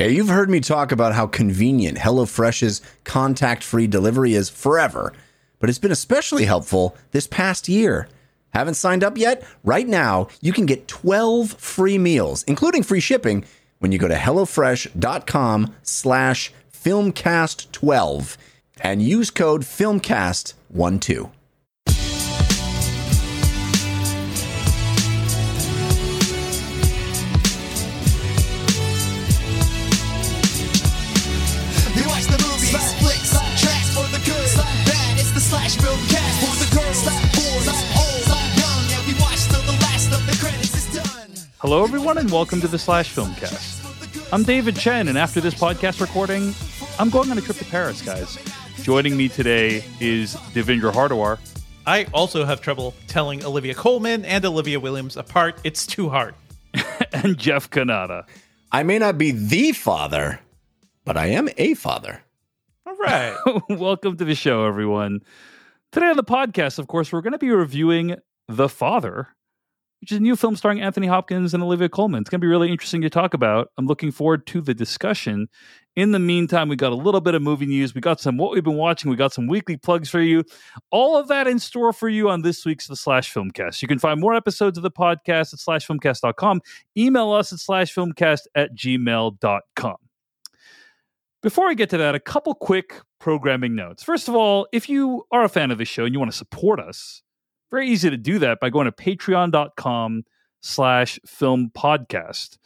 [0.00, 5.12] Hey, you've heard me talk about how convenient HelloFresh's contact free delivery is forever,
[5.58, 8.08] but it's been especially helpful this past year.
[8.50, 9.44] Haven't signed up yet?
[9.64, 13.44] Right now, you can get 12 free meals, including free shipping,
[13.80, 18.36] when you go to HelloFresh.com slash filmcast12
[18.80, 21.30] and use code filmcast12.
[41.70, 44.32] Hello, everyone, and welcome to the Slash Filmcast.
[44.32, 46.54] I'm David Chen, and after this podcast recording,
[46.98, 48.38] I'm going on a trip to Paris, guys.
[48.82, 51.38] Joining me today is Devindra Hardwar.
[51.86, 55.60] I also have trouble telling Olivia Colman and Olivia Williams apart.
[55.62, 56.34] It's too hard.
[57.12, 58.24] and Jeff Cannata.
[58.72, 60.40] I may not be the father,
[61.04, 62.22] but I am a father.
[62.86, 63.36] All right.
[63.68, 65.20] welcome to the show, everyone.
[65.92, 68.16] Today on the podcast, of course, we're going to be reviewing
[68.48, 69.28] The Father,
[70.00, 72.20] which is a new film starring Anthony Hopkins and Olivia Colman.
[72.20, 73.70] It's going to be really interesting to talk about.
[73.76, 75.48] I'm looking forward to the discussion.
[75.96, 77.94] In the meantime, we got a little bit of movie news.
[77.94, 79.10] We got some what we've been watching.
[79.10, 80.44] We got some weekly plugs for you.
[80.92, 83.82] All of that in store for you on this week's The Slash Filmcast.
[83.82, 86.60] You can find more episodes of the podcast at slashfilmcast.com.
[86.96, 89.96] Email us at slashfilmcast at gmail.com.
[91.40, 94.02] Before we get to that, a couple quick programming notes.
[94.02, 96.36] First of all, if you are a fan of the show and you want to
[96.36, 97.22] support us,
[97.70, 100.24] very easy to do that by going to patreon.com
[100.60, 102.58] slash film podcast.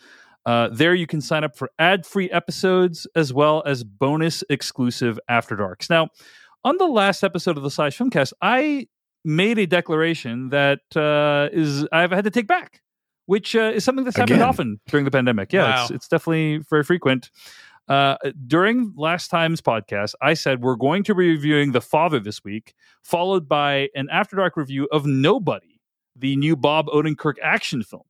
[0.45, 5.55] Uh, there you can sign up for ad-free episodes as well as bonus exclusive after
[5.55, 5.89] darks.
[5.89, 6.09] Now,
[6.65, 8.89] on the last episode of the Slash Filmcast, I
[9.25, 12.83] made a declaration that uh, is I've had to take back,
[13.27, 14.49] which uh, is something that's happened Again?
[14.49, 15.53] often during the pandemic.
[15.53, 17.31] Yeah, it's, it's definitely very frequent.
[17.89, 18.17] Uh,
[18.47, 22.75] during last time's podcast, I said we're going to be reviewing The Father this week,
[23.03, 25.81] followed by an After Dark review of Nobody,
[26.17, 28.05] the new Bob Odenkirk action film.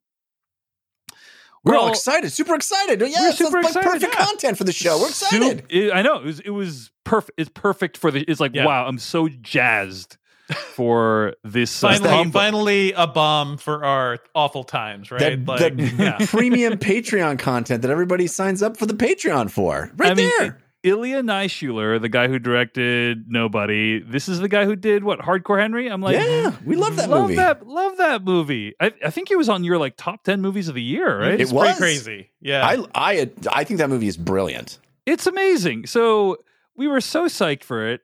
[1.65, 3.01] We're all excited, super excited.
[3.01, 4.27] Yeah, we're super like excited, perfect yeah.
[4.27, 4.99] content for the show.
[4.99, 5.65] We're excited.
[5.69, 7.39] it- I know it was it was perfect.
[7.39, 8.23] It's perfect for the.
[8.23, 8.67] It's like Yeah.
[8.67, 10.17] wow, I'm so jazzed
[10.51, 11.83] for this.
[11.83, 12.39] uh, finally, combo.
[12.39, 15.45] finally, a bomb for our awful times, right?
[15.47, 16.19] That, that yeah.
[16.27, 19.91] premium Patreon content that everybody signs up for the Patreon for.
[19.97, 20.59] Right I mean, there.
[20.85, 24.01] Ilya Naishuller, the guy who directed Nobody.
[24.01, 25.87] This is the guy who did what Hardcore Henry.
[25.89, 27.37] I'm like, yeah, we love that love movie.
[27.37, 28.75] that, love that movie.
[28.81, 31.35] I, I think he was on your like top ten movies of the year, right?
[31.35, 31.67] It It's was.
[31.67, 32.31] pretty crazy.
[32.41, 32.67] Yeah.
[32.67, 34.79] I, I, I think that movie is brilliant.
[35.07, 35.87] It's amazing.
[35.87, 36.39] So
[36.77, 38.01] we were so psyched for it.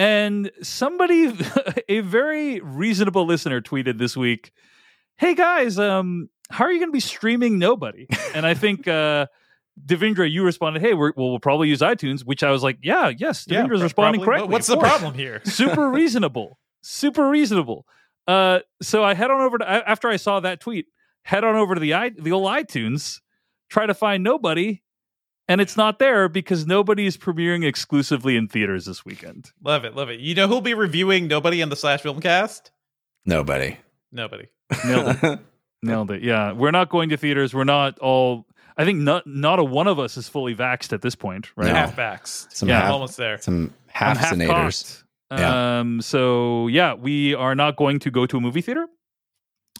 [0.00, 1.30] And somebody,
[1.90, 4.50] a very reasonable listener, tweeted this week,
[5.18, 9.26] "Hey guys, um, how are you going to be streaming Nobody?" And I think uh,
[9.84, 13.10] Devindra, you responded, "Hey, we're, well, we'll probably use iTunes." Which I was like, "Yeah,
[13.14, 14.38] yes, yeah, Devindra's responding probably.
[14.38, 15.42] correctly." What's the problem here?
[15.44, 17.84] Super reasonable, super reasonable.
[18.26, 20.86] Uh, so I head on over to after I saw that tweet,
[21.24, 23.20] head on over to the i the old iTunes,
[23.68, 24.82] try to find Nobody,
[25.50, 29.50] and it's not there because nobody is premiering exclusively in theaters this weekend.
[29.64, 29.96] Love it.
[29.96, 30.20] Love it.
[30.20, 32.70] You know who'll be reviewing Nobody in the Slash Film Cast?
[33.26, 33.76] Nobody.
[34.12, 34.46] Nobody.
[34.86, 35.40] Nailed it.
[35.82, 36.22] Nailed it.
[36.22, 37.52] Yeah, we're not going to theaters.
[37.52, 38.46] We're not all.
[38.76, 41.66] I think not not a one of us is fully vaxxed at this point, right?
[41.66, 41.74] No.
[41.74, 42.46] Half backs.
[42.50, 43.38] Some yeah, half- almost there.
[43.40, 45.02] Some I'm half senators.
[45.32, 45.80] Yeah.
[45.80, 46.00] Um.
[46.00, 48.86] So yeah, we are not going to go to a movie theater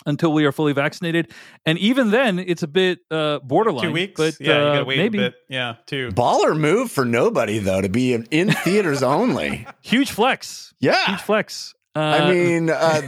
[0.06, 1.33] until we are fully vaccinated,
[1.66, 3.84] and even then, it's a bit uh, borderline.
[3.87, 4.19] Two weeks.
[4.21, 5.34] but yeah, you uh, gotta wait maybe a bit.
[5.49, 6.11] Yeah, two.
[6.11, 9.66] Baller move for nobody though to be in, in theaters only.
[9.83, 10.72] huge flex.
[10.81, 11.05] Yeah.
[11.06, 11.75] Huge flex.
[11.97, 13.03] Uh, I mean, uh,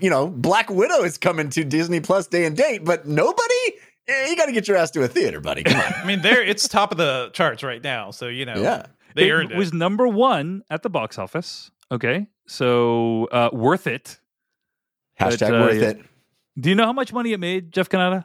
[0.00, 3.54] you know, Black Widow is coming to Disney Plus day and date, but nobody.
[4.08, 5.64] Eh, You got to get your ass to a theater, buddy.
[5.64, 5.92] Come on.
[5.96, 8.12] I mean, there it's top of the charts right now.
[8.12, 8.86] So you know, yeah.
[9.16, 9.58] they it earned it.
[9.58, 11.70] was number one at the box office.
[11.90, 14.18] Okay, so uh, worth it.
[15.20, 15.88] Hashtag But, uh, worth yeah.
[15.90, 16.00] it.
[16.58, 18.24] Do you know how much money it made, Jeff Cannata?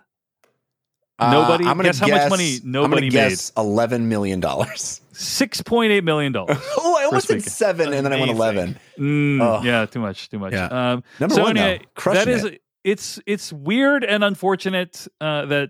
[1.19, 5.01] Uh, Nobody- I'm gonna guess how much money I'm nobody gonna eleven million dollars.
[5.12, 6.57] Six point eight million dollars.
[6.77, 7.51] Oh, I almost First said weekend.
[7.51, 8.80] seven, and then I went eleven.
[8.98, 9.62] Mm, Oh.
[9.63, 10.54] Yeah, too much, too much.
[10.54, 10.65] Yeah.
[10.94, 12.62] Um, Number so one, anyway, though, crushing that is it.
[12.83, 15.69] it's it's weird and unfortunate uh, that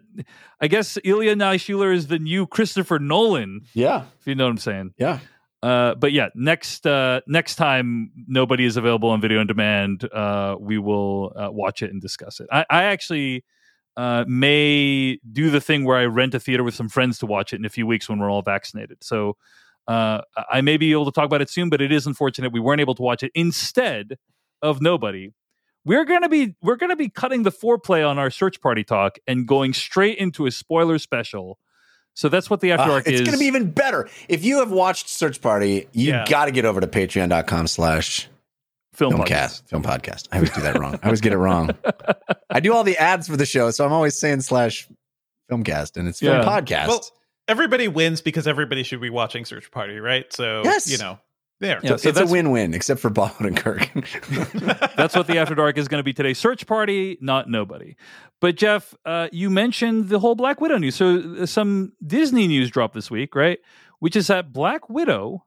[0.62, 4.57] I guess Ilya Naishuller is the new Christopher Nolan, Yeah, if you know what I'm
[4.57, 4.94] saying.
[4.98, 5.19] yeah.
[5.63, 10.56] Uh, but yeah, next uh, next time nobody is available on video on demand, uh,
[10.60, 12.48] we will uh, watch it and discuss it.
[12.52, 13.44] I, I actually
[13.96, 17.54] uh, may do the thing where I rent a theater with some friends to watch
[17.54, 19.04] it in a few weeks when we're all vaccinated.
[19.04, 19.38] So
[19.88, 22.80] I may be able to talk about it soon, but it is unfortunate we weren't
[22.81, 24.18] able to watch it instead
[24.62, 25.31] of nobody.
[25.84, 29.48] We're gonna be we're gonna be cutting the foreplay on our search party talk and
[29.48, 31.57] going straight into a spoiler special.
[32.13, 33.22] So that's what the After Uh, Dark it's is.
[33.22, 34.10] going to be even better.
[34.28, 36.25] If you have watched Search Party, you Yeah.
[36.28, 38.28] got to get over to patreon.com slash
[38.94, 39.25] film filmcast.
[39.25, 39.68] podcast.
[39.69, 40.28] Film podcast.
[40.31, 41.00] I always do that wrong.
[41.02, 41.72] I always get it wrong.
[42.50, 44.88] I do all the ads for the show, so I'm always saying slash
[45.50, 46.44] filmcast, and it's film Yeah.
[46.44, 46.88] podcast.
[46.90, 47.06] Well,
[47.48, 50.31] everybody wins because everybody should be watching Search Party, right?
[50.34, 50.92] So Yes.
[50.92, 51.18] you know,
[51.62, 51.80] there.
[51.81, 54.96] Yeah, so it's a win-win, except for Bob Odenkirk.
[54.98, 56.34] That's what the After Dark is going to be today.
[56.34, 57.96] Search Party, not nobody.
[58.42, 60.96] But Jeff, uh, you mentioned the whole Black Widow news.
[60.96, 63.60] So uh, some Disney news dropped this week, right?
[64.00, 65.46] Which is that Black Widow,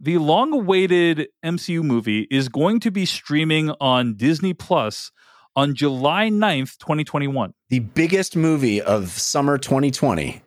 [0.00, 5.12] the long-awaited MCU movie, is going to be streaming on Disney Plus
[5.54, 7.52] on July 9th, 2021.
[7.68, 10.42] the biggest movie of summer 2020.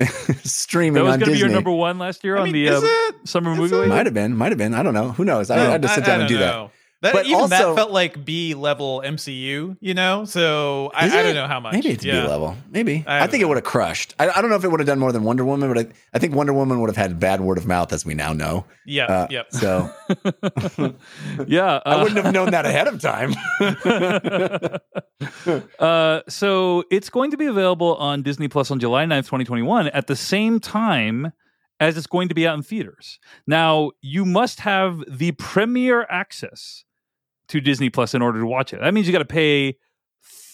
[0.44, 2.68] Streaming That was going to be your number one last year I on mean, the
[2.74, 3.14] uh, it?
[3.28, 3.76] summer movie.
[3.76, 3.88] it?
[3.88, 4.74] Might have been, might have been.
[4.74, 5.10] I don't know.
[5.12, 5.50] Who knows?
[5.50, 6.70] I, I had to sit I- down I and do don't that.
[7.02, 7.08] Know.
[7.08, 10.24] That But even also- that felt like B level MCU, you know.
[10.24, 11.72] So I, I don't know how much.
[11.72, 12.22] Maybe it's yeah.
[12.22, 12.56] B level.
[12.70, 13.04] Maybe.
[13.06, 14.14] I I, don't think it would have crushed.
[14.18, 15.92] I, I don't know if it would have done more than Wonder Woman, but I,
[16.14, 18.64] I think Wonder Woman would have had bad word of mouth, as we now know.
[18.86, 19.06] Yeah.
[19.06, 19.52] Uh, yep.
[19.52, 19.90] So
[21.46, 23.34] yeah, I uh, wouldn't have known that ahead of time.
[25.78, 30.06] uh, so it's going to be available on Disney Plus on July 9th, 2021, at
[30.06, 31.32] the same time
[31.80, 33.18] as it's going to be out in theaters.
[33.46, 36.84] Now, you must have the premiere access
[37.52, 38.80] to Disney Plus in order to watch it.
[38.80, 39.76] That means you got to pay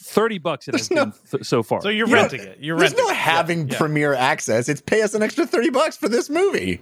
[0.05, 1.83] 30 bucks it has There's no- been th- so far.
[1.83, 2.59] So you're You know, renting it.
[2.61, 3.06] You're There's renting.
[3.06, 3.17] no it.
[3.17, 3.79] Having yeah.
[3.79, 4.69] premiere access.
[4.69, 6.81] It's pay us an extra 30 bucks for this movie.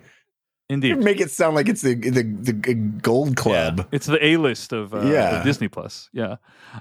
[0.68, 0.98] You Indeed.
[0.98, 3.86] make it sound like it's the the, the gold club.
[3.92, 5.38] It's the A list of, uh, Yeah.
[5.38, 6.08] of Disney Plus.
[6.12, 6.36] Yeah.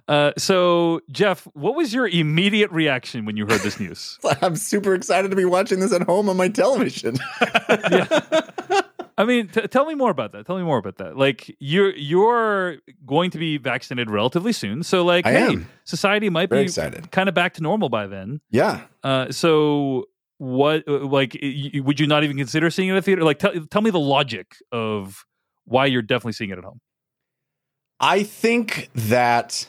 [0.07, 4.17] Uh, so, Jeff, what was your immediate reaction when you heard this news?
[4.41, 7.17] I'm super excited to be watching this at home on my television.
[9.17, 10.45] I mean, t- tell me more about that.
[10.45, 11.15] Tell me more about that.
[11.17, 15.69] Like you're you're going to be vaccinated relatively soon, so like, I hey, am.
[15.85, 17.11] society might Very be excited.
[17.11, 18.41] kind of back to normal by then.
[18.51, 18.81] Yeah.
[19.03, 20.05] Uh, so
[20.37, 20.85] what?
[20.87, 23.23] uh, Like, y- would you not even consider seeing it at a theater?
[23.23, 25.25] Like, tell tell me the logic of
[25.63, 26.81] why you're definitely seeing it at home.
[28.01, 29.65] I think that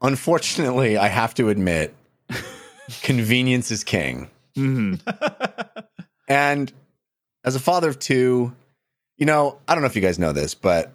[0.00, 1.94] unfortunately, I have to admit,
[3.02, 4.30] convenience is king.
[4.54, 4.94] hmm
[6.28, 6.72] And
[7.44, 8.54] as a father of two,
[9.16, 10.92] you know, I don't know if you guys know this, but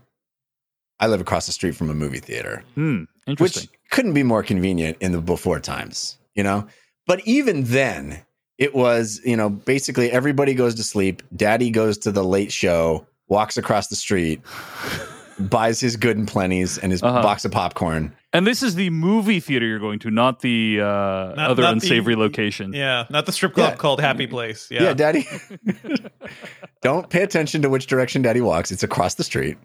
[1.00, 3.04] I live across the street from a movie theater, Hmm.
[3.28, 3.64] Interesting.
[3.64, 6.68] which couldn't be more convenient in the before times, you know?
[7.08, 8.22] But even then,
[8.58, 13.06] it was, you know, basically everybody goes to sleep, daddy goes to the late show,
[13.28, 14.42] walks across the street,
[15.40, 17.22] buys his good and plenties and his Uh-huh.
[17.22, 18.16] box of popcorn.
[18.36, 21.70] And this is the movie theater you're going to, not the uh, other not the-
[21.72, 22.74] unsavory location.
[22.74, 23.76] Yeah, not the strip club Yeah.
[23.78, 24.68] called Happy Place.
[24.70, 25.28] Yeah, Yeah, daddy.
[26.82, 28.72] Don't pay attention to which direction daddy walks.
[28.72, 29.58] It's across the street.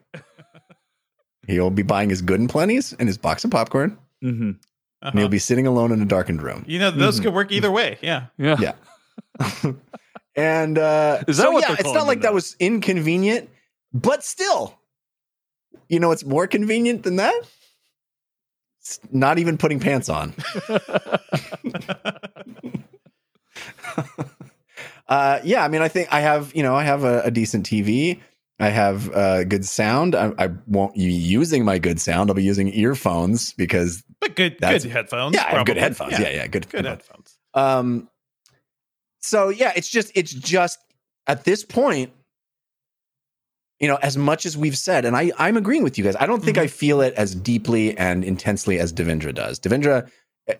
[1.46, 4.50] He'll be buying his good and plenties and his box of popcorn, Mm-hmm.
[4.50, 5.10] Uh-huh.
[5.12, 6.64] and he'll be sitting alone in a darkened room.
[6.68, 7.24] You know, those Mhm.
[7.24, 7.98] could work either way.
[8.02, 8.26] Yeah.
[8.38, 8.56] Yeah.
[8.60, 8.72] Yeah.
[10.36, 13.50] And uh, Is that so what yeah, it's not like them that was inconvenient,
[13.92, 14.78] but still,
[15.88, 17.34] you know, it's more convenient than that.
[19.10, 20.34] Not even putting pants on.
[25.08, 27.66] uh, yeah, I mean, I think I have, you know, I have a, a decent
[27.66, 28.20] TV.
[28.58, 30.14] I have uh, good sound.
[30.14, 32.28] I, I won't be using my good sound.
[32.28, 35.34] I'll be using earphones because But good, good headphones.
[35.34, 36.12] yeah, I have good headphones.
[36.12, 37.08] Yeah, yeah, good, good headphones.
[37.08, 37.38] headphones.
[37.54, 38.08] Um,
[39.22, 40.78] so yeah, it's just it's just
[41.26, 42.12] at this point,
[43.80, 46.16] you know, as much as we've said, and I I'm agreeing with you guys.
[46.16, 46.64] I don't think mm-hmm.
[46.64, 49.58] I feel it as deeply and intensely as Devindra does.
[49.58, 50.08] Devindra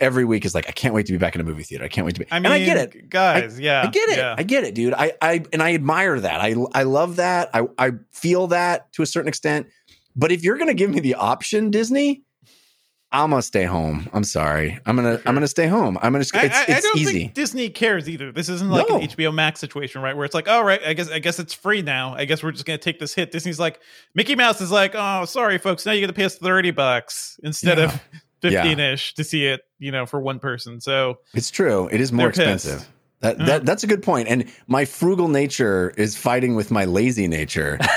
[0.01, 1.85] every week is like, I can't wait to be back in a movie theater.
[1.85, 2.27] I can't wait to be.
[2.31, 3.11] I mean, and I get it.
[3.11, 3.59] guys.
[3.59, 4.19] yeah, I get it.
[4.19, 4.35] Yeah.
[4.37, 4.95] I get it, dude.
[4.95, 6.41] I, I and I admire that.
[6.41, 7.51] I I love that.
[7.55, 9.69] I I feel that to a certain extent.
[10.17, 12.25] But if you're gonna give me the option, Disney,
[13.13, 14.09] I'm gonna stay home.
[14.13, 14.79] I'm sorry.
[14.87, 15.99] I'm gonna I'm gonna stay home.
[16.01, 16.21] I'm gonna.
[16.21, 17.13] It's, I, I, I it's don't easy.
[17.13, 18.31] think Disney cares either.
[18.31, 18.99] This isn't like No.
[19.01, 20.17] an HBO Max situation, right?
[20.17, 22.15] Where it's like, all right, I guess I guess it's free now.
[22.15, 23.33] I guess we're just gonna take this hit.
[23.33, 23.81] Disney's like,
[24.15, 27.39] Mickey Mouse is like, oh, sorry, folks, now you got to pay us thirty bucks
[27.43, 27.85] instead Yeah.
[27.87, 28.01] of
[28.41, 30.81] fifteen ish to see it, you know, for one person.
[30.81, 31.89] So It's true.
[31.91, 32.65] It is more They're pissed.
[32.67, 32.89] expensive.
[33.23, 33.45] That, Yeah.
[33.47, 34.29] that that's a good point.
[34.29, 37.79] And my frugal nature is fighting with my lazy nature.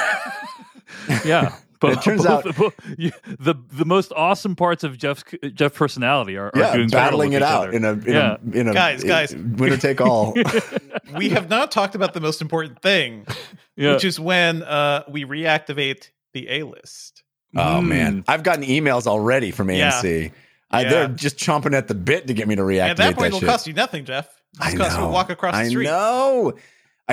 [1.26, 1.54] Yeah.
[1.84, 5.24] But It turns out- both- you- the the most awesome parts of Jeff's
[5.54, 7.72] Jeff personality are, are yeah, doing battling it out other.
[7.74, 8.38] in a in Yeah.
[8.54, 9.36] a in a Guys, guys.
[9.36, 10.34] winner take all.
[11.18, 13.26] we have not talked about the most important thing,
[13.76, 13.94] yeah.
[13.94, 17.24] which is when uh, we reactivate the A list.
[17.56, 17.88] oh Mm.
[17.88, 19.92] man, I've gotten emails already from Yeah.
[19.92, 20.32] AMC.
[20.72, 20.90] I, Yeah.
[20.90, 23.26] They're just chomping at the bit to get me to reactivate at that point, that
[23.28, 23.50] it'll shit.
[23.50, 24.28] cost you nothing, Jeff.
[24.60, 25.10] I It costs you know.
[25.10, 25.84] walk across the I street.
[25.86, 26.54] know.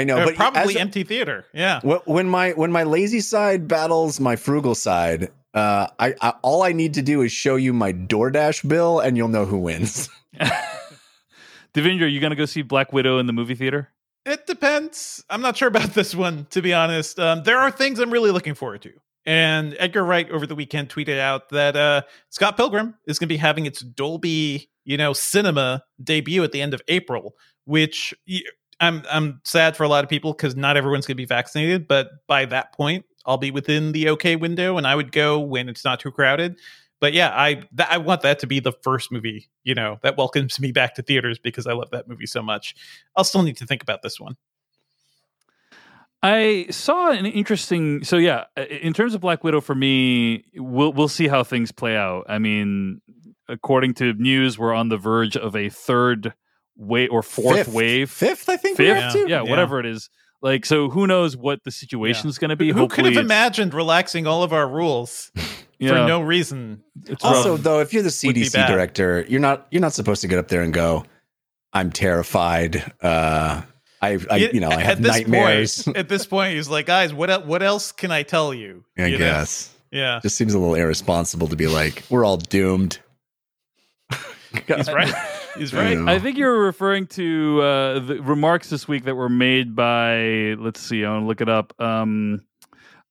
[0.01, 0.19] I know.
[0.23, 1.45] Or But probably as- empty theater.
[1.53, 1.81] Yeah.
[1.83, 6.73] When my when my lazy side battles my frugal side, uh, I, I all I
[6.73, 10.09] need to do is show you my DoorDash bill, and you'll know who wins.
[11.75, 13.91] Devindra, are you going to go see Black Widow in the movie theater?
[14.27, 15.25] It depends.
[15.31, 17.19] I'm not sure about this one, to be honest.
[17.19, 18.93] Um, there are things I'm really looking forward to.
[19.27, 23.33] And Edgar Wright over the weekend tweeted out that uh, Scott Pilgrim is going to
[23.33, 27.35] be having its Dolby, you know, cinema debut at the end of April,
[27.67, 28.41] which y-
[28.81, 31.87] I'm I'm sad for a lot of people because not everyone's going to be vaccinated.
[31.87, 35.69] But by that point, I'll be within the okay window, and I would go when
[35.69, 36.59] it's not too crowded.
[37.01, 40.17] But yeah, I th- I want that to be the first movie, you know, that
[40.17, 42.75] welcomes me back to theaters because I love that movie so much.
[43.17, 44.37] I'll still need to think about this one.
[46.23, 48.05] I saw an interesting.
[48.05, 51.97] So yeah, in terms of Black Widow, for me, we'll we'll see how things play
[51.97, 52.27] out.
[52.29, 53.01] I mean,
[53.49, 56.35] according to news, we're on the verge of a third
[56.77, 57.69] wave or fourth Fifth.
[57.75, 58.77] wave, Fifth, I think.
[58.77, 59.43] fifth, have yeah, Yeah.
[59.43, 60.09] whatever it is.
[60.43, 62.71] Like, so who knows what the situation situation's going to be?
[62.73, 65.31] Who could have imagined relaxing all of our rules
[65.79, 66.83] you for no reason?
[67.07, 67.63] it's Also, rough.
[67.63, 70.63] though, if you're the CDC director, you're not you're not supposed to get up there
[70.63, 71.05] and go,
[71.75, 73.61] "I'm terrified." Uh,
[74.01, 75.83] I, I you know, I have at this nightmares.
[75.83, 78.87] Point, at this point, he's like, guys, what what else can I tell you?
[78.97, 79.19] I You know?
[79.19, 82.99] guess Yeah, just seems a little irresponsible to be like, "We're all doomed."
[84.67, 85.13] he's right.
[85.61, 85.99] He's I right.
[85.99, 86.11] know.
[86.13, 90.81] I think you're referring to uh, the remarks this week that were made by, let's
[90.81, 91.73] see, I want to look it up.
[91.81, 92.41] Um,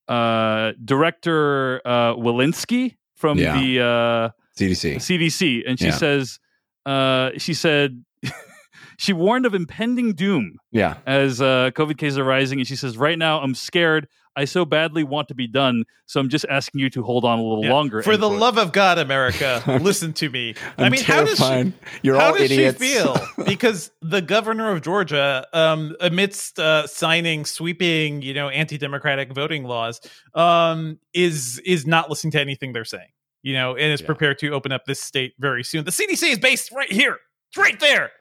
[0.08, 3.60] uh, director uh, Walensky from Yeah.
[3.60, 4.96] the uh, CDC.
[4.96, 5.92] CDC, and she Yeah.
[5.92, 6.40] says,
[6.86, 8.04] uh, she said,
[8.98, 12.98] she warned of impending doom Yeah, as uh, COVID cases are rising, and she says,
[12.98, 14.08] right now I'm scared.
[14.40, 17.40] I so badly want to be done, so I'm just asking you to hold on
[17.40, 17.74] a little Yeah.
[17.74, 18.02] longer.
[18.02, 18.40] For the quote.
[18.40, 20.56] love of God, America, listen to me.
[20.78, 21.74] I I'm mean, how does she.
[22.04, 22.82] You're how all does idiots.
[22.82, 23.18] she feel?
[23.46, 30.00] Because the governor of Georgia, um, amidst uh, signing sweeping, you know, anti-democratic voting laws,
[30.34, 33.10] um, is is not listening to anything they're saying.
[33.42, 34.06] You know, and is Yeah.
[34.08, 35.86] prepared to open up this state very soon.
[35.86, 37.18] The CDC is based right here.
[37.50, 38.12] It's right there.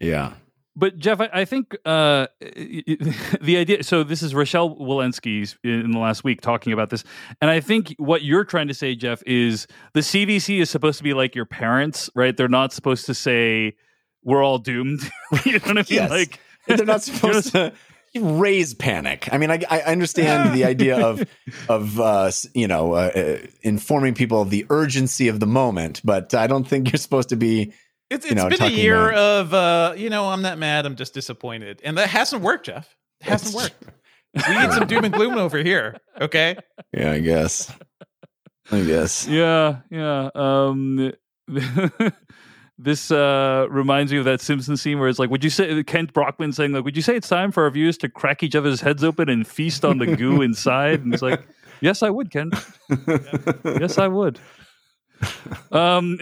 [0.00, 0.32] yeah,
[0.76, 3.82] But Jeff, I, I think uh, the idea.
[3.82, 7.04] So this is Rochelle Walensky in the last week talking about this,
[7.40, 11.04] and I think what you're trying to say, Jeff, is the CDC is supposed to
[11.04, 12.36] be like your parents, right?
[12.36, 13.76] They're not supposed to say
[14.24, 15.00] we're all doomed.
[15.44, 15.84] you know what I mean?
[15.88, 16.10] Yes.
[16.10, 17.72] Like they're not supposed to
[18.16, 19.28] raise panic.
[19.32, 21.24] I mean, I, I understand the idea of
[21.68, 26.34] of uh, you know uh, uh, informing people of the urgency of the moment, but
[26.34, 27.72] I don't think you're supposed to be.
[28.14, 30.86] It's you it's know, been a year about- of uh, you know, I'm not mad,
[30.86, 31.80] I'm just disappointed.
[31.84, 32.94] And that hasn't worked, Jeff.
[33.20, 33.74] It hasn't worked.
[34.48, 35.96] We need some doom and gloom over here.
[36.20, 36.56] Okay.
[36.92, 37.72] Yeah, I guess.
[38.72, 39.28] I guess.
[39.28, 40.28] yeah, yeah.
[40.34, 41.12] Um,
[42.78, 46.12] this uh, reminds me of that Simpsons scene where it's like, would you say Kent
[46.12, 48.80] Brockman saying like, would you say it's time for our viewers to crack each other's
[48.80, 51.02] heads open and feast on the goo inside?
[51.04, 51.46] And it's like,
[51.80, 52.54] yes, I would, Kent.
[53.64, 54.40] yes, I would.
[55.70, 56.18] Um,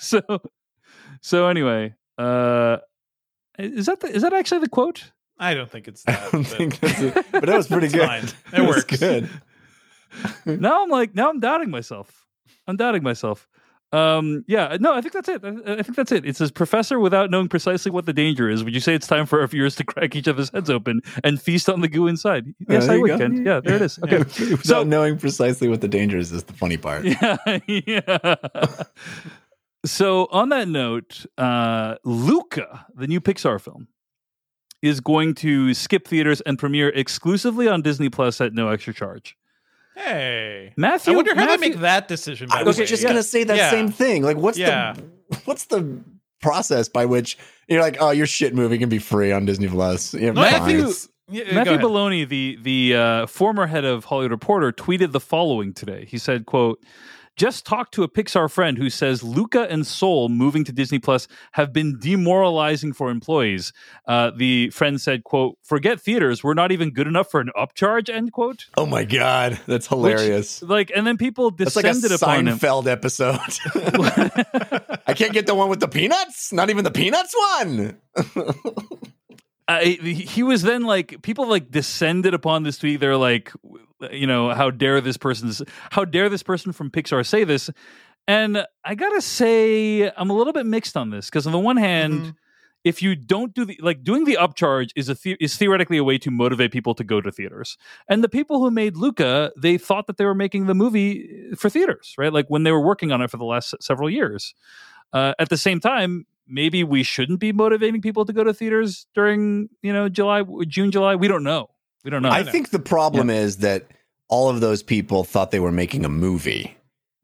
[0.00, 0.20] so,
[1.26, 2.76] so anyway, uh,
[3.58, 5.10] is that the, is that actually the quote?
[5.38, 6.32] I don't think it's I that.
[6.32, 7.14] don't but- think that's it.
[7.32, 8.06] But that was pretty good.
[8.06, 8.24] fine.
[8.24, 8.98] It That was works.
[9.00, 9.28] good.
[10.44, 12.26] now I'm like, now I'm doubting myself.
[12.66, 13.48] I'm doubting myself.
[13.92, 15.44] Um, yeah, no, I think that's it.
[15.44, 16.24] I, I think that's it.
[16.26, 19.24] It says, Professor, without knowing precisely what the danger is, would you say it's time
[19.24, 22.44] for our viewers to crack each other's heads open and feast on the goo inside?
[22.68, 23.18] Yes, there I you would, go.
[23.18, 23.46] Kent.
[23.46, 24.00] Yeah, there it is.
[24.02, 24.18] Okay.
[24.18, 27.04] Without So- knowing precisely what the danger is, is the funny part.
[27.04, 27.36] Yeah,
[27.68, 28.26] yeah.
[29.84, 33.88] So on that note, uh, Luca, the new Pixar film,
[34.82, 39.36] is going to skip theaters and premiere exclusively on Disney Plus at no extra charge.
[39.96, 40.72] Hey.
[40.76, 42.48] Matthew, I wonder how Matthew, they make that decision.
[42.48, 42.86] by I was way.
[42.86, 43.10] just yeah.
[43.10, 43.70] gonna say that Yeah.
[43.70, 44.22] same thing.
[44.24, 44.94] Like, what's Yeah.
[45.28, 46.00] the what's the
[46.42, 47.38] process by which
[47.68, 50.12] you're like, oh, your shit movie can be free on Disney Plus?
[50.14, 50.66] Yeah, No, I fine.
[50.66, 51.84] think it's- yeah, Matthew ahead.
[51.84, 56.04] Belloni, the the uh, former head of Hollywood Reporter, tweeted the following today.
[56.06, 56.82] He said, "quote
[57.36, 61.26] Just talked to a Pixar friend who says Luca and Soul moving to Disney Plus
[61.52, 63.72] have been demoralizing for employees.
[64.06, 68.08] Uh, the friend said, "quote Forget theaters, we're not even good enough for an upcharge."
[68.08, 68.66] End quote.
[68.76, 70.62] Oh my god, that's hilarious.
[70.62, 72.58] Like, and then people That's like a descended upon him.
[72.58, 73.38] Seinfeld episode.
[75.06, 76.52] I can't get the one with the peanuts.
[76.52, 77.98] Not even the peanuts one.
[79.68, 83.00] I, he was then like people like descended upon this tweet.
[83.00, 83.52] They're like,
[84.12, 87.70] you know, how dare this person's how dare this person from Pixar say this?
[88.26, 91.76] And I gotta say, I'm a little bit mixed on this because on the one
[91.76, 92.34] hand, Mhm.
[92.82, 96.04] if you don't do the like doing the upcharge is a the, is theoretically a
[96.04, 97.76] way to motivate people to go to theaters.
[98.08, 101.68] And the people who made Luca, they thought that they were making the movie for
[101.68, 102.32] theaters, right?
[102.32, 104.54] Like when they were working on it for the last several years.
[105.12, 109.06] Uh, at the same time, maybe we shouldn't be motivating people to go to theaters
[109.14, 111.14] during you know July, June, July.
[111.14, 111.68] We don't know.
[112.04, 112.30] We don't know.
[112.30, 113.86] I think the problem is that
[114.28, 116.76] all of those people thought they were making a movie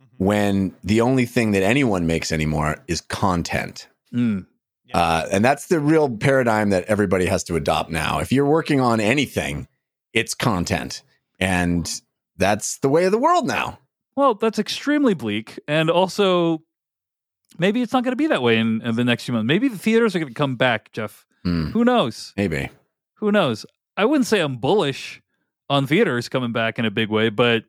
[0.03, 0.25] Mm-hmm.
[0.25, 3.87] when the only thing that anyone makes anymore is content.
[4.15, 4.47] Mm.
[4.93, 8.19] Uh, and that's the real paradigm that everybody has to adopt now.
[8.19, 9.69] If you're working on anything,
[10.13, 11.03] it's content.
[11.39, 11.89] And
[12.37, 13.79] that's the way of the world now.
[14.17, 16.63] Well, that's extremely bleak, and also
[17.59, 19.47] maybe it's not going to be that way in, in the next few months.
[19.47, 21.25] Maybe the theaters are going to come back, Jeff.
[21.45, 22.33] Hmm, Who knows?
[22.37, 22.69] maybe.
[23.17, 23.65] Who knows?
[24.01, 25.21] I wouldn't say I'm bullish
[25.69, 27.65] on theaters coming back in a big way, but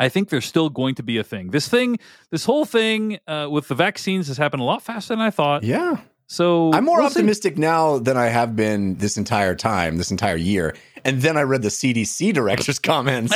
[0.00, 1.50] I think there's still going to be a thing.
[1.52, 1.98] This thing,
[2.32, 5.62] this whole thing uh, with the vaccines has happened a lot faster than I thought.
[5.62, 5.98] Yeah.
[6.26, 7.20] So I'm more we'll see.
[7.20, 10.74] optimistic now than I have been this entire time, this entire year.
[11.04, 13.32] And then I read the CDC director's comments.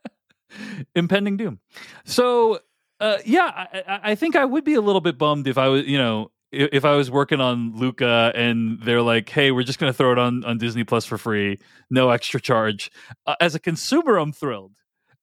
[0.94, 1.60] impending doom.
[2.04, 2.60] So,
[3.00, 3.50] uh, yeah,
[3.88, 6.30] I, I- think I would be a little bit bummed if I was, you know,
[6.52, 10.12] if I was working on Luca and they're like, "Hey, we're just going to throw
[10.12, 11.58] it on on Disney Plus for free,
[11.90, 12.90] no extra charge."
[13.26, 14.72] Uh, as a consumer, I'm thrilled.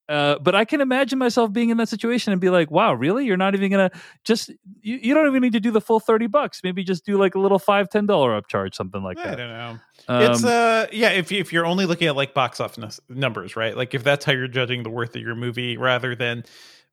[0.10, 3.28] Uh, but I can imagine myself being in that situation and be like, "Wow, really?
[3.28, 3.92] You're not even gonna
[4.24, 4.50] just
[4.82, 6.62] you, you don't even need to do the full thirty bucks.
[6.64, 9.36] Maybe just do like a little five ten dollar upcharge, something like I that." I
[9.36, 9.80] don't know.
[10.08, 13.78] Um, it's uh yeah, if if you're only looking at like box office numbers, right?
[13.78, 16.44] Like if that's how you're judging the worth of your movie, rather than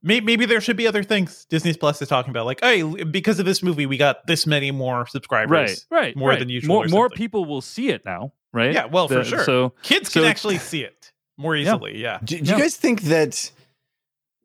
[0.07, 3.39] maybe, maybe there should be other things Disney Plus is talking about, like hey, because
[3.39, 6.39] of this movie, we got this many more subscribers, right, right, more right.
[6.39, 6.75] than usual.
[6.77, 8.73] More, more people will see it now, right?
[8.73, 9.45] Yeah, well, for sure.
[9.45, 11.99] So Kids So can it's- actually see it more easily.
[12.01, 12.57] Yeah, Do, do Yeah.
[12.57, 13.51] you guys think that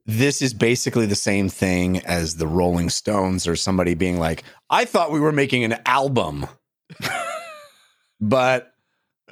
[0.04, 4.84] this is basically the same thing as the Rolling Stones or somebody being like, I
[4.84, 6.46] thought we were making an album,
[8.20, 8.68] but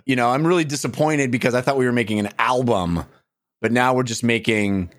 [0.06, 3.04] you know, I'm really disappointed because I thought we were making an album,
[3.60, 4.90] but now we're just making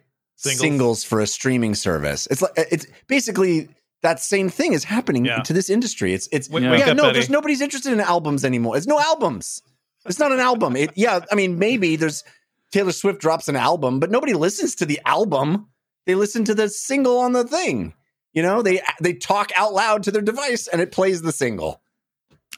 [0.42, 0.60] Singles.
[0.60, 2.28] singles, for a streaming service.
[2.32, 3.70] It's like it's basically
[4.02, 5.42] that same thing is happening Yeah.
[5.44, 6.14] to this industry.
[6.14, 6.78] It's it's W- Yeah.
[6.78, 7.14] yeah, up, no, Betty.
[7.14, 8.76] there's nobody's interested in albums anymore.
[8.78, 9.62] It's no albums.
[10.06, 10.76] It's not an album.
[10.76, 12.24] It yeah, I mean maybe there's
[12.72, 15.68] Taylor Swift drops an album, but nobody listens to the album.
[16.08, 17.94] They listen to the single on the thing.
[18.34, 21.82] You know, they they talk out loud to their device and it plays the single.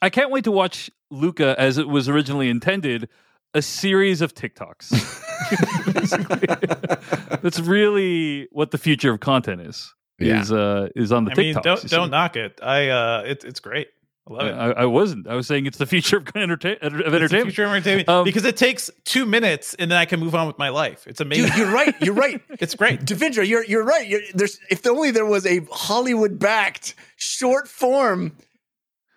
[0.02, 3.10] I can't wait to watch Luca as it was originally intended,
[3.53, 4.89] a series of TikToks.
[7.42, 9.94] That's really what the future of content is.
[10.20, 10.42] Yeah.
[10.42, 11.37] Is uh is on the I TikToks.
[11.37, 12.59] mean, don't don't knock it.
[12.61, 13.87] I uh, it's it's great.
[14.29, 14.51] I love it.
[14.53, 15.27] I, I wasn't.
[15.27, 17.48] I was saying it's the future of entertain of It's the entertainment.
[17.48, 20.48] future of entertainment Um, because it takes two minutes and then I can move on
[20.48, 21.05] with my life.
[21.07, 21.48] It's amazing.
[21.50, 21.96] Dude, you're right.
[22.01, 22.42] You're right.
[22.51, 23.01] it's great.
[23.01, 24.07] Devindra, you're you're right.
[24.07, 28.37] You're, there's if only there was a Hollywood backed short form.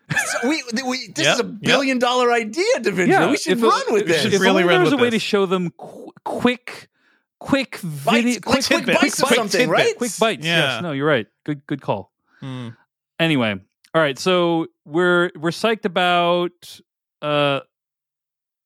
[0.09, 1.55] So we, we this Yep, is a yep.
[1.63, 3.31] billion dollar idea, Devindra.
[3.31, 4.25] we should if- run with if- this.
[4.27, 5.23] If Should really only there run was a with way to this.
[5.23, 6.89] show them qu- quick,
[7.41, 9.01] quick video, Bites, quick, like quick tidbits.
[9.03, 9.71] bites of Quick something, tidbits.
[9.85, 9.99] right?
[9.99, 10.47] quick bites.
[10.47, 10.59] Yeah.
[10.75, 11.27] Yes, no, you're right.
[11.45, 12.13] Good, good call.
[12.41, 12.69] Hmm.
[13.19, 13.53] anyway
[13.95, 16.81] all right so we're we're psyched about
[17.23, 17.61] uh,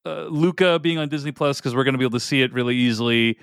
[0.05, 2.53] uh luca being on disney plus because we're going to be able to see it
[2.53, 3.39] really easily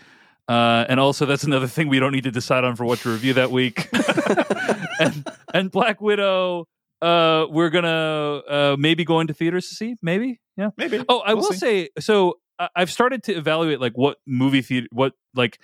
[0.50, 3.10] uh and also that's another thing we don't need to decide on for what to
[3.10, 3.88] review that week
[5.00, 6.68] and and black widow
[7.02, 11.04] uh we're gonna uh maybe go into theaters to see maybe yeah Maybe.
[11.08, 11.58] Oh, I We'll will see.
[11.58, 12.40] say so.
[12.60, 15.60] I- I've started to evaluate like what movie theater, what like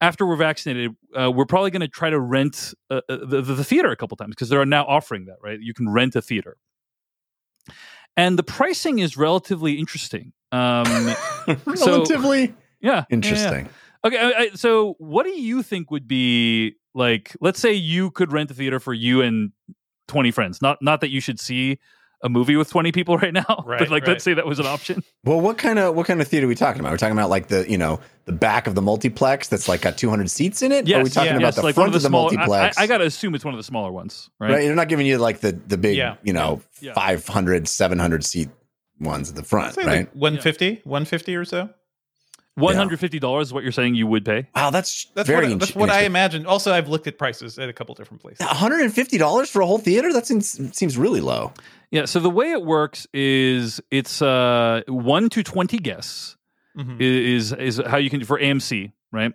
[0.00, 3.54] after we're vaccinated, uh, we're probably going to try to rent uh, uh, the, the
[3.54, 5.36] the theater a couple times because they're now offering that.
[5.42, 6.56] Right, you can rent a theater,
[8.16, 10.32] and the pricing is relatively interesting.
[10.52, 10.84] Um,
[11.76, 13.04] so- Relatively yeah, yeah, yeah.
[13.10, 13.68] interesting.
[14.04, 17.34] Okay, I, I, so what do you think would be like?
[17.40, 19.52] Let's say you could rent a theater for you and
[20.08, 20.60] twenty friends.
[20.62, 21.78] Not not that you should see
[22.22, 24.12] a movie with twenty people right now, Right, but like right.
[24.12, 25.02] let's say that was an option.
[25.24, 26.90] Well, what kind of what kind of theater are we talking about?
[26.92, 29.96] We're talking about like the you know the back of the multiplex that's like got
[29.96, 30.88] 200 seats in it.
[30.90, 31.36] or are we talking yeah.
[31.36, 32.32] about yes, the like front of the, of the smaller.
[32.32, 32.78] Multiplex?
[32.78, 34.50] I, got to assume it's one of the smaller ones, right?
[34.50, 34.60] right.
[34.66, 36.16] They're not giving you like the the big Yeah.
[36.22, 36.92] you know Yeah.
[36.94, 38.50] 500 700 seat
[39.00, 39.86] ones at the front, right?
[39.86, 41.70] like 150, 150 or so.
[42.56, 44.46] One hundred fifty dollars is what you're saying you would pay.
[44.54, 46.46] wow, that's That's very what, that's what I imagine.
[46.46, 48.46] Also, I've looked at prices at a couple different places.
[48.46, 50.12] $150 for a whole theater?
[50.12, 51.52] That seems seems really low.
[51.90, 52.04] Yeah.
[52.04, 56.36] So the way it works is it's uh one to twenty guests
[56.76, 57.00] Mhm.
[57.00, 59.32] is is how you can for AMC, right?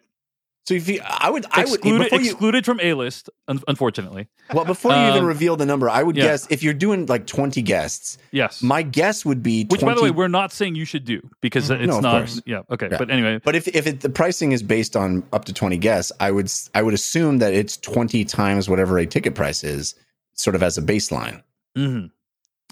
[0.69, 4.27] So if you, I would, I would excluded you, excluded from A list, un- unfortunately.
[4.53, 6.25] well before you even Um, reveal the number, I would yeah.
[6.25, 8.61] guess if you're doing like 20 guests, Yes.
[8.61, 11.27] my guess would be 20, Which, by the way, we're not saying you should do
[11.41, 11.79] because Mhm.
[11.79, 12.11] it's No, not.
[12.11, 12.39] course.
[12.45, 12.61] Yeah.
[12.69, 12.87] Okay.
[12.91, 12.99] Yeah.
[12.99, 16.11] But anyway, But if if it, the pricing is based on up to 20 guests,
[16.19, 19.95] I would I would assume that it's 20 times whatever a ticket price is,
[20.35, 21.41] sort of as a baseline.
[21.75, 22.11] mhm.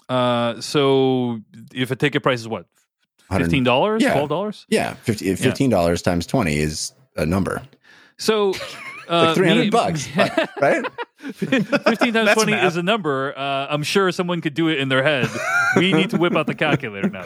[0.07, 1.39] uh, so
[1.73, 2.67] if a ticket price is what,
[3.31, 4.13] fifteen dollars, Yeah.
[4.13, 4.67] twelve dollars?
[4.69, 7.63] Yeah, $15 times 20 is a number.
[8.17, 8.53] So
[9.09, 10.07] uh, Like 300 me- bucks,
[10.61, 10.85] right?
[11.19, 12.65] 15 times 20 math.
[12.67, 13.37] is a number.
[13.37, 15.29] Uh, I'm sure someone could do it in their head.
[15.75, 17.25] we need to whip out the calculator now.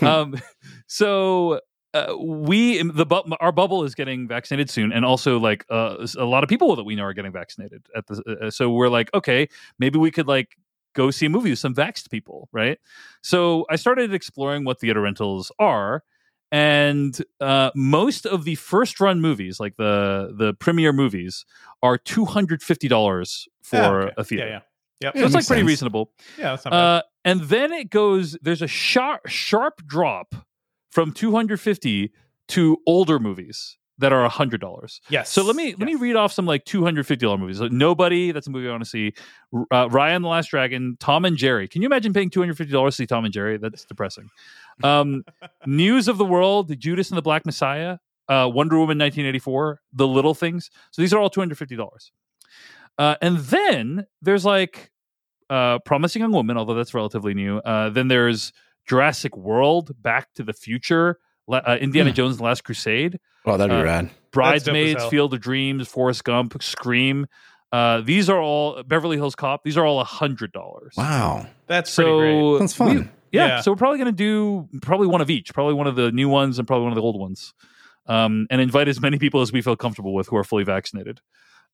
[0.00, 0.06] Though.
[0.22, 0.36] Um,
[0.86, 1.60] so
[1.94, 6.24] uh, we the bu- our bubble is getting vaccinated soon, and also like uh, a
[6.24, 7.86] lot of people that we know are getting vaccinated.
[7.94, 10.56] At the uh, so we're like, okay, maybe we could like
[10.94, 12.78] go see a movie with some vaxxed people, right?
[13.22, 16.02] So I started exploring what theater rentals are,
[16.56, 21.44] and uh, most of the first run movies, like the the premiere movies,
[21.82, 24.14] are two hundred fifty dollars for Ah, okay.
[24.16, 24.46] a theater.
[24.46, 24.60] Yeah,
[25.00, 25.12] yeah.
[25.12, 25.16] Yep.
[25.18, 25.68] So it's like pretty sense.
[25.68, 26.12] reasonable.
[26.38, 26.78] Yeah, that's not bad.
[26.78, 28.38] Uh, and then it goes.
[28.40, 30.34] There's a sharp sharp drop
[30.90, 32.12] from 250
[32.48, 35.00] to older movies that are hundred dollars.
[35.08, 35.30] yes.
[35.30, 37.60] So let me let me read off some like 250 dollar movies.
[37.60, 39.14] Like Nobody, that's a movie I want to see.
[39.54, 41.66] Uh, Raya and the Last Dragon, Tom and Jerry.
[41.68, 43.56] Can you imagine paying 250 dollars to see Tom and Jerry?
[43.56, 44.28] That's depressing.
[44.84, 45.24] Um,
[45.66, 50.34] News of the World, Judas and the Black Messiah, uh, Wonder Woman 1984, The Little
[50.34, 50.70] Things.
[50.90, 52.12] So these are all 250 dollars.
[52.98, 54.90] Uh, and then there's like
[55.50, 57.58] uh, Promising Young Woman, although that's relatively new.
[57.58, 58.52] Uh, then there's
[58.86, 61.18] Jurassic World, Back to the Future,
[61.50, 62.14] uh, Indiana Hmm.
[62.16, 64.10] Jones: and The Last Crusade, Oh, that'd be Uh, rad.
[64.32, 65.04] Bridesmaids.
[65.06, 67.26] Field of Dreams, Forrest Gump, Scream.
[67.72, 69.62] Uh, these are all Beverly Hills Cop.
[69.64, 70.94] These are all a hundred dollars.
[70.96, 71.46] Wow.
[71.66, 72.32] That's pretty great.
[72.40, 72.96] So That's fun.
[72.96, 73.60] we- yeah, Yeah.
[73.60, 76.28] so we're probably going to do probably one of each, probably one of the new
[76.28, 77.54] ones and probably one of the old ones,
[78.06, 81.20] um, and invite as many people as we feel comfortable with who are fully vaccinated.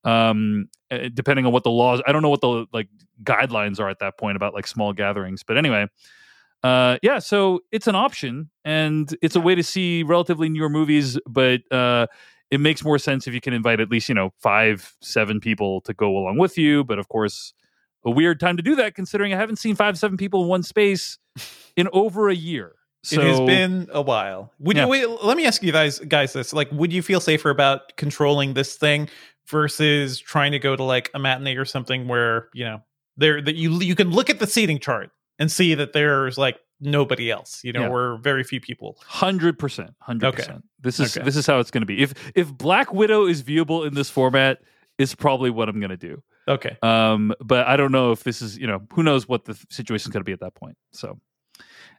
[0.05, 2.89] Um, eh, depending on what the laws, I don't know what the like
[3.23, 5.87] guidelines are at that point about like small gatherings, but anyway,
[6.63, 7.19] uh, yeah.
[7.19, 12.07] So it's an option, and it's a way to see relatively newer movies, but uh,
[12.51, 15.81] it makes more sense if you can invite at least you know five, seven people
[15.83, 16.85] to go along with you.
[16.85, 17.53] But of course,
[18.05, 20.63] a weird time to do that considering I haven't seen five, seven people in one
[20.63, 21.19] space
[21.77, 22.73] in over a year.
[23.05, 24.53] So it has been a while.
[24.61, 24.85] Would Yeah.
[24.85, 25.07] you wait?
[25.25, 28.77] Let me ask you guys, guys, this: like, would you feel safer about controlling this
[28.77, 29.09] thing
[29.49, 32.81] versus trying to go to like a matinee or something where you know
[33.17, 35.11] there that you you can look at the seating chart
[35.43, 37.89] and see that there's like nobody else, you know, Yeah.
[37.95, 38.97] or very few people.
[39.07, 40.65] hundred percent, hundred percent.
[40.81, 41.25] This is Okay.
[41.25, 42.03] this is how it's going to be.
[42.03, 44.61] If if Black Widow is viewable in this format,
[44.99, 46.23] is probably what I'm going to do.
[46.49, 49.55] Okay, Um, but I don't know if this is you know who knows what the
[49.71, 50.77] situation is going to be at that point.
[50.93, 51.21] So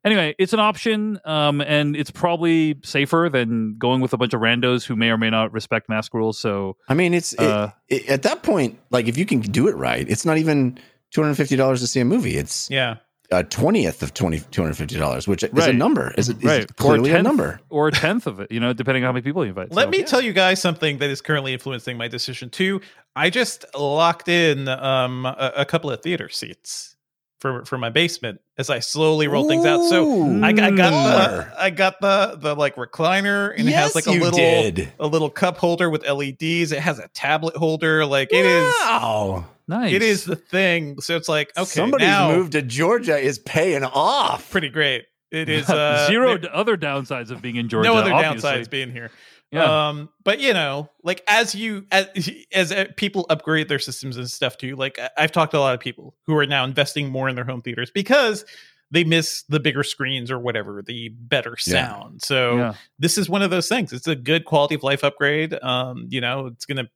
[0.03, 4.41] anyway, it's an option, um, and it's probably safer than going with a bunch of
[4.41, 6.37] randos who may or may not respect mask rules.
[6.37, 9.67] So I mean, it's it- Uh, it- at that point, like if you can do
[9.69, 10.77] it right, it's not even
[11.11, 12.35] two hundred fifty dollars to see a movie.
[12.35, 12.97] It's yeah,
[13.31, 16.13] a twentieth of twenty two hundred fifty dollars, which is a number.
[16.17, 17.59] Is it is right, it clearly or a tenth, number?
[17.69, 18.51] or a tenth of it.
[18.51, 19.71] You know, depending on how many people you invite.
[19.71, 20.05] Let So, me yeah.
[20.05, 22.81] tell you guys something that is currently influencing my decision too.
[23.15, 26.95] I just locked in um, a, a couple of theater seats
[27.39, 29.83] for for my basement as I slowly roll things out.
[29.89, 34.07] So I, I got the I got the the like recliner and it has like
[34.07, 34.91] a little did.
[34.99, 36.71] a little cup holder with LEDs.
[36.71, 38.05] It has a tablet holder.
[38.05, 39.45] Like it is Wow.
[39.67, 39.93] Nice.
[39.93, 40.99] it is the thing.
[41.01, 44.49] So it's like okay, Somebody's now, move to Georgia is paying off.
[44.51, 45.05] pretty great.
[45.31, 47.89] It is uh, zero there- other downsides of being in Georgia.
[47.89, 48.49] no other obviously.
[48.49, 49.11] downsides being here.
[49.51, 49.89] Yeah.
[49.89, 52.07] Um, but you know, like as you as
[52.51, 55.59] as uh, people upgrade their systems and stuff too, like I- I've talked to a
[55.59, 58.45] lot of people who are now investing more in their home theaters because
[58.89, 61.87] they miss the bigger screens or whatever, the better Yeah.
[61.87, 62.21] sound.
[62.23, 62.73] So yeah.
[62.99, 63.91] this is one of those things.
[63.93, 65.53] It's a good quality of life upgrade.
[65.63, 66.89] Um, you know, it's gonna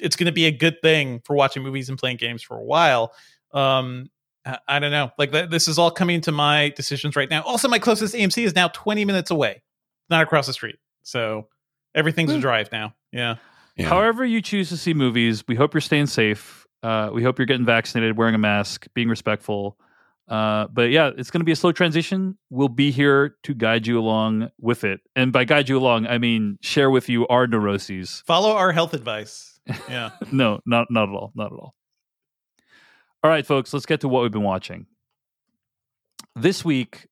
[0.00, 3.12] it's gonna be a good thing for watching movies and playing games for a while.
[3.52, 4.10] Um,
[4.44, 5.10] I, I don't know.
[5.18, 7.42] Like th- this is all coming to my decisions right now.
[7.42, 9.62] Also, my closest AMC is now 20 minutes away,
[10.10, 10.76] not across the street.
[11.02, 11.48] So
[11.94, 12.40] everything's a Hmm.
[12.40, 12.94] drive now.
[13.12, 13.36] Yeah.
[13.76, 13.88] Yeah.
[13.88, 16.66] However you choose to see movies, we hope you're staying safe.
[16.82, 19.78] Uh, we hope you're getting vaccinated, wearing a mask, being respectful.
[20.28, 22.36] Uh, but yeah, it's going to be a slow transition.
[22.50, 26.18] We'll be here to guide you along with it, and by guide you along, I
[26.18, 28.22] mean share with you our neuroses.
[28.26, 29.58] Follow our health advice.
[29.88, 30.10] Yeah.
[30.32, 31.74] No, not not at all, not at all.
[33.22, 34.86] All right, folks, let's get to what we've been watching
[36.36, 37.06] this week.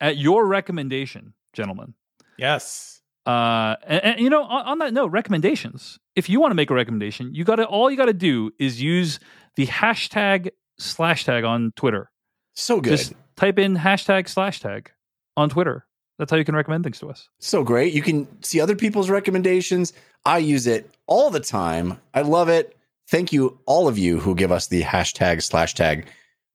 [0.00, 1.94] At your recommendation, gentlemen,
[2.38, 3.00] yes.
[3.26, 6.70] uh and, and, you know on, on that note recommendations if you want to make
[6.70, 9.18] a recommendation you gotta all you gotta do is use
[9.56, 12.12] the hashtag slash tag on twitter
[12.58, 12.90] So good.
[12.90, 14.90] just type in hashtag slash tag
[15.36, 15.86] on twitter
[16.18, 17.94] that's how you can recommend things to us so great.
[17.94, 19.92] You can see other people's recommendations.
[20.26, 22.00] I use it all the time.
[22.12, 22.76] I love it.
[23.08, 26.06] Thank you, all of you who give us the hashtag slash tag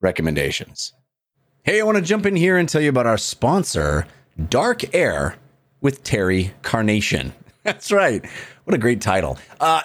[0.02, 0.94] recommendations.
[1.64, 4.06] Hey, I want to jump in here and tell you about our sponsor,
[4.50, 5.38] Dark Air
[5.82, 7.34] with Terry Carnation.
[7.64, 8.24] That's right.
[8.66, 9.40] What a great title.
[9.60, 9.84] Uh,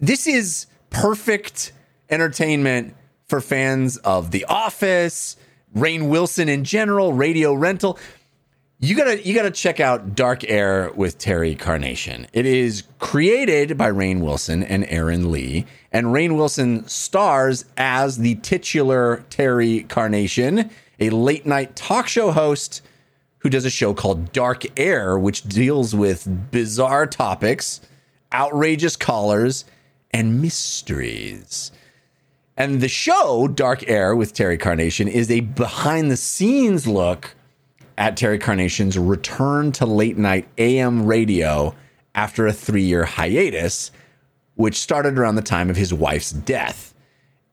[0.00, 1.72] this is perfect
[2.10, 2.96] entertainment
[3.28, 5.36] for fans of The Office,
[5.74, 7.98] Rainn Wilson in general, Radio Rental
[8.82, 12.26] you gotta you gotta check out Dark Air with Terry Carnation.
[12.32, 18.36] It is created by Rainn Wilson and Aaron Lee, and Rainn Wilson stars as the
[18.36, 22.80] titular Terry Carnation, a late night talk show host
[23.40, 27.82] who does a show called Dark Air, which deals with bizarre topics,
[28.32, 29.66] outrageous callers,
[30.10, 31.70] and mysteries.
[32.60, 37.34] And the show, Dark Air with Terry Carnation, is a behind the scenes look
[37.96, 41.74] at Terry Carnation's return to late night AM radio
[42.14, 43.90] after a three year hiatus,
[44.56, 46.92] which started around the time of his wife's death.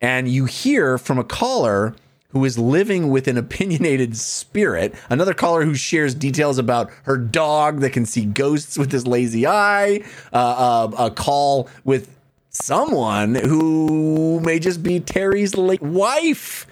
[0.02, 1.96] And you hear from a caller
[2.32, 7.80] who is living with an opinionated spirit, another caller who shares details about her dog
[7.80, 12.17] that can see ghosts with his lazy eye, uh, uh, a call with
[12.58, 16.68] someone who may just be Terry's late wife.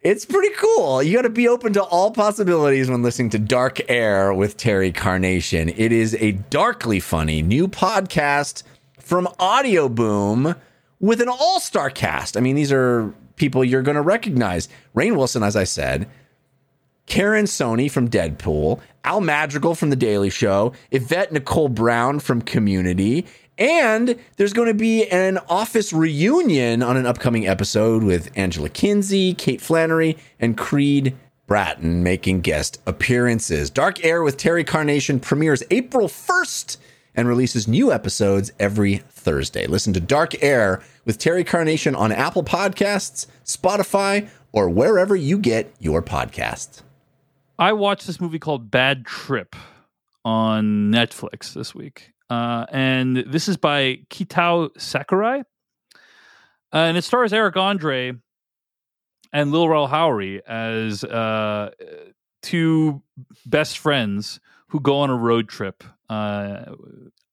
[0.00, 1.02] It's pretty cool.
[1.02, 4.92] You got to be open to all possibilities when listening to Dark Air with Terry
[4.92, 5.68] Carnation.
[5.70, 8.62] It is a darkly funny new podcast
[9.00, 10.56] from Audioboom
[11.00, 12.36] with an all star cast.
[12.36, 14.68] I mean, these are people you're going to recognize.
[14.94, 16.08] Rainn Wilson, as I said,
[17.06, 23.26] Karan Soni from Deadpool, Al Madrigal from The Daily Show, Yvette Nicole Brown from Community,
[23.58, 29.34] and there's going to be an office reunion on an upcoming episode with Angela Kinsey,
[29.34, 31.16] Kate Flannery, and Creed
[31.46, 33.70] Bratton making guest appearances.
[33.70, 36.76] Dark Air with Terry Carnation premieres April 1st
[37.14, 39.66] and releases new episodes every Thursday.
[39.66, 45.74] Listen to Dark Air with Terry Carnation on Apple Podcasts, Spotify, or wherever you get
[45.80, 46.82] your podcasts.
[47.58, 49.56] I watched this movie called Bad Trip
[50.24, 52.12] on Netflix this week.
[52.30, 55.40] Uh, and this is by Kitao Sakurai.
[55.40, 58.12] Uh, and it stars Eric Andre
[59.32, 61.70] and Lil Rel Howery as uh,
[62.42, 63.02] two
[63.46, 65.82] best friends who go on a road trip.
[66.10, 66.74] Uh,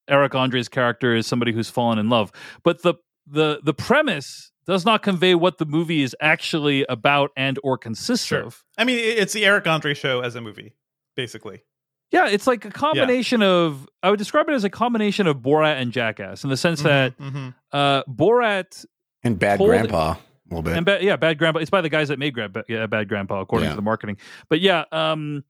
[0.07, 2.31] Eric Andre's character is somebody who's fallen in love,
[2.63, 2.95] but the
[3.27, 8.25] the the premise does not convey what the movie is actually about and or consists
[8.27, 8.43] Sure.
[8.43, 8.63] of.
[8.77, 10.75] I mean, it's the Eric Andre show as a movie,
[11.15, 11.63] basically.
[12.11, 15.81] Yeah, it's like a combination of I would describe it as a combination of Borat
[15.81, 17.53] and Jackass in the sense that Mhm.
[17.71, 18.85] uh, Borat
[19.23, 20.17] And Bad Hold- Grandpa, a
[20.49, 20.77] little bit.
[20.77, 21.59] and ba- yeah, Bad Grandpa.
[21.59, 23.71] It's by the guys that made Gra- yeah, Bad Grandpa, according Yeah.
[23.71, 24.17] to the marketing.
[24.49, 25.43] But yeah, um,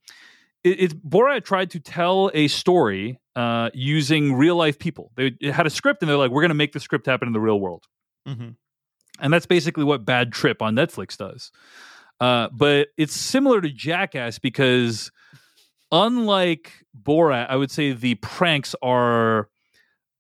[0.64, 5.12] it, it's Borat tried to tell a story uh, using real life people.
[5.18, 7.28] They it had a script, and they're like, "We're going to make the script happen
[7.28, 7.84] in the real world,"
[8.26, 8.56] Mhm.
[9.20, 11.52] and that's basically what Bad Trip on Netflix does.
[12.22, 15.12] Uh, but it's similar to Jackass because,
[16.04, 19.50] unlike Borat, I would say the pranks are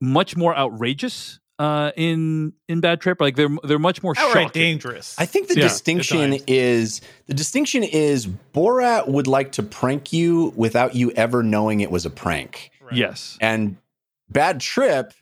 [0.01, 3.19] much more outrageous uh, in in Bad Trip.
[3.21, 4.61] Like they're they're much more Outright shocking.
[4.61, 5.15] dangerous.
[5.17, 10.53] I think the Yeah, distinction is the distinction is Borat would like to prank you
[10.55, 12.71] without you ever knowing it was a prank.
[12.81, 12.93] Right.
[12.95, 13.37] Yes.
[13.41, 13.77] And
[14.29, 15.13] Bad Trip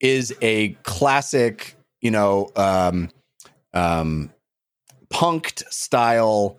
[0.00, 3.10] is a classic, you know, um,
[3.72, 4.32] um,
[5.10, 6.58] punked style.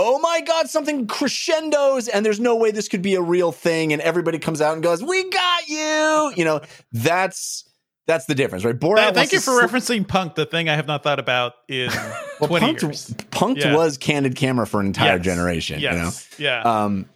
[0.00, 3.92] Oh my God, something crescendos, and there's no way this could be a real thing.
[3.92, 6.32] And everybody comes out and goes, We got you.
[6.36, 6.60] You know,
[6.92, 7.64] that's
[8.06, 8.78] that's the difference, right?
[8.78, 8.96] Borat.
[8.96, 11.90] Th- thank you for sl- referencing Punk, the thing I have not thought about in
[12.40, 13.10] Well, 20 punked, years.
[13.32, 13.74] punked Yeah.
[13.76, 15.24] was candid camera for an entire Yes.
[15.24, 15.80] generation.
[15.80, 16.26] Yes.
[16.38, 16.62] You Yeah.
[16.62, 17.06] um,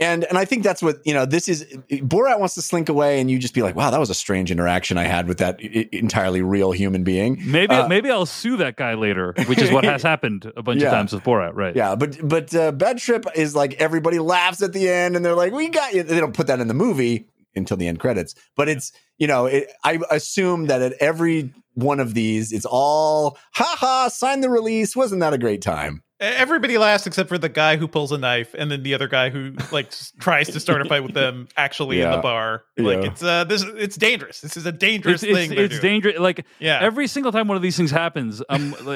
[0.00, 1.26] and and I think that's what you know.
[1.26, 4.10] This is Borat wants to slink away, and you just be like, "Wow, that was
[4.10, 8.10] a strange interaction I had with that I- entirely real human being." Maybe Uh, maybe
[8.10, 10.88] I'll sue that guy later, which is what has happened a bunch Yeah.
[10.88, 11.76] of times with Borat, right?
[11.76, 15.34] Yeah, but but uh, Bad Trip is like everybody laughs at the end, and they're
[15.36, 18.34] like, "We got you." They don't put that in the movie until the end credits,
[18.56, 23.36] but it's you know, it, I assume that at every one of these, it's all
[23.52, 24.96] ha ha, sign the release.
[24.96, 26.02] Wasn't that a great time?
[26.20, 29.30] Everybody laughs except for the guy who pulls a knife, and then the other guy
[29.30, 32.64] who like tries to start a fight with them actually in the bar.
[32.76, 33.10] Like Yeah.
[33.10, 34.42] it's uh this it's dangerous.
[34.42, 35.52] This is a dangerous It's, thing.
[35.52, 36.18] it's, it's dangerous.
[36.18, 36.78] Like Yeah.
[36.82, 38.74] every single time one of these things happens, um,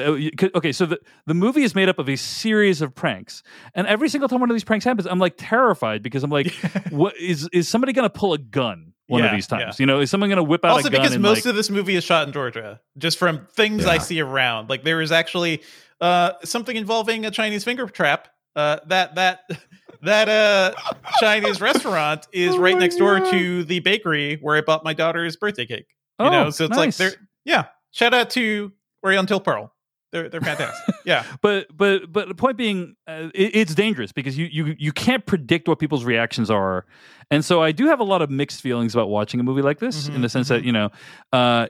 [0.55, 0.71] okay.
[0.71, 3.41] So the the movie is made up of a series of pranks,
[3.73, 6.53] and every single time one of these pranks happens, I'm like terrified because I'm like,
[6.91, 9.61] what is is somebody going to pull a gun one of these times?
[9.79, 9.83] yeah.
[9.83, 11.01] You know, is someone going to whip out also a gun?
[11.01, 14.19] because most like, of this movie is shot in Georgia, just from things I see
[14.21, 14.69] around.
[14.69, 15.63] Like there is actually
[16.01, 18.29] uh something involving a Chinese finger trap.
[18.55, 19.41] Uh that that
[20.01, 20.73] that uh
[21.19, 23.31] Chinese restaurant is Oh right next door God.
[23.31, 25.87] to the bakery where I bought my daughter's birthday cake.
[26.19, 26.77] You oh, know, so it's nice.
[26.77, 27.65] like they're yeah.
[27.91, 28.71] Shout out to
[29.03, 29.74] Oriental Pearl.
[30.15, 30.95] They're they're fantastic.
[31.05, 31.25] yeah.
[31.41, 35.25] but but but the point being uh, it, it's dangerous because you you you can't
[35.25, 36.85] predict what people's reactions are
[37.29, 39.79] and so i do have a lot of mixed feelings about watching a movie like
[39.79, 40.89] this in Mhm, the sense that you know
[41.33, 41.67] uh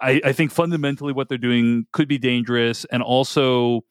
[0.00, 3.84] i i think fundamentally what they're doing could be dangerous and also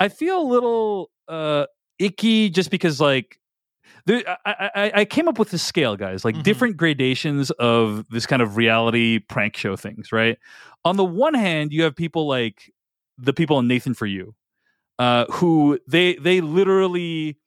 [0.00, 1.66] i feel a little uh
[2.00, 3.38] icky just because like
[4.06, 6.42] there, I, I, I came up with this scale, guys, like Mhm.
[6.42, 10.36] different gradations of this kind of reality prank show things, right?
[10.84, 12.70] On the one hand, you have people like
[13.18, 14.34] the people in Nathan for You,
[14.98, 17.38] uh, who they they literally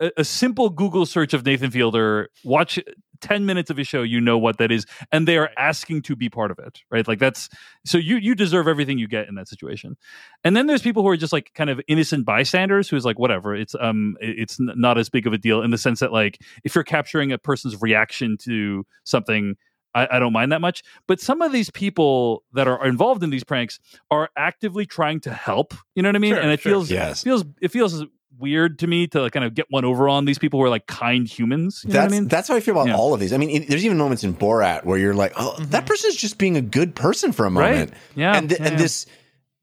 [0.00, 2.78] a, a simple Google search of Nathan Fielder, watch
[3.22, 4.84] 10 minutes of his show, you know what that is.
[5.12, 7.06] And they are asking to be part of it, right?
[7.06, 7.48] Like that's
[7.86, 9.96] so you you deserve everything you get in that situation.
[10.44, 13.54] And then there's people who are just like kind of innocent bystanders who's like, whatever,
[13.54, 16.74] it's um it's not as big of a deal in the sense that like if
[16.74, 19.56] you're capturing a person's reaction to something.
[19.94, 23.30] I, I don't mind that much, but some of these people that are involved in
[23.30, 23.78] these pranks
[24.10, 25.74] are actively trying to help.
[25.94, 26.34] You know what I mean?
[26.34, 26.72] Sure, and it sure.
[26.72, 27.22] feels Yes.
[27.22, 28.04] feels it feels
[28.38, 30.70] weird to me to like kind of get one over on these people who are
[30.70, 31.82] like kind humans.
[31.84, 32.28] You know what That's I mean?
[32.28, 32.96] that's how I feel about Yeah.
[32.96, 33.32] all of these.
[33.32, 35.86] I mean, it, there's even moments in Borat where you're like, oh, that mm-hmm.
[35.86, 37.72] person's just being a good person for a Right.
[37.72, 37.94] moment.
[38.16, 38.82] Yeah, and th- yeah, and yeah.
[38.82, 39.06] this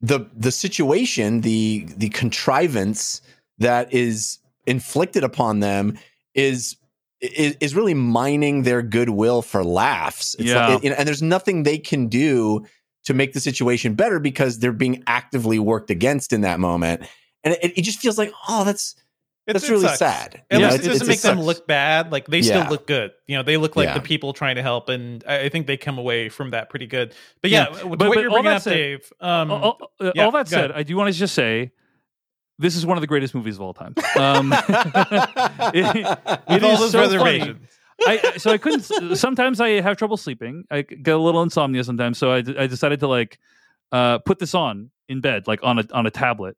[0.00, 3.20] the the situation, the the contrivance
[3.58, 5.98] that is inflicted upon them
[6.34, 6.76] is
[7.20, 10.34] is, is really mining their goodwill for laughs.
[10.38, 10.68] It's Yeah.
[10.74, 12.64] like- and there's nothing they can do
[13.04, 17.02] to make the situation better because they're being actively worked against in that moment.
[17.44, 18.94] And it, it just feels like, oh, that's
[19.46, 19.98] It's- that's it really sucks.
[19.98, 20.42] sad.
[20.50, 21.46] At You know, least it doesn't it's- make it them sucks.
[21.46, 22.12] look bad.
[22.12, 23.10] Like they still look good.
[23.26, 23.94] You know, they look like Yeah.
[23.94, 26.86] the people trying to help, and I I think they come away from that pretty
[26.86, 27.14] good.
[27.42, 27.84] But yeah, Yeah.
[27.84, 29.12] what, But- what but you're all bringing that up, said- Dave.
[29.20, 30.72] Um, all, all- yeah, all that said, ahead.
[30.78, 31.72] I do want to just say
[32.60, 33.94] this is one of the greatest movies of all time.
[34.18, 34.52] Um,
[35.74, 36.18] it-
[36.48, 37.38] it all is those so funny.
[37.38, 37.68] reservations.
[38.06, 39.16] I, so I couldn't.
[39.16, 40.64] Sometimes I have trouble sleeping.
[40.70, 42.16] I get a little insomnia sometimes.
[42.16, 43.38] So I, I decided to like
[43.92, 46.56] uh, put this on in bed, like on a on a tablet,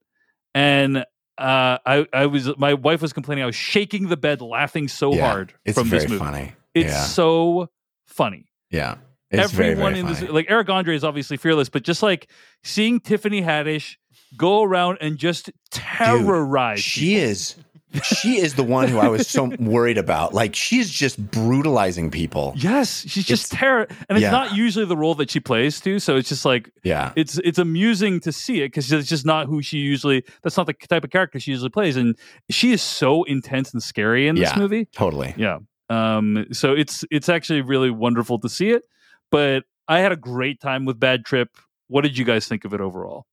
[0.55, 1.05] and uh,
[1.39, 5.27] I I was my wife was complaining I was shaking the bed, laughing so Yeah,
[5.29, 6.25] hard it's from very this movie.
[6.25, 6.53] funny.
[6.75, 7.71] It's yeah, so
[8.07, 8.47] funny.
[8.71, 8.97] yeah.
[9.31, 10.27] It's Everyone very, very in funny.
[10.27, 12.29] this, like Eric Andre is obviously fearless, but just like
[12.63, 13.97] seeing Tiffany Haddish
[14.37, 16.81] go around and just terrorize.
[16.81, 17.57] she is
[18.03, 20.33] she is the one who I was so worried about.
[20.33, 22.55] Like she's just brutalizing people.
[22.57, 24.31] Yes, she's just terror, and it's yeah.
[24.31, 25.99] not usually the role that she plays too.
[25.99, 27.13] So it's just like Yeah.
[27.17, 30.25] it's it's amusing to see it because it's just not who she usually.
[30.43, 32.17] That's not the type of character she usually plays, and
[32.51, 34.59] she is so intense and scary in this Yeah.
[34.59, 34.87] movie.
[34.87, 35.35] Totally.
[35.37, 35.59] Yeah.
[35.91, 36.47] Um.
[36.53, 38.85] So it's it's actually really wonderful to see it.
[39.31, 41.49] But I had a great time with Bad Trip.
[41.89, 43.27] What did you guys think of it overall?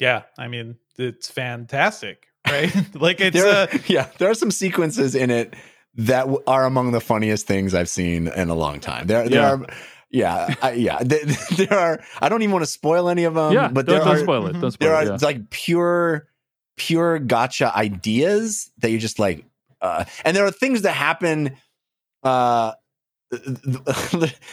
[0.00, 2.74] Yeah, I mean, it's fantastic, right?
[2.94, 5.54] like it's There uh, yeah, there are some sequences in it
[5.96, 9.06] that w- are among the funniest things I've seen in a long time.
[9.06, 9.50] There, there Yeah.
[9.52, 9.66] are,
[10.10, 10.98] yeah, I, yeah.
[11.04, 11.20] There,
[11.56, 12.00] there are.
[12.20, 13.52] I don't even want to spoil any of them.
[13.52, 14.56] yeah, but don't, there don't spoil it.
[14.56, 14.60] mhm.
[14.62, 14.90] Don't spoil it.
[14.90, 15.04] there are.
[15.04, 15.18] Yeah.
[15.20, 16.26] like pure,
[16.76, 19.44] pure gotcha ideas that you're just like,
[19.82, 21.56] uh, and there are things that happen.
[22.22, 22.72] Uh,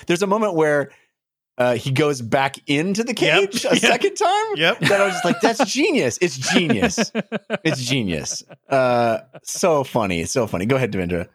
[0.07, 0.91] there's a moment where
[1.57, 4.55] uh, he goes back into the Yep, cage a yep, second time.
[4.55, 4.79] yep.
[4.79, 6.17] That I was just like, that's genius.
[6.21, 7.11] It's genius.
[7.63, 8.43] It's genius.
[8.69, 10.25] Uh, so funny.
[10.25, 10.65] So funny.
[10.65, 11.27] Go ahead, Devindra.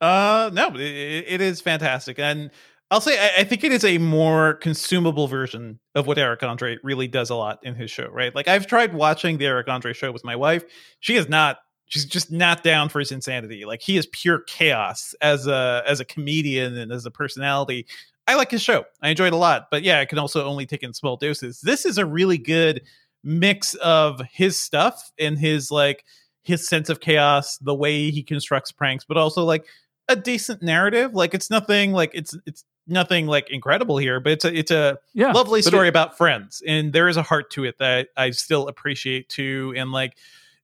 [0.00, 2.50] Uh, no, it, it is fantastic, and
[2.90, 6.78] I'll say I, I think it is a more consumable version of what Eric Andre
[6.82, 8.06] really does a lot in his show.
[8.08, 8.34] Right?
[8.34, 10.64] Like I've tried watching the Eric Andre show with my wife.
[11.00, 11.58] She is not.
[11.90, 13.64] She's just not down for his insanity.
[13.64, 17.86] Like he is pure chaos as a as a comedian and as a personality.
[18.28, 18.84] I like his show.
[19.02, 19.68] I enjoy it a lot.
[19.70, 21.60] But yeah, I can also only take in small doses.
[21.62, 22.82] This is a really good
[23.24, 26.04] mix of his stuff and his like
[26.42, 29.66] his sense of chaos, the way he constructs pranks, but also like
[30.08, 31.14] a decent narrative.
[31.14, 34.98] Like it's nothing like it's it's nothing like incredible here, but it's a it's a
[35.14, 38.08] yeah, lovely but it- story about friends, and there is a heart to it that
[38.16, 39.72] I still appreciate too.
[39.76, 40.16] And like,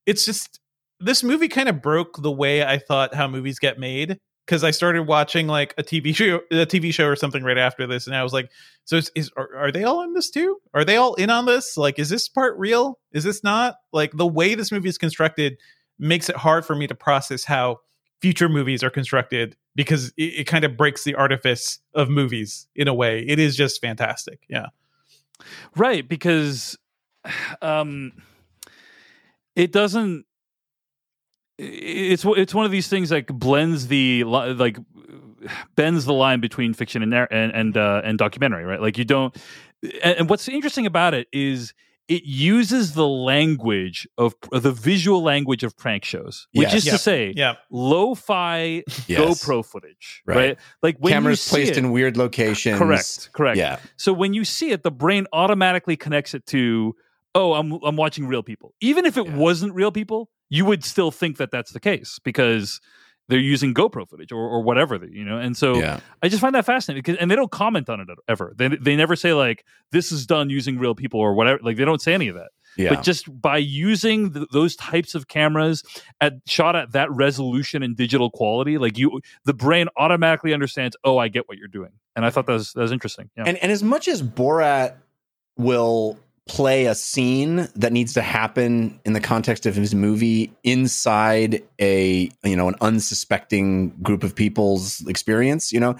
[0.07, 0.61] it's just
[1.00, 4.71] this movie kind of broke the way I thought how movies get made because I
[4.71, 8.15] started watching like a TV show, a TV show or something right after this, and
[8.15, 8.51] I was like,
[8.85, 10.59] so is, is are, are they all in this too?
[10.75, 11.77] Are they all in on this?
[11.77, 12.99] Like, is this part real?
[13.13, 13.77] Is this not?
[13.93, 15.57] Like the way this movie is constructed
[15.99, 17.79] makes it hard for me to process how
[18.21, 22.89] future movies are constructed because it, it kind of breaks the artifice of movies in
[22.89, 23.21] a way.
[23.21, 24.41] It is just fantastic.
[24.49, 24.67] Yeah.
[25.77, 26.79] right because
[27.63, 28.13] um
[29.57, 30.27] it doesn't
[31.59, 34.79] it's it's one of these things like blends the like
[35.77, 39.37] bends the line between fiction and and and, uh, and documentary right like you don't
[40.03, 41.75] and, and what's interesting about it is
[42.07, 46.85] it uses the language of the visual language of prank shows which Yes.
[46.87, 47.55] is to say Yeah.
[47.71, 49.21] lo-fi Yes.
[49.45, 50.59] GoPro footage right, Right.
[50.83, 52.79] like when Cameras you placed it, in weird locations.
[52.79, 53.79] correct correct Yeah.
[53.97, 56.94] so when you see it, the brain automatically connects it to,
[57.35, 58.75] oh, I'm I'm watching real people.
[58.81, 59.37] Even if it Yeah.
[59.37, 62.81] wasn't real people, you would still think that that's the case because
[63.29, 65.38] they're using GoPro footage or, or whatever, you know.
[65.38, 66.00] And so Yeah.
[66.23, 68.52] I just find that fascinating because, and they don't comment on it ever.
[68.57, 71.59] They they never say like this is done using real people or whatever.
[71.63, 72.50] Like they don't say any of that.
[72.77, 72.90] Yeah.
[72.94, 75.83] But just by using th- those types of cameras
[76.21, 80.96] at shot at that resolution and digital quality, like you, the brain automatically understands.
[81.05, 83.31] Oh, I get what you're doing, and I thought that was that was interesting.
[83.37, 83.44] Yeah.
[83.46, 84.96] And and as much as Borat
[85.57, 91.63] will play a scene that needs to happen in the context of his movie inside
[91.81, 95.97] a you know an unsuspecting group of people's experience you know?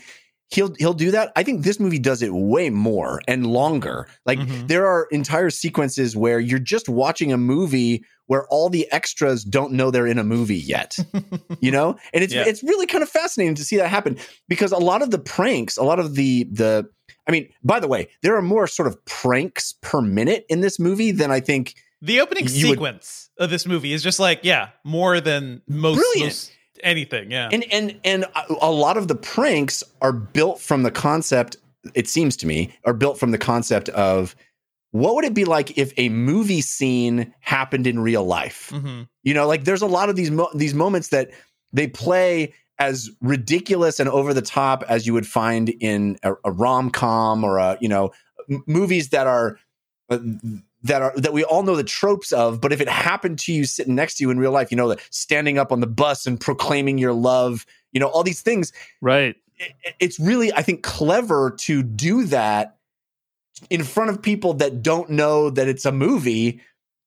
[0.51, 1.33] He'll he'll do that.
[1.35, 4.07] I think this movie does it way more and longer.
[4.27, 4.69] Like Mhm.
[4.69, 9.73] there are entire sequences where you're just watching a movie where all the extras don't
[9.73, 10.99] know they're in a movie yet
[11.61, 12.45] you know and it's Yeah.
[12.47, 14.17] it's really kind of fascinating to see that happen
[14.49, 16.89] because a lot of the pranks a lot of the the
[17.29, 20.79] i mean by the way there are more sort of pranks per minute in this
[20.79, 24.41] movie than i think The opening You would- sequence of this movie is just like,
[24.43, 26.53] yeah, more than most, most
[26.83, 27.31] anything.
[27.31, 27.49] Yeah.
[27.51, 28.27] and and and
[28.61, 31.57] a lot of the pranks are built from the concept
[31.95, 34.35] it seems to me are built from the concept of
[34.95, 39.35] what would it be like if a movie scene happened in real life hmm You
[39.35, 41.31] know, like there's a lot of these mo- these moments that
[41.73, 46.53] they play as ridiculous and over the top as you would find in a, a
[46.53, 48.11] rom com or a you know
[48.51, 49.59] m- movies that are
[50.11, 50.19] uh,
[50.83, 52.61] that are that we all know the tropes of.
[52.61, 54.89] But if it happened to you sitting next to you in real life, you know,
[54.89, 58.73] that standing up on the bus and proclaiming your love, you know, all these things.
[59.01, 59.35] Right.
[59.59, 62.77] it- it's really i think clever to do that
[63.71, 66.61] in front of people that don't know that it's a movie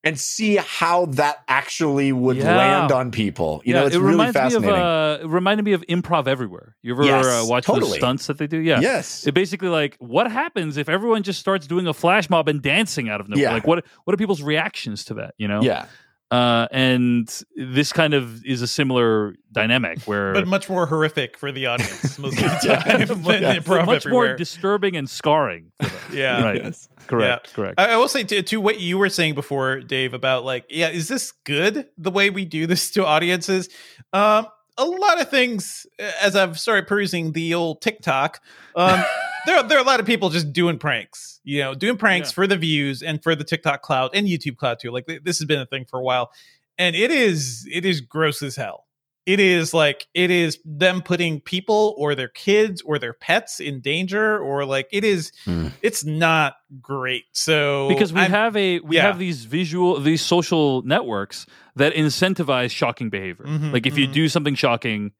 [0.04, 2.56] and see how that actually would Yeah.
[2.56, 5.64] land on people you yeah, know it's it really fascinating me of uh, it reminded
[5.64, 6.76] me of improv everywhere.
[6.84, 7.98] You ever Yes, uh, watch the totally.
[7.98, 8.60] stunts that they do?
[8.60, 8.80] Yeah.
[8.80, 12.62] yes It basically like what happens if everyone just starts doing a flash mob and
[12.62, 13.44] dancing out of nowhere?
[13.44, 13.54] Yeah.
[13.54, 15.34] Like what what are people's reactions to that?
[15.38, 15.62] You know?
[15.62, 15.86] yeah
[16.30, 21.54] Uh, and this kind of is a similar dynamic where But much more horrific for
[21.54, 22.50] the audience most of the
[22.84, 23.00] time
[23.42, 23.56] Yeah.
[23.56, 24.28] improv much everywhere.
[24.30, 25.72] more disturbing and scarring.
[26.12, 26.44] yeah.
[26.44, 26.64] Right.
[26.64, 26.90] yes.
[27.08, 27.54] Correct.
[27.54, 27.80] Correct.
[27.80, 30.90] I, I will say to, to what you were saying before, Dave, about like, yeah,
[30.90, 33.70] is this good the way we do this to audiences?
[34.12, 34.48] Um,
[34.78, 35.86] a lot of things,
[36.22, 38.42] as I've started perusing the old TikTok,
[38.76, 39.04] um,
[39.46, 41.40] there there are a lot of people just doing pranks.
[41.44, 42.34] You know, doing pranks Yeah.
[42.34, 44.92] for the views and for the TikTok cloud and YouTube cloud too.
[44.92, 46.32] Like this has been a thing for a while,
[46.78, 48.87] and it is it is gross as hell.
[49.28, 53.82] It is like it is them putting people or their kids or their pets in
[53.82, 55.34] danger, or like it is.
[55.44, 55.68] Hmm.
[55.82, 57.26] It's not great.
[57.34, 59.02] So because we I'm- have a we yeah.
[59.04, 63.46] have these visual these social networks that incentivize shocking behavior.
[63.46, 64.14] Mhm, like if you mhm.
[64.14, 65.12] do something shocking,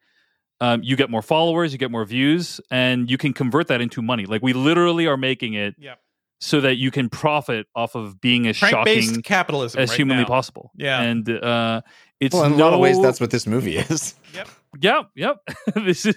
[0.62, 4.02] um, you get more followers, you get more views, and you can convert that into
[4.02, 4.26] money.
[4.26, 6.00] Like we literally are making it Yep.
[6.40, 10.24] so that you can profit off of being as prank-based shocking capitalism as right humanly
[10.24, 10.28] now.
[10.30, 10.72] possible.
[10.76, 11.02] Yeah.
[11.02, 11.82] and uh,
[12.20, 14.48] it's well in a lot of ways that's what this movie is Yep,
[14.82, 15.10] yep.
[15.16, 15.38] Yep.
[15.86, 16.16] this is,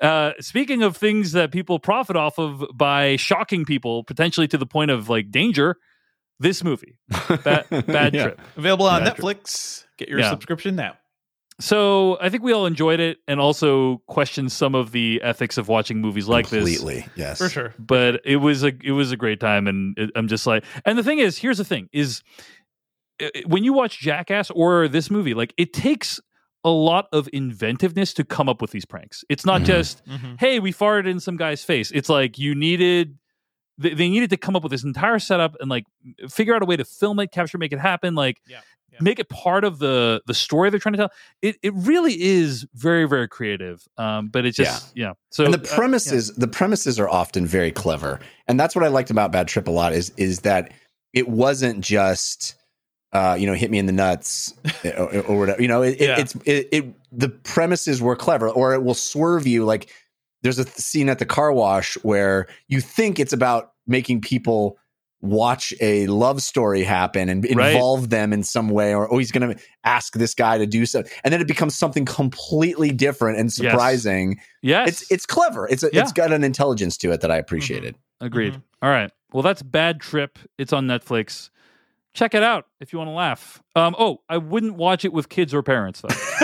[0.00, 4.66] uh, speaking of things that people profit off of by shocking people potentially to the
[4.66, 5.76] point of like danger.
[6.40, 6.98] This movie,
[7.44, 8.22] bad, bad Yeah.
[8.24, 8.40] trip.
[8.56, 9.12] Available on Yeah.
[9.12, 9.84] Netflix.
[9.98, 10.30] Get your Yeah.
[10.30, 10.96] subscription now.
[11.60, 15.68] So I think we all enjoyed it, and also questioned some of the ethics of
[15.68, 16.58] watching movies like this.
[16.64, 17.72] completely yes For sure.
[17.78, 20.98] But it was a it was a great time, and it, I'm just like, and
[20.98, 22.53] the thing is, here's the thing: is i- i-
[23.46, 26.20] when you watch Jackass or this movie, like it takes
[26.64, 29.22] a lot of inventiveness to come up with these pranks.
[29.28, 29.66] It's not Mhm.
[29.66, 30.40] just Mhm.
[30.40, 31.90] hey, we farted in some guy's face.
[31.92, 33.18] It's like you needed
[33.76, 35.84] they, they needed to come up with this entire setup and like
[36.28, 38.60] figure out a way to film it, capture, make it happen, like Yeah,
[38.92, 38.98] yeah.
[39.00, 41.10] make it part of the the story they're trying to tell.
[41.42, 43.86] It it really is very very creative.
[43.98, 45.14] Um, but it's just yeah.
[45.30, 45.74] So and the uh, yeah.
[45.76, 49.66] premises the premises are often very clever and that's what i liked about bad trip
[49.68, 50.72] a lot is is that
[51.12, 52.54] it wasn't just
[53.14, 54.52] uh, you know, hit me in the nuts
[54.84, 55.62] or, or whatever.
[55.62, 56.84] You know, it, it, it's it, it.
[57.12, 59.64] The premises were clever, or it will swerve you.
[59.64, 59.88] Like
[60.42, 64.76] there's a th- scene at the car wash where you think it's about making people
[65.22, 67.72] watch a love story happen and Right.
[67.72, 70.84] involve them in some way, or oh, he's going to ask this guy to do
[70.84, 74.38] so, and then it becomes something completely different and surprising.
[74.60, 75.66] yes, It's it's clever.
[75.68, 76.02] It's a, Yeah.
[76.02, 77.94] it's got an intelligence to it that I appreciated.
[78.20, 78.54] Agreed.
[78.54, 78.62] Mhm.
[78.82, 79.10] All right.
[79.32, 80.38] Well, that's Bad Trip.
[80.58, 81.48] It's on Netflix.
[82.14, 83.60] Check it out if you want to laugh.
[83.74, 86.08] Um, oh, I wouldn't watch it with kids or parents though.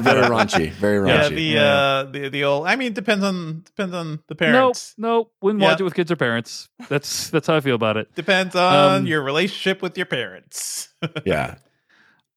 [0.00, 1.34] Very raunchy, very Yeah, raunchy.
[1.34, 1.62] the Yeah.
[1.64, 4.94] uh the the old I mean depends on depends on the nope, parents.
[4.96, 5.32] nope.
[5.42, 5.70] Wouldn't Yeah.
[5.70, 6.68] watch it with kids or parents.
[6.88, 8.14] That's that's how I feel about it.
[8.14, 10.90] Depends on Um, your relationship with your parents.
[11.24, 11.56] yeah.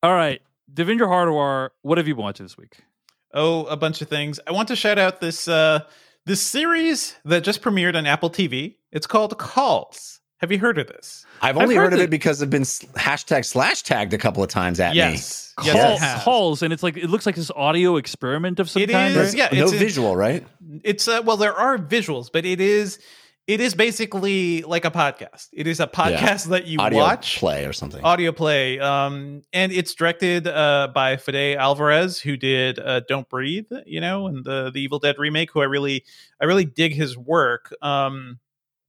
[0.01, 0.41] All right,
[0.73, 2.79] Devindra Hardawar, what have you watched this week?
[3.35, 4.39] oh, a bunch of things.
[4.47, 5.81] I want to shout out this uh
[6.25, 8.77] this series that just premiered on Apple TV.
[8.91, 10.19] It's called Calls.
[10.39, 11.25] Have you heard of this?
[11.41, 14.17] I've only I've heard, heard of that- it because I've been hashtag slash tagged a
[14.17, 15.53] couple of times at Yes.
[15.59, 15.65] me.
[15.65, 16.23] Yes, Call- it has.
[16.23, 19.13] calls, and it's like it looks like this audio experiment of some It kind.
[19.15, 19.51] is, right?
[19.51, 19.59] yeah.
[19.59, 20.45] no it's a- visual, right?
[20.83, 22.99] It's uh, well, there are visuals, but it is
[23.47, 25.47] it is basically like a podcast.
[25.51, 27.37] It is a podcast that you Audio watch.
[27.39, 28.01] play or something.
[28.05, 33.65] audio play um and it's directed uh by Fede Alvarez who did uh Don't Breathe
[33.85, 36.05] you know and the the Evil Dead remake who I really
[36.39, 38.39] I really dig his work um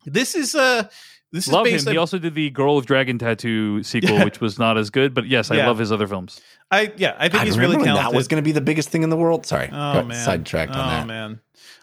[0.05, 0.89] this is uh
[1.33, 1.73] this is Love him.
[1.75, 4.25] based He also did the Girl with Dragon Tattoo sequel, Yeah.
[4.25, 5.15] which was not as good.
[5.15, 5.67] But yes, I Yeah.
[5.69, 6.41] love his other films.
[6.71, 8.13] I yeah, I think I he's remember really when talented.
[8.13, 9.47] that was going to be the biggest thing in the world.
[9.47, 11.07] Sorry, Oh man, sidetracked oh, on that.
[11.07, 11.41] man.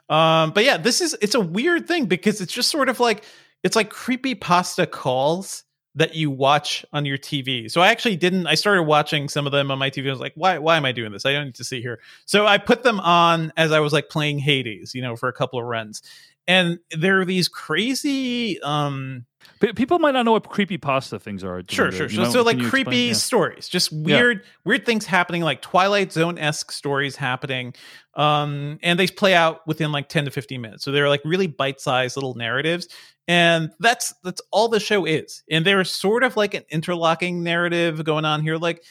[0.09, 3.23] Um, but yeah, this is it's a weird thing because it's just sort of like
[3.63, 5.63] it's like creepy pasta calls
[5.95, 7.69] that you watch on your TV.
[7.71, 8.45] So I actually didn't.
[8.47, 10.07] I started watching some of them on my TV.
[10.07, 10.59] I was like, why?
[10.59, 11.25] Why am I doing this?
[11.25, 11.99] I don't need to see here.
[12.25, 15.33] So I put them on as I was like playing Hades, you know, for a
[15.33, 16.03] couple of runs.
[16.47, 21.43] And there are these crazy um P- people might not know what creepy pasta things
[21.43, 21.61] are.
[21.69, 22.25] Sure, sure, sure.
[22.25, 23.07] So like creepy explain?
[23.07, 23.13] Yeah.
[23.13, 27.73] stories, just weird, weird things happening, like Twilight Zone esque stories happening,
[28.15, 30.83] um, and they play out within like ten to fifteen minutes.
[30.83, 32.87] So they're like really bite sized little narratives,
[33.27, 35.43] and that's that's all the show is.
[35.49, 38.57] And there's sort of like an interlocking narrative going on here.
[38.57, 38.83] Like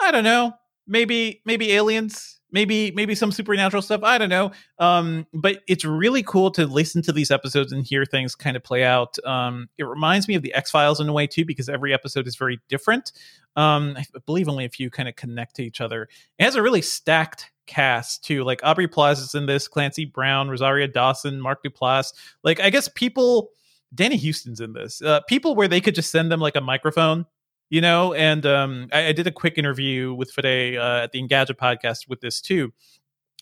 [0.00, 0.54] I don't know,
[0.86, 2.39] maybe maybe aliens.
[2.52, 4.02] Maybe maybe some supernatural stuff.
[4.02, 4.52] I don't know.
[4.78, 8.64] Um, but it's really cool to listen to these episodes and hear things kind of
[8.64, 9.16] play out.
[9.24, 12.26] Um, it reminds me of the X Files in a way too, because every episode
[12.26, 13.12] is very different.
[13.56, 16.08] Um, I believe only a few kind of connect to each other.
[16.38, 18.42] It has a really stacked cast too.
[18.44, 22.12] Like Aubrey Plaza's in this, Clancy Brown, Rosario Dawson, Mark Duplass.
[22.42, 23.50] Like I guess people,
[23.94, 25.00] Danny Huston's in this.
[25.00, 27.26] Uh, people where they could just send them like a microphone
[27.70, 31.22] you know and um, I, I did a quick interview with Fede uh, at the
[31.22, 32.72] engadget podcast with this too.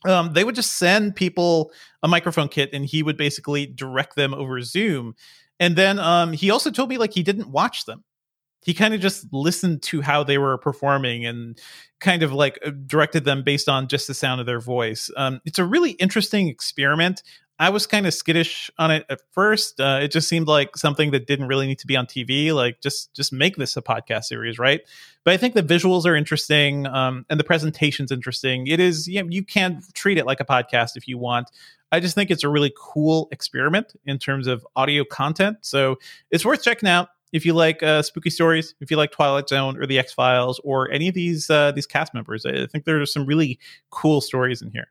[0.04, 1.72] Um, they would just send people
[2.02, 5.14] a microphone kit and he would basically direct them over zoom.
[5.58, 8.04] And then um, he also told me like he didn't watch them.
[8.62, 11.58] He kind of just listened to how they were performing and
[12.00, 15.10] kind of like uh, directed them based on just the sound of their voice.
[15.16, 17.22] Um, it's a really interesting experiment
[17.60, 19.80] I was kind of skittish on it at first.
[19.80, 22.52] Uh, it just seemed like something that didn't really need to be on TV.
[22.52, 24.80] Like just just make this a podcast series, right?
[25.24, 28.66] But I think the visuals are interesting um, and the presentation's interesting.
[28.68, 31.50] It is you, know, you can treat it like a podcast if you want.
[31.90, 35.58] I just think it's a really cool experiment in terms of audio content.
[35.62, 35.98] So
[36.30, 39.76] it's worth checking out if you like uh, spooky stories, if you like Twilight Zone
[39.78, 42.46] or the X Files or any of these uh, these cast members.
[42.46, 43.58] I think there are some really
[43.90, 44.88] cool stories in here.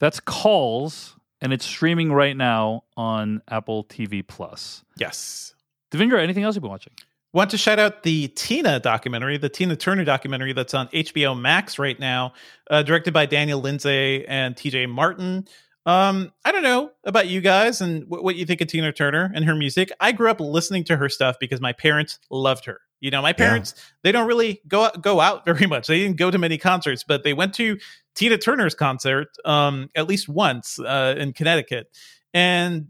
[0.00, 4.82] That's Calls, and it's streaming right now on Apple TV Plus.
[4.98, 5.54] Yes.
[5.92, 6.94] Devindra, anything else you've been watching?
[7.34, 11.78] Want to shout out the Tina documentary, the Tina Turner documentary that's on HBO Max
[11.78, 12.32] right now,
[12.70, 15.46] uh, directed by Daniel Lindsay and TJ Martin.
[15.84, 19.44] Um, I don't know about you guys and what you think of Tina Turner and
[19.44, 19.90] her music.
[20.00, 22.80] I grew up listening to her stuff because my parents loved her.
[23.04, 25.88] You know, my parents they don't really go go out very much.
[25.88, 27.78] They didn't go to many concerts, but they went to
[28.14, 31.94] Tina Turner's concert um, at least once uh, in Connecticut,
[32.32, 32.86] and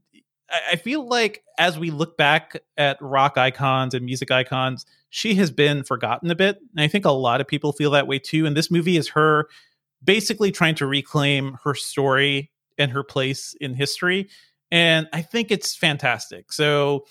[0.48, 5.34] I I feel like as we look back at rock icons and music icons, she
[5.34, 6.58] has been forgotten a bit.
[6.76, 8.46] And I think a lot of people feel that way too.
[8.46, 9.48] And this movie is her
[10.04, 14.28] basically trying to reclaim her story and her place in history.
[14.70, 16.52] And I think it's fantastic.
[16.52, 17.06] So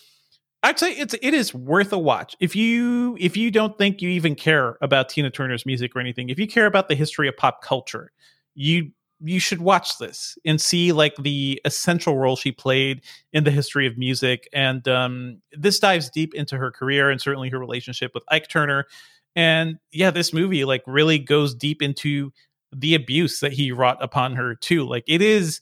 [0.64, 2.36] I'd say it's it is worth a watch.
[2.39, 6.30] If you if you don't think you even care about Tina Turner's music or anything,
[6.30, 8.11] if you care about the history of pop culture,
[8.55, 13.01] you you should watch this and see like the essential role she played
[13.32, 14.49] in the history of music.
[14.53, 18.86] And um, this dives deep into her career and certainly her relationship with ike turner.
[19.36, 22.32] And yeah this movie like really goes deep into
[22.72, 24.86] the abuse that he wrought upon her too.
[24.88, 25.61] Like it is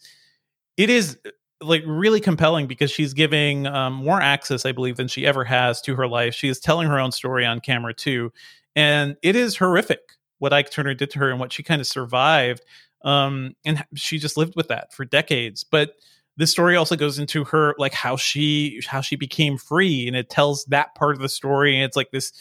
[0.77, 1.17] it is
[1.61, 5.81] like really compelling because she's giving um, more access i believe than she ever has
[5.81, 6.33] to her life.
[6.33, 8.31] She is telling her own story on camera too
[8.75, 10.01] and it is horrific
[10.39, 12.63] what ike turner did to her and what she kind of survived
[13.03, 15.63] um and she just lived with that for decades.
[15.63, 15.93] But
[16.37, 20.29] this story also goes into her like how she how she became free and it
[20.29, 22.31] tells that part of the story and it's like this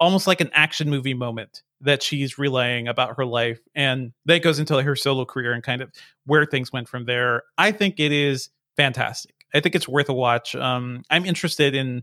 [0.00, 4.58] almost like an action movie moment that she's relaying about her life and that goes
[4.58, 5.90] into her solo career and kind of
[6.26, 7.42] where things went from there.
[7.56, 12.02] I think it is fantastic i think it's worth a watch um i'm interested in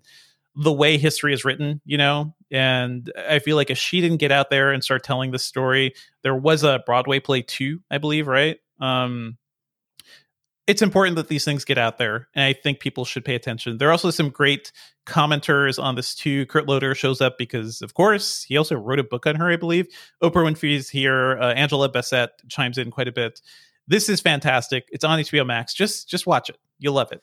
[0.55, 4.32] the way history is written, you know, and I feel like if she didn't get
[4.32, 8.28] out there and start telling the story, there was a Broadway play too, I believe,
[8.28, 8.57] right?
[8.80, 9.38] Um,
[10.65, 13.78] it's important that these things get out there, and I think people should pay attention.
[13.78, 14.71] There are also some great
[15.05, 16.45] commenters on this too.
[16.47, 19.57] Kurt Loder shows up because, of course, he also wrote a book on her, I
[19.57, 19.88] believe.
[20.23, 21.38] Oprah Winfrey's here.
[21.38, 23.41] Uh, Angela Bassett chimes in quite a bit.
[23.88, 24.88] This is fantastic.
[24.91, 25.73] It's on HBO Max.
[25.76, 26.57] Just just watch it.
[26.80, 27.21] You'll love it.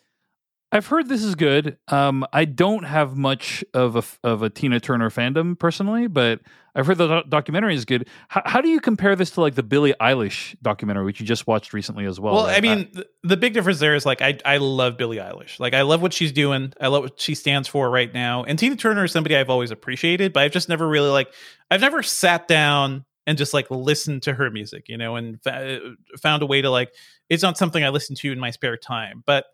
[0.75, 1.77] I've heard this is good.
[1.89, 6.41] Um, I don't have much of a of a Tina Turner fandom personally, but
[6.75, 8.09] I've heard the doc- documentary is good.
[8.29, 11.47] How, how do you compare this to like the Billie Eilish documentary, which you just
[11.47, 12.33] watched recently as well?
[12.33, 12.57] Well, right?
[12.57, 15.61] I mean, th- the big difference there is like I I love Billie Eilish.
[15.61, 16.73] Like I love what she's doing.
[16.81, 18.45] I love what she stands for right now.
[18.45, 21.31] And Tina Turner is somebody I've always appreciated, but I've just never really like
[21.71, 25.81] I've never sat down and just like listen to her music, you know, and fa-
[26.21, 26.93] found a way to like
[27.29, 29.23] it's not something I listen to in my spare time.
[29.27, 29.47] But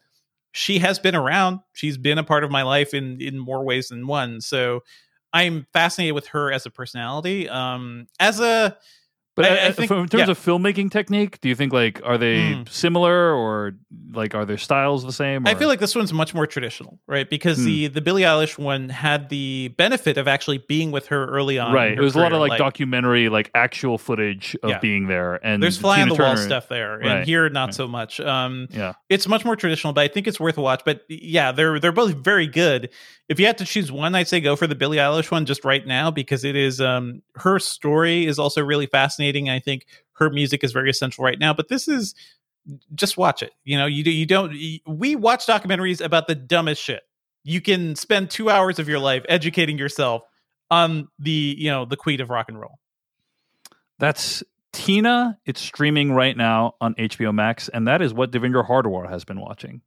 [0.53, 1.61] she has been around.
[1.73, 4.41] She's been a part of my life in in more ways than one.
[4.41, 4.81] So
[5.33, 7.49] I'm fascinated with her as a personality.
[7.49, 8.77] Um, as a
[9.39, 10.31] But I- I, think- in terms yeah.
[10.31, 12.63] of filmmaking technique, do you think like are they Hmm.
[12.69, 13.75] similar or
[14.13, 15.47] like are their styles the same?
[15.47, 17.29] I feel like this one's much more traditional, right?
[17.31, 17.65] Because Hmm.
[17.67, 21.73] the the Billie Eilish one had the benefit of actually being with her early on.
[21.73, 21.93] right.
[21.93, 24.79] It was a lot of career, like, documentary, like actual footage of Yeah.
[24.81, 25.39] being there.
[25.47, 27.75] And There's fly on Tina the wall stuff there, and Right, here not right.
[27.75, 28.19] so much.
[28.21, 28.95] Um, Yeah.
[29.09, 30.83] it's much more traditional, but I think it's worth a watch.
[30.85, 32.89] But yeah, they're they're both very good.
[33.29, 35.63] If you had to choose one, I'd say go for the Billie Eilish one just
[35.65, 39.28] right now because it is um her story is also really fascinating.
[39.51, 41.53] I think her music is very essential right now.
[41.55, 42.15] But this is
[42.95, 43.53] just watch it.
[43.65, 44.53] You know, you do you don't.
[44.87, 47.03] We watch documentaries about the dumbest shit.
[47.45, 50.23] You can spend two hours of your life educating yourself
[50.71, 52.79] on the you know the queen of rock and roll.
[53.99, 55.39] That's Tina.
[55.47, 59.41] It's streaming right now on HBO Max, and that is what Devindra Hardawar has been
[59.41, 59.81] watching.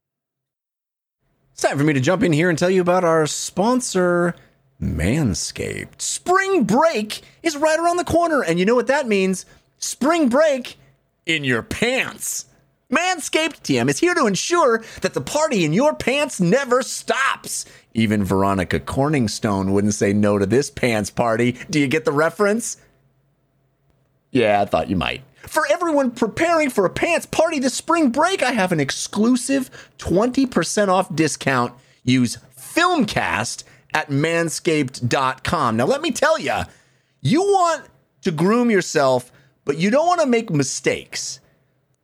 [1.53, 4.35] It's time for me to jump in here and tell you about our sponsor,
[4.81, 6.01] Manscaped.
[6.01, 9.45] Spring break is right around the corner, and you know what that means?
[9.77, 10.77] Spring break
[11.25, 12.45] in your pants.
[12.91, 17.65] Manscaped TM is here to ensure that the party in your pants never stops.
[17.93, 21.53] Even Veronica Corningstone wouldn't say no to this pants party.
[21.69, 22.77] Do you get the reference?
[24.31, 25.23] Yeah, I thought you might.
[25.43, 30.87] For everyone preparing for a pants party this spring break, I have an exclusive 20%
[30.87, 31.73] off discount.
[32.03, 33.63] Use Filmcast
[33.93, 35.77] at manscaped.com.
[35.77, 36.61] Now, let me tell you,
[37.21, 37.85] you want
[38.21, 39.31] to groom yourself,
[39.65, 41.39] but you don't want to make mistakes.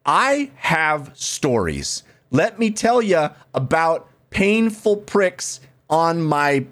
[0.06, 2.04] I have stories.
[2.32, 5.60] Let me tell you about painful pricks
[5.90, 6.66] on my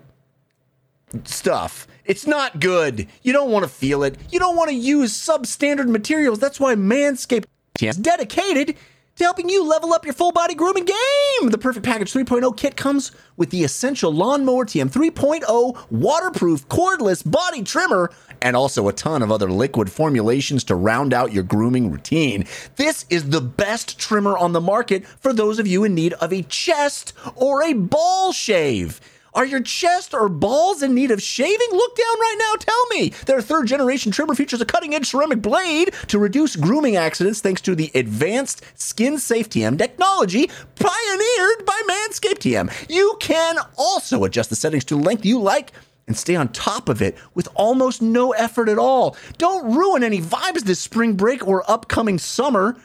[1.24, 1.88] stuff.
[2.06, 3.08] It's not good.
[3.24, 4.18] You don't want to feel it.
[4.32, 6.40] You don't want to use substandard materials.
[6.40, 7.46] That's why Manscaped
[7.82, 8.78] is dedicated
[9.16, 11.50] to helping you level up your full body grooming game.
[11.50, 17.64] The Perfect Package 3.0 kit comes with the essential Lawnmower TM 3.0 waterproof cordless body
[17.64, 18.12] trimmer
[18.42, 22.46] and also a ton of other liquid formulations to round out your grooming routine.
[22.76, 26.34] This is the best trimmer on the market for those of you in need of
[26.34, 29.00] a chest or a ball shave.
[29.36, 31.68] Are your chest or balls in need of shaving?
[31.72, 32.56] Look down right now.
[32.58, 33.10] Tell me.
[33.26, 37.60] Their third generation trimmer features a cutting edge ceramic blade to reduce grooming accidents thanks
[37.64, 42.90] to the advanced skin safe TM technology pioneered by Manscaped TM.
[42.90, 45.74] You can also adjust the settings to the length you like
[46.08, 49.18] and stay on top of it with almost no effort at all.
[49.38, 52.78] Don't ruin any vibes this spring break or upcoming summer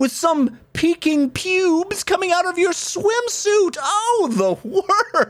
[0.00, 3.76] with some peeking pubes coming out of your swimsuit.
[3.78, 4.84] Oh, the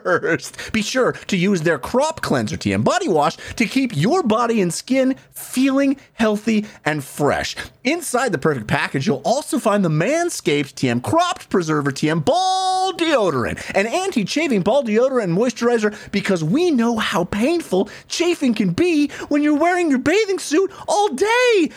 [0.05, 0.73] worst.
[0.73, 4.73] Be sure to use their crop cleanser TM body wash to keep your body and
[4.73, 7.57] skin feeling healthy and fresh.
[7.83, 13.69] Inside the perfect package, you'll also find the Manscaped TM cropped preserver TM ball deodorant,
[13.75, 19.43] an anti-chafing ball deodorant and moisturizer because we know how painful chafing can be when
[19.43, 21.71] you're wearing your bathing suit all day.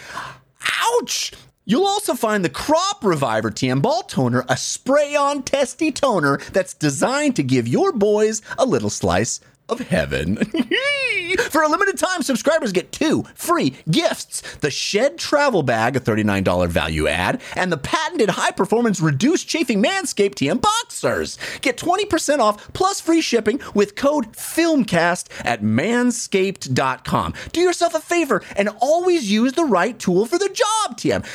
[0.83, 1.31] Ouch!
[1.65, 6.73] You'll also find the Crop Reviver TM Ball Toner, a spray on testy toner that's
[6.73, 9.39] designed to give your boys a little slice
[9.69, 10.35] of heaven.
[11.49, 16.67] For a limited time, subscribers get two free gifts the Shed Travel Bag, a $39
[16.67, 21.37] value add, and the patented high performance reduced chafing Manscaped TM Boxers.
[21.61, 27.33] Get 20% off plus free shipping with code FILMCAST at manscaped.com.
[27.53, 31.25] Do yourself a favor and always use the right tool for the job, TM.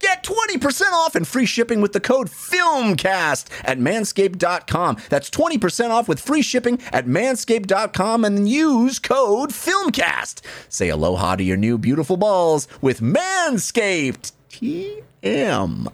[0.00, 4.96] Get 20% off and free shipping with the code FILMCAST at manscaped.com.
[5.10, 10.40] That's 20% off with free shipping at manscaped.com and use code FILMCAST.
[10.70, 14.32] Say aloha to your new beautiful balls with Manscaped.
[14.48, 15.92] TM.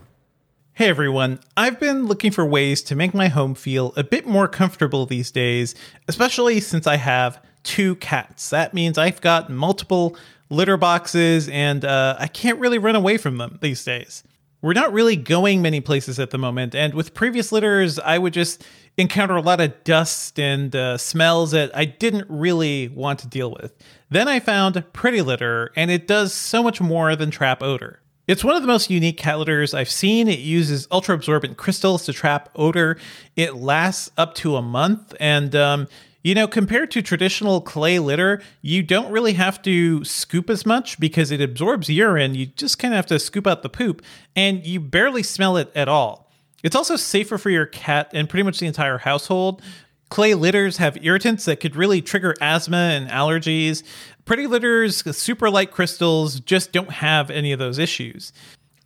[0.74, 4.46] Hey everyone, I've been looking for ways to make my home feel a bit more
[4.46, 5.74] comfortable these days,
[6.06, 8.50] especially since I have two cats.
[8.50, 10.16] That means I've got multiple
[10.48, 14.22] litter boxes and uh, I can't really run away from them these days.
[14.62, 18.32] We're not really going many places at the moment, and with previous litters, I would
[18.32, 18.64] just
[18.96, 23.50] encounter a lot of dust and uh, smells that I didn't really want to deal
[23.50, 23.74] with.
[24.10, 28.00] Then I found Pretty Litter, and it does so much more than trap odor.
[28.26, 30.26] It's one of the most unique cat litters I've seen.
[30.26, 32.96] It uses ultra absorbent crystals to trap odor.
[33.36, 35.14] It lasts up to a month.
[35.20, 35.86] And, um,
[36.26, 40.98] you know, compared to traditional clay litter, you don't really have to scoop as much
[40.98, 42.34] because it absorbs urine.
[42.34, 44.02] You just kind of have to scoop out the poop
[44.34, 46.28] and you barely smell it at all.
[46.64, 49.62] It's also safer for your cat and pretty much the entire household.
[50.08, 53.84] Clay litters have irritants that could really trigger asthma and allergies.
[54.24, 58.32] Pretty litters, super light crystals, just don't have any of those issues.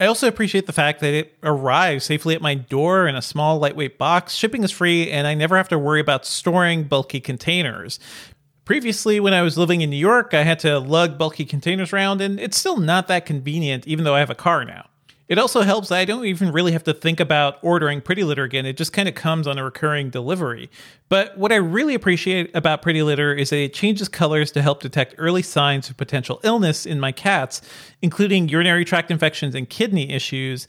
[0.01, 3.59] I also appreciate the fact that it arrives safely at my door in a small,
[3.59, 4.35] lightweight box.
[4.35, 8.01] Shipping is free, and I never have to worry about storing bulky containers.
[8.65, 12.23] Previously, when I was living in New York, I had to lug bulky containers around,
[12.23, 14.90] and it's still not that convenient, even though I have a car now.
[15.31, 18.67] It also helps I don't even really have to think about ordering Pretty Litter again.
[18.67, 20.69] It just kind of comes on a recurring delivery.
[21.09, 24.83] But what I really appreciate about Pretty Litter is that it changes colors to help
[24.83, 27.63] detect early signs of potential illness in my cats,
[28.03, 30.67] including urinary tract infections and kidney issues.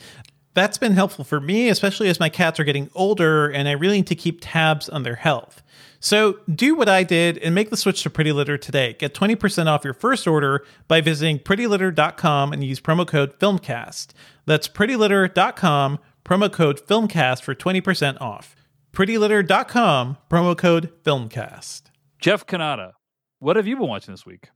[0.54, 3.98] That's been helpful for me, especially as my cats are getting older and I really
[3.98, 5.64] need to keep tabs on their health.
[6.04, 8.94] So do what I did and make the switch to Pretty Litter today.
[8.98, 14.08] Get 20% off your first order by visiting prettylitter.com and use promo code FILMCAST.
[14.48, 18.56] That's prettylitter.com, promo code FILMCAST for 20% off.
[18.94, 21.84] prettylitter.com, promo code FILMCAST.
[22.20, 22.94] Jeff Cannata,
[23.40, 24.50] what have you been watching this week?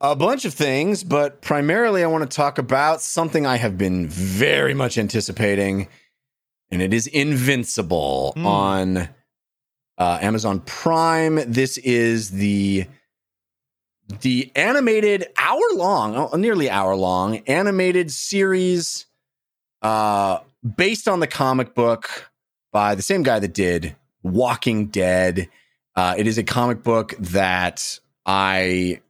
[0.00, 4.06] A bunch of things, but primarily I want to talk about something I have been
[4.06, 5.88] very much anticipating,
[6.70, 8.46] and it is Invincible Hmm.
[8.46, 9.08] on
[10.02, 11.38] uh, Amazon Prime.
[11.46, 12.86] This is the
[14.20, 19.06] the animated hour long, oh, nearly hour long animated series
[19.80, 20.38] uh,
[20.76, 22.32] based on the comic book
[22.72, 23.94] by the same guy that did
[24.24, 25.48] Walking Dead.
[25.94, 29.00] Uh, it is a comic book that I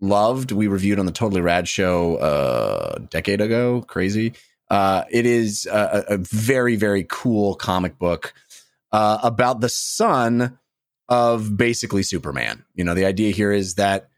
[0.00, 0.50] loved.
[0.50, 3.82] We reviewed on the Totally Rad show uh, a decade ago.
[3.82, 4.32] Crazy.
[4.70, 8.32] Uh, it is a, a very, very cool comic book
[8.92, 10.58] uh, about the son
[11.08, 12.64] of basically Superman.
[12.74, 14.08] You know, the idea here is that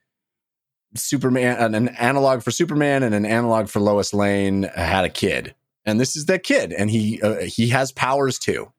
[0.97, 5.55] Superman, an, an analog for Superman and an analog for Lois Lane, had a kid,
[5.85, 8.73] and this is that kid, and he uh, he has powers too.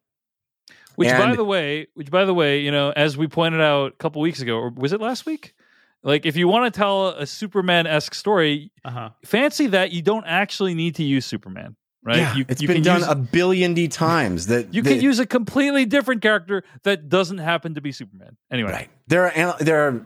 [0.95, 3.95] Which, by the way, which by the way, you know, as we pointed out a
[3.95, 5.55] couple weeks ago, or was it last week?
[6.03, 9.09] Like, if you want to tell a Superman esque story, Uh huh.
[9.23, 12.17] fancy that you don't actually need to use Superman, right?
[12.17, 14.47] Yeah, you, it's you been can done use, a billion d times.
[14.47, 18.37] That You that- can use a completely different character that doesn't happen to be Superman.
[18.51, 18.89] Anyway, Right.
[19.07, 20.05] There are there are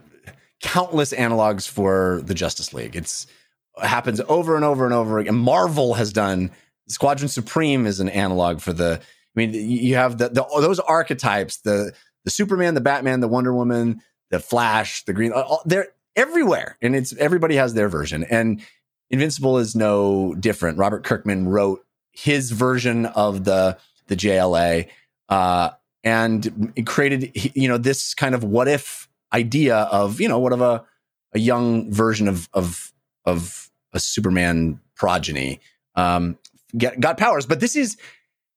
[0.62, 2.96] countless analogs for the Justice League.
[2.96, 3.26] It's
[3.82, 5.36] it happens over and over and over again.
[5.36, 6.50] Marvel has done
[6.88, 9.00] Squadron Supreme is an analog for the.
[9.00, 11.92] I mean, you you have the, the those archetypes the
[12.24, 15.30] the Superman, the Batman, the Wonder Woman, the Flash, the Green.
[15.32, 18.24] All, they're everywhere, and it's everybody has their version.
[18.24, 18.62] And
[19.10, 20.78] Invincible is no different.
[20.78, 21.84] Robert Kirkman wrote
[22.16, 24.88] his version of the the JLA.
[25.28, 25.70] Uh,
[26.06, 30.62] and created you know this kind of what if idea of you know what of
[30.62, 30.84] a
[31.34, 32.92] a young version of of
[33.26, 35.60] of a Superman progeny
[35.96, 36.38] um
[36.78, 37.96] get, got powers but this is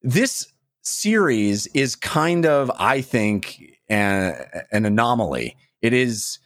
[0.03, 0.47] this
[0.83, 4.35] series is kind of I think an,
[4.71, 6.37] an anomaly it is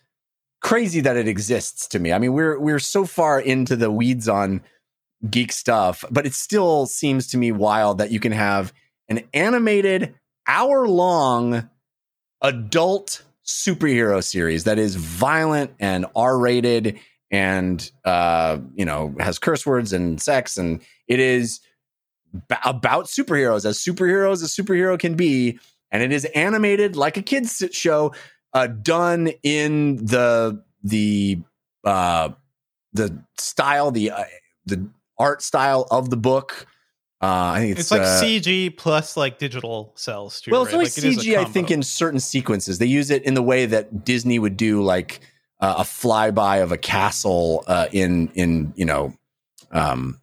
[0.61, 4.29] crazy that it exists to me I mean we're we're so far into the weeds
[4.29, 4.61] on
[5.29, 8.73] geek stuff but it still seems to me wild that you can have
[9.09, 10.13] an animated
[10.47, 11.69] hour long
[12.41, 16.99] adult superhero series that is violent and R rated
[17.31, 21.59] and uh you know has curse words and sex and it is
[22.47, 25.59] ba- about superheroes as superheroes a superhero can be
[25.91, 28.13] and it is animated like a kids show
[28.53, 31.39] uh done in the the
[31.85, 32.29] uh
[32.93, 34.23] the style the uh,
[34.65, 34.87] the
[35.17, 36.67] art style of the book
[37.23, 40.51] uh, I think it's, It's, like uh, CG plus like digital cels too.
[40.51, 40.73] well, right?
[40.73, 41.37] it's like it is a CG.
[41.37, 44.83] I think in certain sequences they use it in the way that Disney would do,
[44.83, 45.21] like
[45.61, 49.13] uh, a flyby of a castle uh, in in you know,
[49.71, 50.19] um,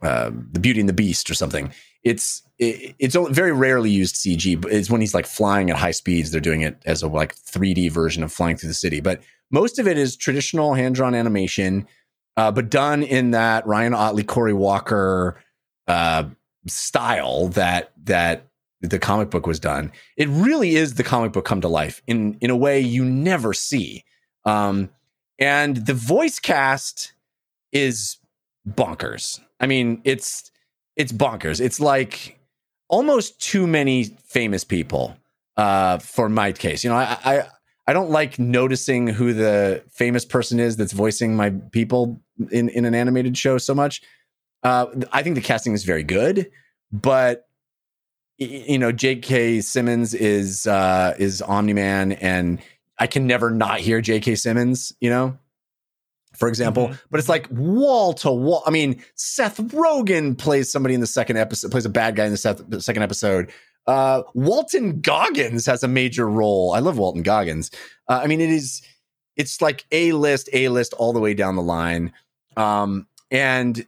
[0.00, 1.72] uh, the Beauty and the Beast or something.
[2.04, 5.76] It's it, it's only very rarely used CG, but it's when he's like flying at
[5.76, 6.30] high speeds.
[6.30, 9.00] They're doing it as a like 3D version of flying through the city.
[9.00, 11.88] But most of it is traditional hand drawn animation,
[12.38, 15.42] uh, but done in that Ryan Ottley, Corey Walker
[15.88, 16.22] uh,
[16.68, 18.46] style that that
[18.80, 19.90] the comic book was done.
[20.16, 23.52] It really is the comic book come to life in in a way you never
[23.52, 24.04] see.
[24.44, 24.90] Um,
[25.40, 27.12] and the voice cast
[27.72, 28.18] is
[28.68, 29.40] bonkers.
[29.58, 30.52] I mean, it's
[30.94, 31.60] it's bonkers.
[31.60, 32.38] It's like
[32.88, 35.16] almost too many famous people
[35.56, 36.84] uh, for my case.
[36.84, 37.48] You know, I, I
[37.88, 42.20] I don't like noticing who the famous person is that's voicing my people
[42.50, 44.02] in in an animated show so much.
[44.62, 46.50] Uh, I think the casting is very good,
[46.92, 47.46] but
[48.38, 49.60] you know, J.K.
[49.62, 52.60] Simmons is uh, is Omni Man, and
[52.98, 54.36] I can never not hear J.K.
[54.36, 54.92] Simmons.
[55.00, 55.38] You know,
[56.36, 57.00] for example, Mhm.
[57.10, 58.62] but it's like wall to wall.
[58.66, 62.32] I mean, Seth Rogen plays somebody in the second episode, plays a bad guy in
[62.32, 63.50] the, Seth, second episode.
[63.86, 66.74] Uh, Walton Goggins has a major role.
[66.74, 67.70] I love Walton Goggins.
[68.08, 68.82] Uh, I mean, it is
[69.36, 72.12] it's like a list, a list all the way down the line.
[72.58, 73.86] Um, and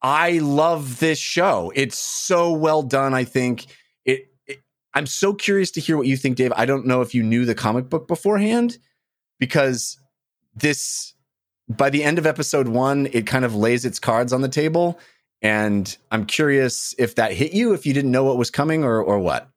[0.00, 1.70] I love this show.
[1.74, 3.12] It's so well done.
[3.12, 3.66] I think
[4.04, 4.60] it, it.
[4.94, 6.52] I'm so curious to hear what you think, Dave.
[6.56, 8.78] I don't know if you knew the comic book beforehand,
[9.38, 9.98] because
[10.54, 11.12] this
[11.68, 14.98] by the end of episode one, it kind of lays its cards on the table,
[15.42, 19.02] and I'm curious if that hit you, if you didn't know what was coming, or
[19.02, 19.50] or what.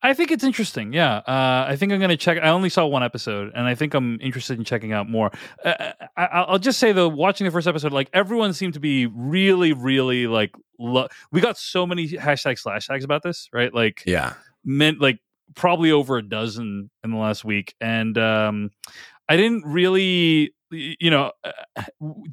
[0.00, 0.92] I think it's interesting.
[0.92, 2.38] Yeah, uh, I think I'm going to check.
[2.40, 5.32] I only saw one episode, and I think I'm interested in checking out more.
[5.64, 9.06] Uh, I, I'll just say though, watching the first episode, like everyone seemed to be
[9.06, 10.52] really, really like.
[10.78, 13.74] Lo- we got so many hashtag slash tags about this, right?
[13.74, 14.34] Like, Yeah,
[14.64, 15.18] meant like
[15.56, 18.70] probably over a dozen in the last week, and um,
[19.28, 21.82] I didn't really, you know, uh,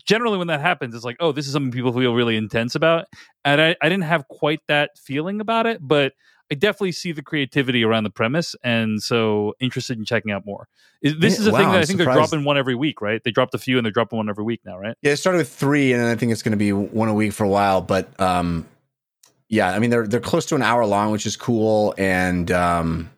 [0.06, 3.06] generally when that happens, it's like, oh, this is something people feel really intense about,
[3.44, 6.14] and I, I didn't have quite that feeling about it, but
[6.52, 10.68] I definitely see the creativity around the premise, and so interested in checking out more.
[11.02, 12.76] Is- This Yeah, is a thing wow, that I I'm think they're dropping one every
[12.76, 13.22] week, right?
[13.24, 14.96] They dropped a few, and they're dropping one every week now, right?
[15.02, 15.12] yeah.
[15.14, 17.44] It started with three, and I think it's going to be one a week for
[17.44, 17.82] a while.
[17.82, 18.68] But um,
[19.50, 21.94] yeah, I mean they're they're close to an hour long, which is cool.
[21.98, 23.10] And um,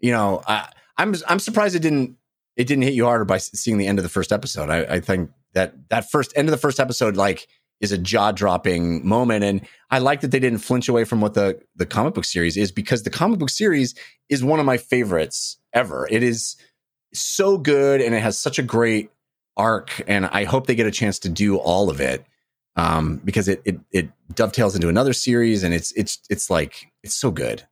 [0.00, 2.16] you know, I, I'm I'm surprised it didn't
[2.56, 4.70] it didn't hit you harder by seeing the end of the first episode.
[4.70, 7.48] I, I think that that first end of the first episode like
[7.80, 9.60] is a jaw dropping moment, and
[9.90, 12.72] I like that they didn't flinch away from what the the comic book series is
[12.72, 13.94] because the comic book series
[14.28, 16.08] is one of my favorites ever.
[16.10, 16.56] It is
[17.14, 19.10] so good, and it has such a great
[19.56, 22.24] arc, and I hope they get a chance to do all of it
[22.76, 27.14] um, because it, it it dovetails into another series, and it's it's it's like it's
[27.14, 27.62] so good.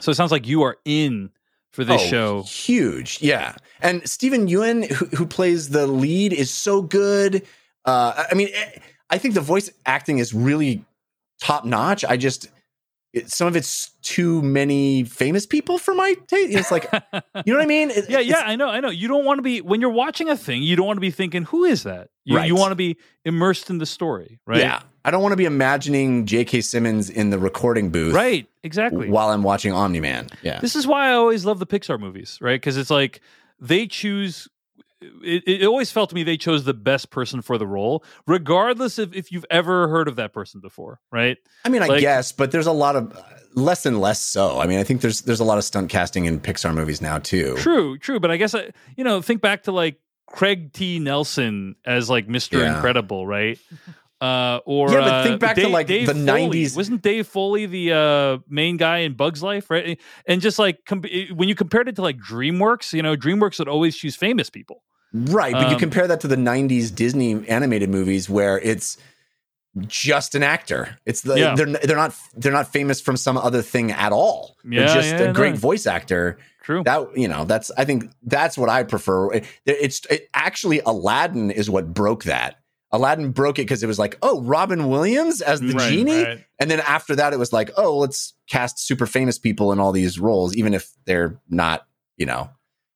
[0.00, 1.30] So it sounds like you are in
[1.72, 2.42] for this Oh, show.
[2.44, 3.54] huge, yeah.
[3.80, 7.46] And Steven Yeun, who, who plays the lead, is so good.
[7.84, 8.78] Uh, I mean, eh,
[9.10, 10.84] I think the voice acting is really
[11.40, 12.04] top notch.
[12.04, 12.48] I just
[13.12, 16.56] it, some of it's too many famous people for my taste.
[16.56, 16.84] It's like
[17.44, 17.90] you know what I mean?
[17.90, 18.90] It- yeah, yeah, I know, I know.
[18.90, 20.62] You don't want to be when you're watching a thing.
[20.62, 22.46] You don't want to be thinking, "Who is that?" You, Right.
[22.46, 24.60] you want to be immersed in the story, right?
[24.60, 26.60] Yeah, I don't want to be imagining J.K.
[26.60, 29.08] Simmons in the recording booth, right, exactly.
[29.08, 30.28] while I'm watching Omni Man.
[30.42, 32.60] Yeah, This is why I always love the Pixar movies, right?
[32.60, 33.20] Because it's like
[33.58, 34.46] they choose.
[35.02, 38.98] It, it always felt to me they chose the best person for the role, regardless
[38.98, 41.38] of if you've ever heard of that person before, right?
[41.64, 43.22] I mean, I Like- guess, but there's a lot of uh,
[43.54, 44.60] less and less so.
[44.60, 47.18] I mean, I think there's there's a lot of stunt casting in Pixar movies now
[47.18, 47.56] too.
[47.58, 48.20] True, true.
[48.20, 50.98] But I guess I, you know, think back to like Craig T.
[50.98, 52.74] Nelson as like Mister Yeah.
[52.76, 53.58] Incredible, right?
[54.22, 56.60] Uh, or Yeah, but uh, think back to, Dave- like, Dave the Foley.
[56.66, 56.76] 90s.
[56.76, 59.98] Wasn't Dave Foley the uh, main guy in Bugs Life, right?
[60.26, 61.02] And just like com-
[61.34, 64.82] when you compared it to like DreamWorks, you know, DreamWorks would always choose famous people.
[65.12, 68.96] Right, but you Um, compare that to the '90s Disney animated movies where it's
[69.86, 70.98] just an actor.
[71.06, 71.54] It's the Yeah.
[71.54, 74.56] they're they're not they're not famous from some other thing at all.
[74.64, 75.58] Yeah, they're just yeah, a great no.
[75.60, 76.38] voice actor.
[76.62, 76.82] True.
[76.84, 79.32] That you know, that's I think that's what I prefer.
[79.34, 82.56] It- it's it, actually Aladdin is what broke that.
[82.92, 86.44] Aladdin broke it because it was like, oh, Robin Williams as the Right, genie, right.
[86.58, 89.92] and then after that, it was like, oh, let's cast super famous people in all
[89.92, 91.86] these roles, even if they're not,
[92.16, 92.50] you know,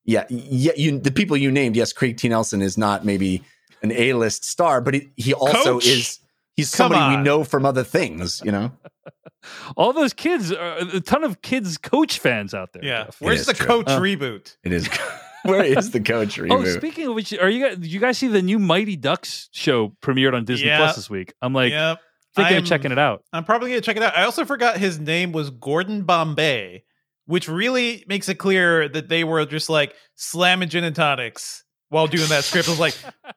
[0.04, 0.72] yeah, yeah.
[0.76, 2.28] You the people you named, yes, Craig T.
[2.28, 3.42] Nelson is not maybe
[3.82, 5.86] an A list star, but he, he also Coach?
[5.86, 6.18] is.
[6.56, 8.70] He's somebody we know from other things, you know.
[9.76, 12.84] All those kids, are, a ton of kids coach fans out there.
[12.84, 13.04] Yeah.
[13.06, 13.20] Jeff.
[13.20, 13.66] Where's the true.
[13.66, 14.56] coach Uh, reboot?
[14.62, 14.88] It is.
[15.44, 16.52] Where is the coach reboot?
[16.52, 17.76] Oh, speaking of which, are you guys?
[17.76, 20.78] Did you guys see the new Mighty Ducks show premiered on Disney Yeah.
[20.78, 21.34] Plus this week?
[21.42, 21.98] I'm like yep.
[22.34, 23.24] thinking I'm- of checking it out.
[23.32, 24.16] I'm probably gonna check it out.
[24.16, 26.84] I also forgot his name was Gordon Bombay,
[27.26, 32.06] which really makes it clear that they were just like slamming gin and tonics while
[32.06, 32.68] doing that script.
[32.68, 32.96] I was like,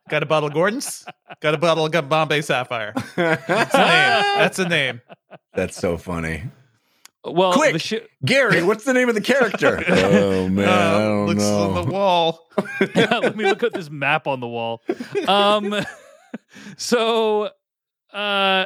[0.10, 1.06] got a bottle of Gordon's,
[1.42, 2.94] got a bottle of Bombay Sapphire.
[3.16, 4.38] That's a name.
[4.38, 5.02] That's a name.
[5.54, 6.44] That's so funny.
[7.26, 7.74] Well, Quick!
[7.74, 8.00] the show.
[8.24, 9.84] Gary, what's the name of the character?
[9.88, 11.72] oh man, I Uh, don't looks know.
[11.72, 12.48] on the wall.
[12.96, 14.82] Let me look at this map on the wall.
[15.28, 15.76] Um,
[16.78, 17.50] so,
[18.14, 18.66] uh,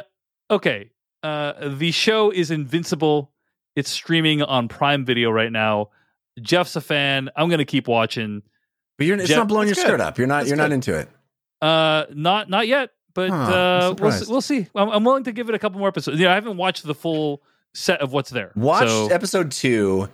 [0.50, 0.90] okay.
[1.24, 3.31] Uh, the show is Invincible.
[3.76, 5.90] It's streaming on Prime Video right now.
[6.40, 7.30] Jeff's a fan.
[7.36, 8.42] I'm gonna keep watching.
[8.98, 10.18] but you're, it's Jeff- not blowing your That's skirt up.
[10.18, 10.38] You're not.
[10.40, 11.08] That's you're not into it.
[11.60, 14.30] Uh, not not yet, but Huh, uh, we'll surprised.
[14.30, 14.66] we'll see.
[14.74, 16.18] I'm, I'm willing to give it a couple more episodes.
[16.20, 17.42] Yeah, I haven't watched the full
[17.74, 18.52] set of what's there.
[18.56, 20.08] Watch So- episode two.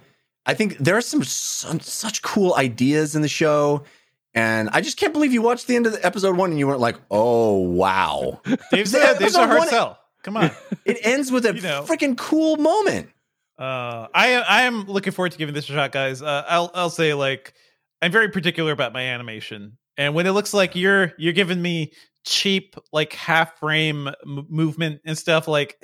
[0.46, 3.84] I think there are some, some such cool ideas in the show,
[4.32, 6.66] and I just can't believe you watched the end of the episode one and you
[6.66, 8.40] weren't like, "Oh wow!"
[8.72, 9.98] Dave's The a, Dave's a episode hard one- sell.
[10.22, 10.50] Come on.
[10.86, 11.84] it ends with a You know.
[11.86, 13.10] freaking cool moment.
[13.58, 16.22] Uh, I I am looking forward to giving this a shot, guys.
[16.22, 17.54] Uh, I'll I'll say like
[18.00, 21.92] I'm very particular about my animation, and when it looks like you're you're giving me
[22.24, 25.82] cheap like half frame m- movement and stuff, like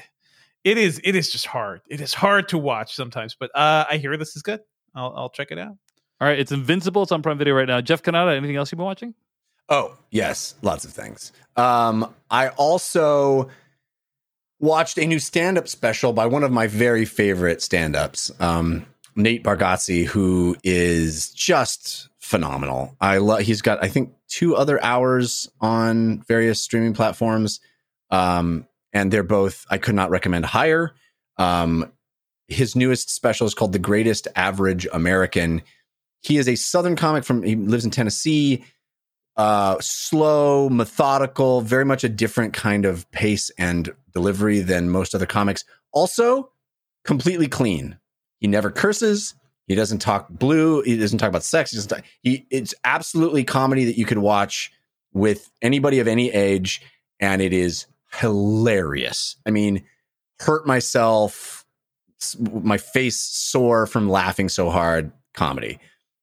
[0.62, 1.81] it is it is just hard.
[1.89, 4.61] It is hard to watch sometimes, but uh, I hear this is good.
[4.95, 5.77] I'll I'll check it out.
[6.20, 7.03] All right, it's Invincible.
[7.03, 7.81] It's on Prime Video right now.
[7.81, 9.14] Jeff Cannata, anything else you've been watching?
[9.68, 11.33] Oh, yes, lots of things.
[11.57, 13.49] Um, I also
[14.64, 20.06] watched a new stand-up special by one of my very favorite stand-ups, um, Nate Bargatze,
[20.06, 22.96] who is just phenomenal.
[23.00, 23.40] I love.
[23.40, 27.60] He's got I think two other hours on various streaming platforms,
[28.10, 30.92] um, and they're both I could not recommend higher.
[31.36, 31.92] Um,
[32.48, 35.62] his newest special is called The Greatest Average American.
[36.22, 37.42] He is a Southern comic from.
[37.42, 38.64] He lives in Tennessee.
[39.37, 45.26] Uh, slow, methodical, very much a different kind of pace and delivery than most other
[45.26, 45.64] comics.
[45.93, 46.51] Also,
[47.05, 47.99] completely clean.
[48.39, 49.35] He never curses.
[49.66, 50.82] He doesn't talk blue.
[50.82, 51.70] He doesn't talk about sex.
[51.70, 54.72] He talk, he it's absolutely comedy that you could watch
[55.12, 56.82] with anybody of any age,
[57.20, 59.37] and it is hilarious.
[59.47, 59.85] I mean,
[60.41, 61.64] hurt myself,
[62.39, 65.12] my face sore from laughing so hard.
[65.32, 65.80] Comedy,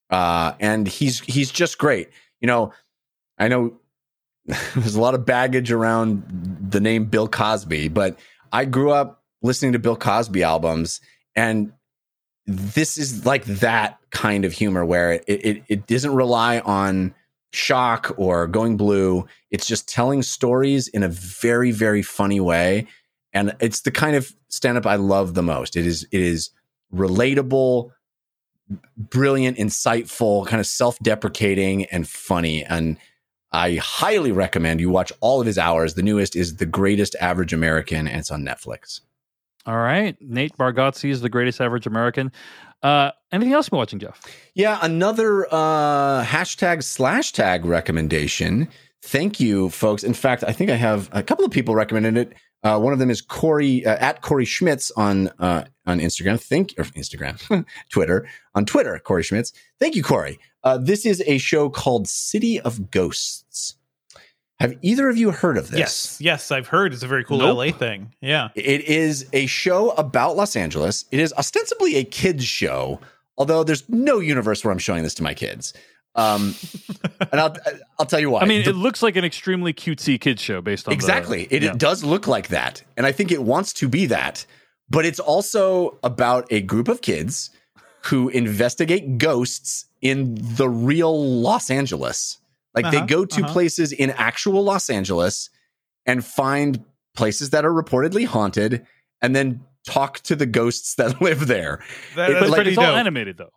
[0.09, 2.09] uh, and he's he's just great.
[2.39, 2.71] You know,
[3.41, 3.73] I know
[4.45, 6.23] there's a lot of baggage around
[6.69, 8.19] the name Bill Cosby, but
[8.51, 11.01] I grew up listening to Bill Cosby albums,
[11.35, 11.73] and
[12.45, 17.15] this is like that kind of humor where it it, it doesn't rely on
[17.51, 19.25] shock or going blue.
[19.49, 22.87] It's just telling stories in a very very funny way,
[23.33, 25.75] and it's the kind of stand up I love the most.
[25.75, 26.51] It is it is
[26.93, 27.89] relatable,
[28.97, 32.97] brilliant, insightful, kind of self deprecating and funny and.
[33.51, 35.95] I highly recommend you watch all of his hours.
[35.95, 39.01] The newest is The Greatest Average American, and it's on Netflix.
[39.65, 40.17] All right.
[40.21, 42.31] Nate Bargatze is the greatest average American.
[42.81, 44.19] Uh, anything else you've been watching, Jeff?
[44.55, 48.69] Yeah, another uh, hashtag slash tag recommendation.
[49.03, 50.03] Thank you, folks.
[50.03, 52.33] In fact, I think I have a couple of people recommended it.
[52.63, 56.39] Uh, one of them is Corey uh, at Corey Schmitz on uh, on Instagram.
[56.39, 58.99] Thank or Instagram, Twitter on Twitter.
[58.99, 59.51] Corey Schmitz.
[59.79, 60.39] Thank you, Corey.
[60.63, 63.75] Uh, this is a show called City of Ghosts.
[64.59, 65.79] Have either of you heard of this?
[65.79, 67.57] Yes, yes, I've heard it's a very cool Nope.
[67.57, 68.13] LA thing.
[68.21, 68.49] Yeah.
[68.53, 71.05] It is a show about Los Angeles.
[71.09, 72.99] It is ostensibly a kids show,
[73.39, 75.73] although there's no universe where I'm showing this to my kids.
[76.15, 76.53] Um,
[77.31, 77.55] and I'll
[77.99, 78.41] I'll tell you why.
[78.41, 81.47] I mean, The- it looks like an extremely cutesy kids show based on the- exactly.
[81.49, 81.71] it, yeah.
[81.71, 84.45] it does look like that, and I think it wants to be that.
[84.89, 87.49] But it's also about a group of kids
[88.05, 92.39] who investigate ghosts in the real Los Angeles.
[92.75, 93.53] Like they Uh-huh, go to uh-huh.
[93.53, 95.49] places in actual Los Angeles
[96.05, 96.83] and find
[97.15, 98.85] places that are reportedly haunted,
[99.21, 101.81] and then talk to the ghosts that live there.
[102.15, 103.51] That- It- that's But, like- but pretty it's all animated though.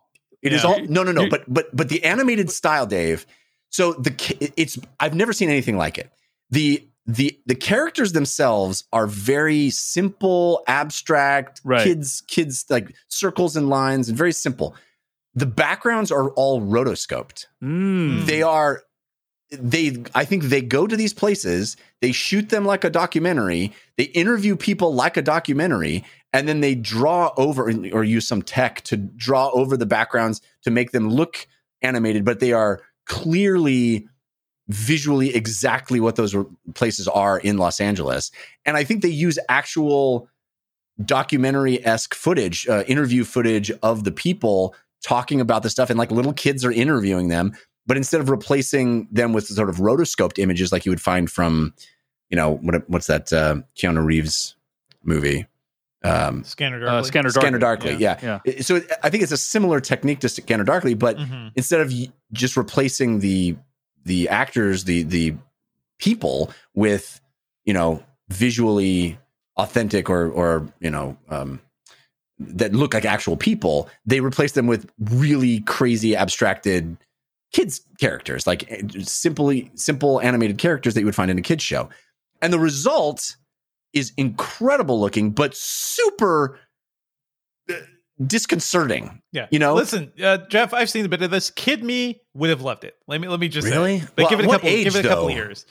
[0.45, 0.69] It is Yeah.
[0.69, 1.27] all no, no, no.
[1.29, 3.25] But but but the animated style, Dave.
[3.69, 4.13] So the
[4.55, 6.09] it's I've never seen anything like it.
[6.49, 11.83] The the the characters themselves are very simple, abstract, Right.
[11.83, 14.75] kids kids like circles and lines and very simple.
[15.33, 17.45] The backgrounds are all rotoscoped.
[17.61, 18.25] Mm.
[18.25, 18.83] They are
[19.51, 24.05] they I think they go to these places, they shoot them like a documentary, they
[24.05, 28.97] interview people like a documentary, and then they draw over or use some tech to
[28.97, 31.47] draw over the backgrounds to make them look
[31.81, 34.07] animated, but they are clearly
[34.67, 36.35] visually exactly what those
[36.73, 38.31] places are in Los Angeles.
[38.65, 40.27] And I think they use actual
[41.03, 46.11] documentary esque footage, uh, interview footage of the people talking about the stuff, and like
[46.11, 47.53] little kids are interviewing them.
[47.87, 51.73] But instead of replacing them with sort of rotoscoped images like you would find from,
[52.29, 54.55] you know, what, what's that uh, Keanu Reeves
[55.03, 55.45] movie?
[56.03, 57.07] Um, Scanner Uh, Darkly.
[57.07, 57.41] Scanner Darkly.
[57.41, 58.19] Scanner Darkly, yeah.
[58.21, 58.39] Yeah.
[58.45, 61.51] It- So it- I think it's a similar technique to Scanner Darkly, but Mhm.
[61.55, 61.91] instead of
[62.33, 63.55] just replacing the
[64.03, 65.33] the actors, the the
[65.97, 67.19] people with
[67.65, 69.17] you know visually
[69.57, 71.59] authentic or or you know um,
[72.37, 76.97] that look like actual people, they replace them with really crazy abstracted
[77.55, 81.63] kids characters, like eh, simply simple animated characters that you would find in a kids
[81.63, 81.89] show,
[82.41, 83.35] and the result
[83.93, 86.59] is incredible looking, but super
[87.69, 87.73] uh,
[88.27, 89.21] disconcerting.
[89.31, 89.47] Yeah.
[89.51, 89.73] You know?
[89.75, 91.49] Listen, uh, Jeff, I've seen a bit of this.
[91.49, 92.93] Kid me would have loved it.
[93.07, 93.99] Let me let me just Really?
[93.99, 94.07] say.
[94.17, 95.33] Well, give it a couple age, give it a couple though?
[95.33, 95.65] years.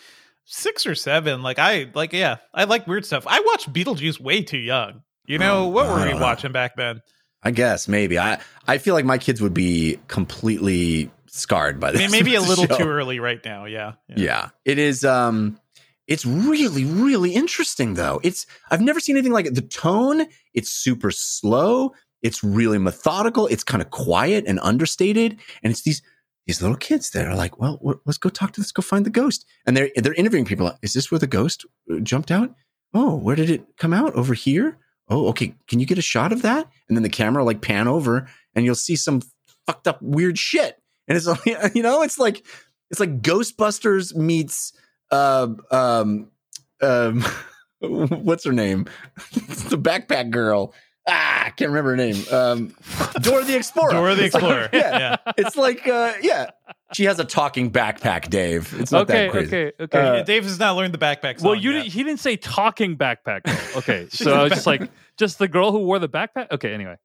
[0.46, 1.42] Six or seven.
[1.42, 3.24] Like I like yeah, I like weird stuff.
[3.26, 5.02] I watched Beetlejuice way too young.
[5.26, 6.20] You know, Oh, what were we know.
[6.20, 7.00] watching back then?
[7.42, 11.92] I guess maybe I I feel like my kids would be completely scarred by I
[11.92, 12.00] this.
[12.00, 12.76] mean, maybe a little show.
[12.78, 13.64] too early right now.
[13.64, 13.94] Yeah.
[14.08, 15.04] Yeah, it is.
[15.04, 15.58] Um,
[16.06, 18.20] it's really really interesting though.
[18.22, 19.54] It's I've never seen anything like it.
[19.54, 21.92] The tone, it's super slow.
[22.22, 23.46] It's really methodical.
[23.48, 26.02] It's kind of quiet and understated, and it's these
[26.46, 29.10] these little kids that are like, well, let's go talk to let's go find the
[29.10, 30.72] ghost, and they're they're interviewing people.
[30.82, 32.54] Is this where the ghost uh, jumped out?
[32.92, 34.14] Oh, where did it come out?
[34.14, 34.78] Over here?
[35.08, 35.54] Oh, okay.
[35.68, 36.68] Can you get a shot of that?
[36.88, 39.22] And then the camera like pan over, and you'll see some
[39.66, 40.78] fucked up weird shit.
[41.08, 42.44] And it's like, you know, it's like
[42.90, 44.72] it's like Ghostbusters meets
[45.10, 46.30] uh, um
[46.80, 47.24] um
[47.80, 48.86] what's her name?
[49.34, 50.74] the backpack girl.
[51.06, 52.16] Ah, I can't remember her name.
[52.32, 52.74] Um,
[53.20, 53.90] Dora the Explorer.
[53.92, 54.68] Dora the It's like- Explorer.
[54.72, 54.98] yeah.
[55.26, 55.32] yeah.
[55.36, 56.50] It's like, uh, yeah,
[56.94, 58.72] she has a talking backpack, Dave.
[58.80, 59.46] It's not okay, that crazy.
[59.48, 60.20] okay, okay.
[60.20, 62.96] Uh, Dave has not learned the backpack song well, you didn't, he didn't say talking
[62.96, 63.42] backpack.
[63.44, 63.80] Though.
[63.80, 66.50] Okay, so a I was just like, just the girl who wore the backpack.
[66.52, 66.96] Okay, anyway.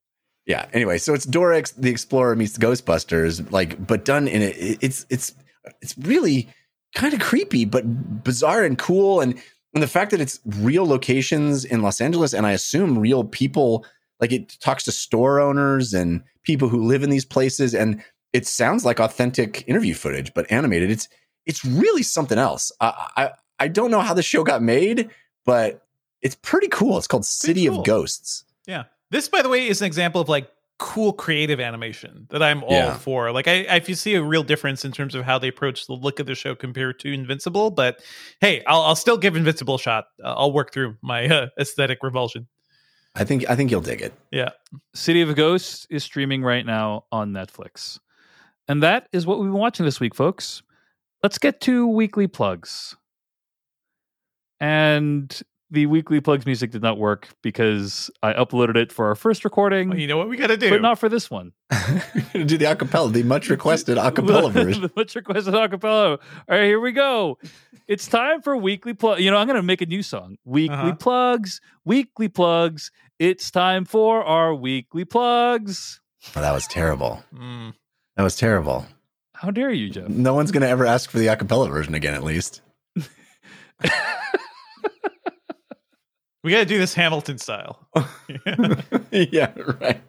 [0.50, 0.66] Yeah.
[0.74, 4.56] Anyway, so it's Dora Ex- the Explorer meets Ghostbusters, like, but done in it.
[4.82, 5.36] It's it's
[5.80, 6.50] it's really
[6.96, 7.84] kind of creepy, but
[8.24, 9.40] bizarre and cool, and
[9.76, 13.86] and the fact that it's real locations in Los Angeles, and I assume real people.
[14.20, 18.48] Like it talks to store owners and people who live in these places, and it
[18.48, 20.90] sounds like authentic interview footage, but animated.
[20.90, 21.08] It's
[21.46, 22.72] it's really something else.
[22.82, 23.30] I I,
[23.60, 25.12] I don't know how the show got made,
[25.46, 25.86] but
[26.24, 26.98] it's pretty cool.
[26.98, 27.82] It's called City cool.
[27.82, 28.46] of Ghosts.
[28.66, 28.86] Yeah.
[29.12, 32.72] This, by the way, is an example of like cool creative animation that I'm all
[32.72, 32.98] Yeah.
[32.98, 33.32] for.
[33.32, 36.20] Like, I, I see a real difference in terms of how they approach the look
[36.20, 37.70] of the show compared to Invincible.
[37.72, 38.02] But
[38.40, 40.06] hey, I'll, I'll still give Invincible a shot.
[40.24, 42.48] Uh, I'll work through my uh, aesthetic revulsion.
[43.16, 44.14] I think I think you'll dig it.
[44.32, 44.50] Yeah.
[44.94, 48.00] City of Ghosts is streaming right now on Netflix.
[48.68, 50.62] And that is what we've been watching this week, folks.
[51.24, 52.96] Let's get to weekly plugs.
[54.60, 55.42] And
[55.72, 59.90] the weekly plugs music did not work because I uploaded it for our first recording,
[59.90, 60.70] Well, you know what we got to do?
[60.70, 61.52] but not for this one.
[62.34, 64.82] do the acapella, the much requested acapella version.
[64.84, 66.18] the much requested acapella.
[66.18, 67.38] All right, here we go.
[67.88, 69.20] It's time for weekly plug.
[69.20, 70.38] You know, I'm going to make a new song.
[70.46, 70.96] Weekly Uh-huh.
[70.96, 72.92] plugs, weekly plugs.
[73.20, 76.00] It's time for our weekly plugs.
[76.36, 77.24] Oh, that was terrible.
[77.36, 77.74] Mm.
[78.18, 78.86] That was terrible.
[79.36, 80.10] How dare you, Jeff?
[80.10, 82.62] No one's going to ever ask for the acapella version again, at least.
[86.44, 87.88] We got to do this Hamilton style.
[89.12, 90.02] yeah, right.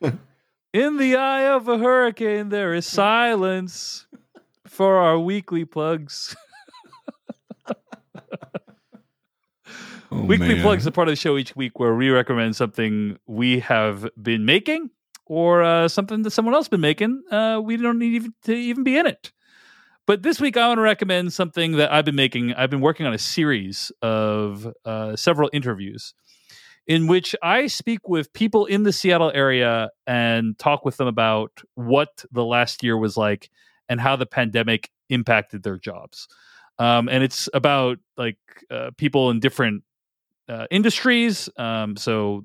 [0.72, 4.06] In the eye of a hurricane, there is silence
[4.66, 6.36] for our weekly plugs.
[10.14, 13.18] Oh, weekly plugs is a part of the show each week where we recommend something
[13.26, 14.90] we have been making
[15.26, 17.22] or uh, something that someone else has been making.
[17.30, 19.32] Uh, we don't need even to even be in it.
[20.06, 22.52] But this week, I want to recommend something that I've been making.
[22.52, 26.12] I've been working on a series of uh, several interviews
[26.86, 31.62] in which I speak with people in the Seattle area and talk with them about
[31.74, 33.50] what the last year was like
[33.88, 36.28] and how the pandemic impacted their jobs.
[36.78, 38.36] Um, and it's about like
[38.70, 39.84] uh, people in different
[40.48, 41.48] uh, industries.
[41.56, 42.44] Um, so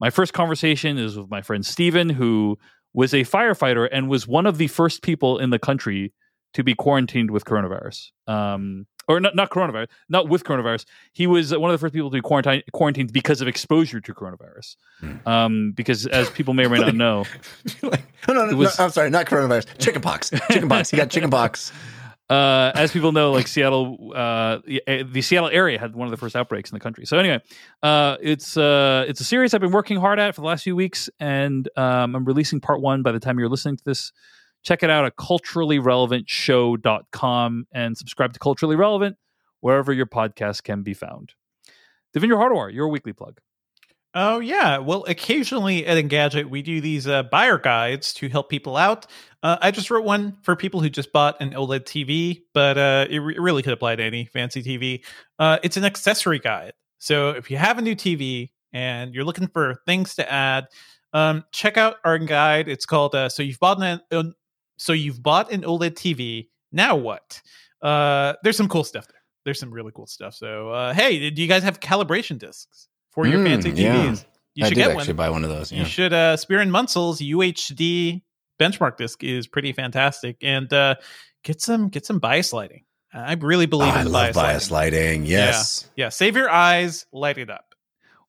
[0.00, 2.58] my first conversation is with my friend Steven, who
[2.94, 6.14] was a firefighter and was one of the first people in the country
[6.54, 8.10] to be quarantined with coronavirus.
[8.26, 10.86] Um, or not, not coronavirus, not with coronavirus.
[11.12, 14.14] He was one of the first people to be quarantined, quarantined because of exposure to
[14.14, 14.76] coronavirus.
[15.00, 15.28] Hmm.
[15.28, 17.24] Um, because as people may or may not know,
[17.82, 19.78] like, no, no, was- no, I'm sorry, not coronavirus.
[19.78, 20.30] Chickenpox.
[20.30, 20.90] Chickenpox.
[20.90, 21.72] He got chickenpox.
[22.30, 26.16] uh, as people know, like Seattle, uh, the, the Seattle area had one of the
[26.16, 27.04] first outbreaks in the country.
[27.04, 27.42] So anyway,
[27.82, 30.74] uh, it's uh, it's a series I've been working hard at for the last few
[30.74, 34.12] weeks, and um, I'm releasing part one by the time you're listening to this.
[34.64, 39.16] Check it out at culturallyrelevantshow.com and subscribe to Culturally Relevant
[39.60, 41.34] wherever your podcast can be found.
[42.14, 43.40] Devindra Hardawar, your weekly plug.
[44.14, 44.78] Oh yeah.
[44.78, 49.06] Well, occasionally at Engadget we do these uh, buyer guides to help people out.
[49.42, 53.06] Uh, I just wrote one for people who just bought an OLED TV, but uh,
[53.10, 55.04] it, re- really could apply to any fancy TV.
[55.38, 56.74] Uh, it's an accessory guide.
[56.98, 60.68] So if you have a new TV and you're looking for things to add,
[61.12, 62.68] um, check out our guide.
[62.68, 64.22] It's called uh, "So You've Bought an uh,
[64.76, 66.48] So You've Bought an OLED TV.
[66.72, 67.40] Now what?"
[67.82, 69.20] Uh, there's some cool stuff there.
[69.44, 70.34] There's some really cool stuff.
[70.34, 73.76] So uh, hey, do you guys have calibration discs for your Mm, fancy TVs?
[73.76, 74.14] yeah.
[74.56, 75.16] You I should did get actually one.
[75.16, 75.72] buy one of those.
[75.72, 76.12] You should.
[76.12, 78.22] Uh, Spears and Munsil's UHD
[78.60, 80.94] benchmark disc is pretty fantastic, and uh,
[81.42, 82.84] get some get some bias lighting.
[83.12, 85.00] I really Oh, believe I in love bias, bias lighting.
[85.22, 85.26] lighting.
[85.26, 85.90] Yes.
[85.96, 87.73] Yeah, save your eyes, light it up.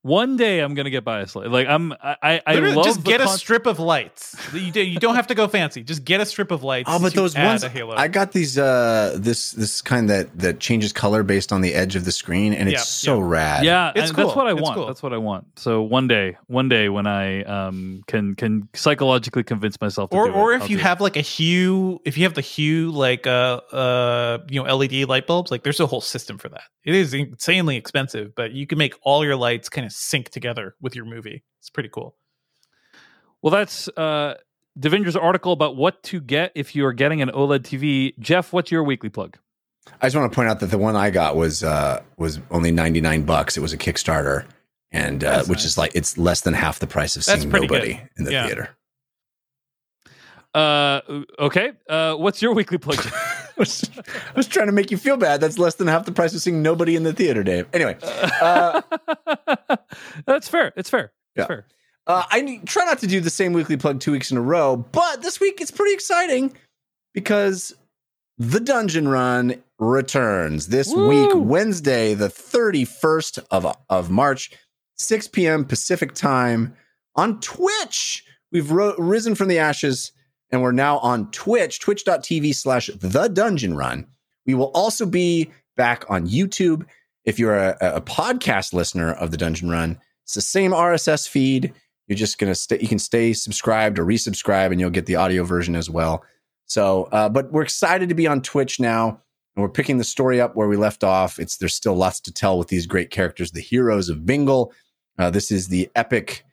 [0.05, 1.49] One day I'm gonna get bias light.
[1.49, 4.35] Like I'm, I, I, I Literally, love just the get a strip of lights.
[4.53, 5.81] You, do, you don't have to go fancy.
[5.83, 6.87] Just get a strip of lights.
[6.93, 7.95] Oh, but those ones halo.
[7.95, 11.95] I got these uh this this kind that that changes color based on the edge
[11.95, 13.25] of the screen and it's Yeah, so yeah.
[13.27, 13.63] rad.
[13.65, 14.75] Yeah, It's and that's what I It's want.
[14.75, 14.85] cool.
[14.85, 15.47] That's what I want.
[15.57, 20.25] So one day, one day when I um can can psychologically convince myself to or
[20.27, 20.83] do it, or if I'll you do it.
[20.83, 25.09] have like a hue, if you have the hue like uh uh you know LED
[25.09, 26.61] light bulbs, like there's a whole system for that.
[26.83, 30.75] It is insanely expensive, but you can make all your lights kind of sync together
[30.81, 31.43] with your movie.
[31.59, 32.15] It's pretty cool.
[33.41, 34.35] well, that's uh
[34.77, 38.13] Devindra's article about what to get if you are getting an OLED TV.
[38.19, 39.37] Jeff, what's your weekly plug?
[40.01, 42.71] I just want to point out that the one I got was uh was only
[42.71, 43.55] 99 bucks.
[43.57, 44.45] It was a Kickstarter
[44.91, 45.65] and uh, which nice.
[45.65, 48.09] is like it's less than half the price of That's seeing nobody good.
[48.17, 48.45] in the Yeah.
[48.47, 48.69] theater.
[50.55, 51.01] Uh,
[51.37, 51.71] okay.
[51.89, 53.01] Uh, what's your weekly plug?
[53.01, 53.53] Jeff?
[53.57, 55.41] was, I was trying to make you feel bad.
[55.41, 57.67] That's less than half the price of seeing nobody in the theater, Dave.
[57.73, 57.97] Anyway,
[58.41, 58.81] uh,
[60.25, 60.73] That's fair.
[60.77, 61.11] It's fair.
[61.35, 61.47] It's Yeah.
[61.47, 61.65] fair.
[62.07, 64.77] uh, I try not to do the same weekly plug two weeks in a row,
[64.77, 66.55] but this week it's pretty exciting
[67.13, 67.73] because
[68.37, 71.07] the Dungeon Run returns this Woo!
[71.07, 74.51] week, Wednesday, the 31st of, of March,
[74.97, 75.65] 6 p.m.
[75.65, 76.75] Pacific time
[77.15, 78.23] on Twitch.
[78.51, 80.11] We've ro- risen from the ashes
[80.55, 84.07] and we're now on Twitch, twitch.tv slash the dungeon run.
[84.45, 86.85] We will also be back on YouTube.
[87.25, 91.73] If you're a, a podcast listener of the Dungeon Run, it's the same RSS feed.
[92.07, 92.79] You're just gonna stay.
[92.79, 96.23] You can stay subscribed or resubscribe, and you'll get the audio version as well.
[96.67, 99.09] So, uh, but we're excited to be on Twitch now,
[99.55, 101.37] and we're picking the story up where we left off.
[101.37, 104.71] It's there's still lots to tell with these great characters, the heroes of Bingle.
[105.17, 106.45] Uh, this is the epic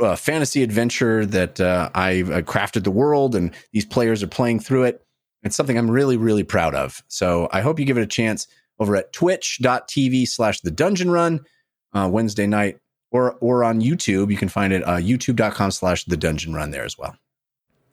[0.00, 4.60] uh, fantasy adventure that uh, I've uh, crafted the world, and these players are playing
[4.60, 5.04] through it.
[5.42, 7.02] It's something I'm really, really proud of.
[7.08, 8.46] So I hope you give it a chance
[8.78, 11.44] over at twitch.tv slash the dungeon run
[11.92, 12.78] uh, Wednesday night
[13.10, 14.30] or or on YouTube.
[14.30, 17.14] You can find it uh, youtube.com slash the dungeon run there as well.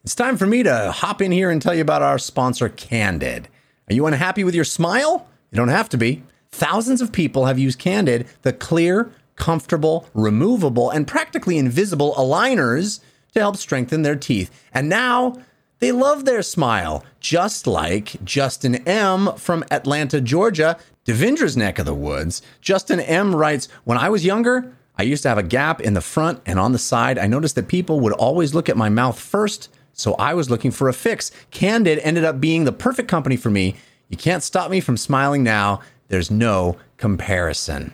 [0.04, 3.48] It's time for me to hop in here and tell you about our sponsor, Candid.
[3.90, 5.28] Are you unhappy with your smile?
[5.52, 6.24] You don't have to be.
[6.52, 13.00] Thousands of people have used Candid, the clear, comfortable, removable, and practically invisible aligners
[13.34, 14.52] to help strengthen their teeth.
[14.74, 15.38] And now
[15.80, 19.34] they love their smile, just like Justin M.
[19.38, 22.42] from Atlanta, Georgia, Devindra's neck of the woods.
[22.62, 23.36] Justin M.
[23.36, 26.60] writes When I was younger, I used to have a gap in the front and
[26.60, 27.18] on the side.
[27.18, 30.70] I noticed that people would always look at my mouth first, so I was looking
[30.70, 31.32] for a fix.
[31.50, 33.76] Candid ended up being the perfect company for me.
[34.10, 35.82] You can't stop me from smiling now.
[36.10, 37.94] There's no comparison.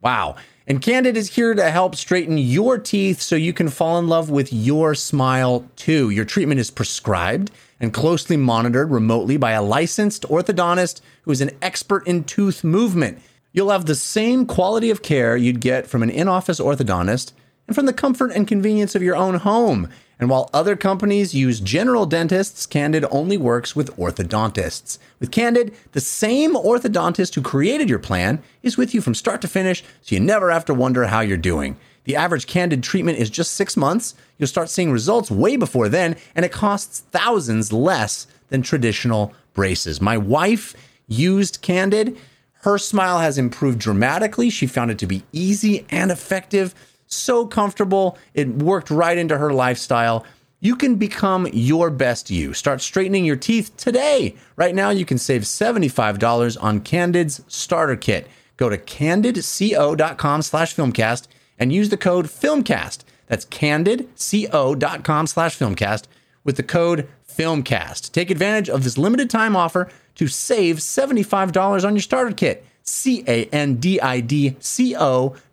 [0.00, 0.36] Wow.
[0.66, 4.30] And Candid is here to help straighten your teeth so you can fall in love
[4.30, 6.10] with your smile too.
[6.10, 11.50] Your treatment is prescribed and closely monitored remotely by a licensed orthodontist who is an
[11.60, 13.20] expert in tooth movement.
[13.52, 17.32] You'll have the same quality of care you'd get from an in office orthodontist
[17.66, 19.88] and from the comfort and convenience of your own home.
[20.18, 24.98] And while other companies use general dentists, Candid only works with orthodontists.
[25.18, 29.48] With Candid, the same orthodontist who created your plan is with you from start to
[29.48, 31.76] finish, so you never have to wonder how you're doing.
[32.04, 34.14] The average Candid treatment is just six months.
[34.38, 40.00] You'll start seeing results way before then, and it costs thousands less than traditional braces.
[40.00, 40.74] My wife
[41.08, 42.16] used Candid.
[42.62, 44.50] Her smile has improved dramatically.
[44.50, 46.74] She found it to be easy and effective
[47.12, 48.18] so comfortable.
[48.34, 50.24] It worked right into her lifestyle.
[50.60, 52.54] You can become your best you.
[52.54, 54.36] Start straightening your teeth today.
[54.56, 58.28] Right now, you can save $75 on Candid's starter kit.
[58.56, 61.26] Go to candidco.com slash filmcast
[61.58, 63.00] and use the code filmcast.
[63.26, 66.04] That's candidco.com slash filmcast
[66.44, 68.12] with the code filmcast.
[68.12, 72.64] Take advantage of this limited time offer to save $75 on your starter kit.
[72.92, 73.72] C-A-N-D-I-D-C-O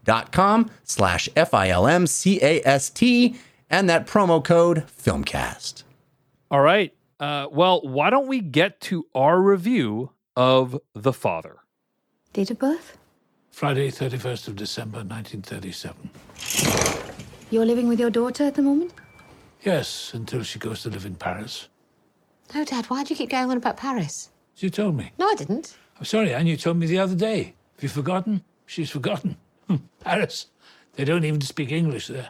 [0.03, 3.36] dot com slash F-I-L-M-C-A-S-T
[3.70, 5.84] and that promo code filmcast.
[6.52, 6.94] All right.
[7.20, 11.57] Uh, well, why don't we get to our review of The Father?
[12.34, 12.98] Date of birth?
[13.52, 16.10] Friday, 31st of December, 1937.
[17.52, 18.94] You're living with your daughter at the moment?
[19.64, 21.68] Yes, until she goes to live in Paris.
[22.56, 24.30] No, Dad, why do you keep going on about Paris?
[24.57, 25.11] You told me.
[25.18, 25.76] No, I didn't.
[25.99, 27.55] I'm sorry, Anne, you told me the other day.
[27.76, 28.43] Have you forgotten?
[28.65, 29.35] She's forgotten.
[29.67, 30.47] Hmm, Paris.
[30.95, 32.30] They don't even speak English there.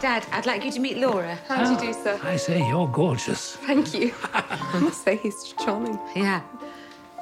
[0.00, 1.38] Dad, I'd like you to meet Laura.
[1.46, 2.18] How do you do, sir?
[2.24, 3.54] I say, you're gorgeous.
[3.56, 4.12] Thank you.
[4.34, 5.98] I must say he's charming.
[6.16, 6.42] Yeah,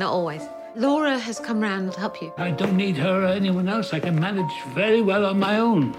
[0.01, 0.43] not always.
[0.75, 2.33] Laura has come round to help you.
[2.39, 3.93] I don't need her or anyone else.
[3.93, 5.95] I can manage very well on my own.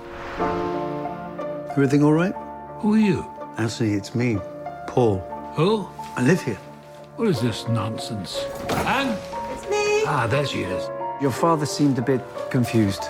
[1.71, 2.33] Everything all right?
[2.79, 3.31] Who are you?
[3.57, 4.39] Anthony, it's me,
[4.87, 5.19] Paul.
[5.55, 5.87] Who?
[6.15, 6.59] I live here.
[7.15, 8.45] What is this nonsense?
[8.69, 9.17] Anne?
[9.51, 10.03] It's me.
[10.05, 10.87] Ah, there she is.
[11.19, 12.21] Your father seemed a bit
[12.51, 13.03] confused.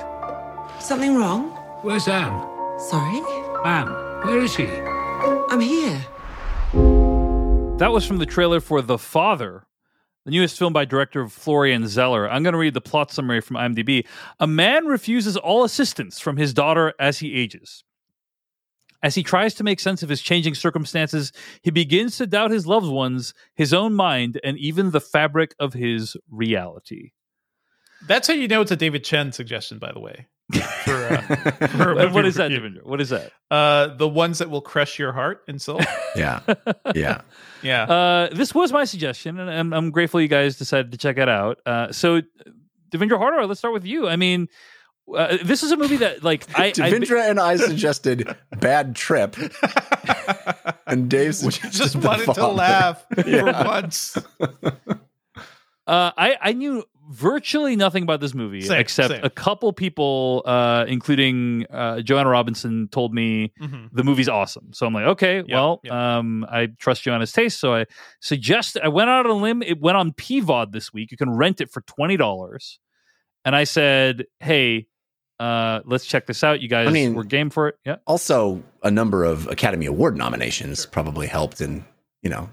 [0.79, 1.49] Something wrong?
[1.81, 2.31] Where's Anne?
[2.79, 3.21] Sorry?
[3.65, 3.87] Anne,
[4.25, 4.67] where is she?
[4.67, 6.05] I'm here.
[7.77, 9.65] That was from the trailer for The Father,
[10.23, 12.29] the newest film by director Florian Zeller.
[12.29, 14.05] I'm going to read the plot summary from IMDb.
[14.39, 17.83] A man refuses all assistance from his daughter as he ages.
[19.03, 22.65] As he tries to make sense of his changing circumstances, he begins to doubt his
[22.65, 27.11] loved ones, his own mind, and even the fabric of his reality.
[28.07, 30.27] That's how you know it's a David Chen suggestion, by the way.
[30.83, 31.21] For, uh,
[31.67, 32.69] for a what movie is that, review.
[32.69, 32.85] Devindra?
[32.85, 33.31] What is that?
[33.49, 35.81] Uh, the ones that will crush your heart and soul.
[36.15, 36.41] Yeah.
[36.93, 37.21] Yeah.
[37.63, 37.83] Yeah.
[37.83, 41.27] Uh, this was my suggestion, and I'm, I'm grateful you guys decided to check it
[41.27, 41.57] out.
[41.65, 42.21] Uh, so,
[42.91, 44.07] Devindra Hardawar, let's start with you.
[44.07, 44.47] I mean,
[45.15, 49.35] uh, this is a movie that, like, I, I and I suggested Bad Trip.
[50.87, 52.53] and Dave Which just, just the wanted to father.
[52.53, 54.17] laugh for once.
[55.85, 59.23] Uh, I I knew virtually nothing about this movie Same, except same.
[59.25, 63.89] a couple people, uh, including uh, Joanna Robinson, told me Mhm.
[63.91, 64.69] the movie's awesome.
[64.71, 66.17] So I'm like, okay, Yeah, well, yeah.
[66.19, 67.85] um, I trust Joanna's taste, so I
[68.21, 68.77] suggest.
[68.81, 69.61] I went out on a limb.
[69.61, 71.11] It went on PVOD this week.
[71.11, 72.79] You can rent it for twenty dollars,
[73.43, 74.87] and I said, hey.
[75.39, 76.61] Uh, let's check this out.
[76.61, 77.77] You guys I mean- were game for it.
[77.85, 77.97] Yeah.
[78.07, 81.83] Also, a number of Academy Award nominations probably helped, and
[82.21, 82.49] you know,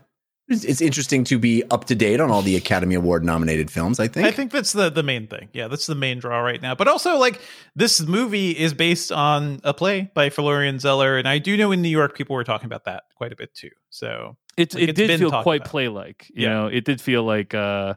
[0.48, 4.00] it's, it's interesting to be up to date on all the Academy Award nominated films.
[4.00, 4.26] I think.
[4.26, 5.48] I think that's the the main thing.
[5.52, 6.74] Yeah, that's the main draw right now.
[6.74, 7.40] But also, like
[7.76, 11.82] this movie is based on a play by Florian Zeller, and I do know in
[11.82, 13.70] New York people were talking about that quite a bit too.
[13.90, 16.54] So it Like, it it's did feel quite play like you Yeah.
[16.54, 17.94] know it did feel like uh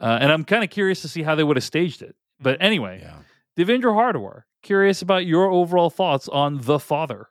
[0.00, 2.58] uh and i'm kind of curious to see how they would have staged it but
[2.60, 3.16] anyway Yeah.
[3.58, 7.28] Devendra Hardware, curious about your overall thoughts on the father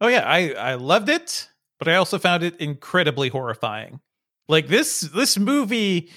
[0.00, 1.48] Oh yeah, I I loved it,
[1.78, 4.00] but I also found it incredibly horrifying.
[4.48, 6.10] Like this this movie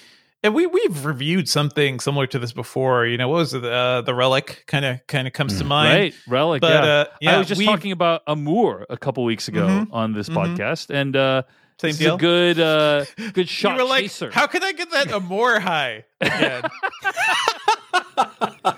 [0.43, 3.05] and we we've reviewed something similar to this before.
[3.05, 3.63] You know, what was it?
[3.63, 5.99] Uh, the relic kind of kind of comes to mind.
[5.99, 6.91] right relic But yeah.
[6.91, 9.87] uh, yeah, i was just we've- talking about amour a couple weeks ago Mhm.
[9.93, 10.35] on this Mhm.
[10.57, 11.43] podcast and uh
[11.79, 12.15] Same this deal.
[12.15, 15.59] a good uh good you shot were like, chaser how can I get that Amour
[15.59, 16.63] high again?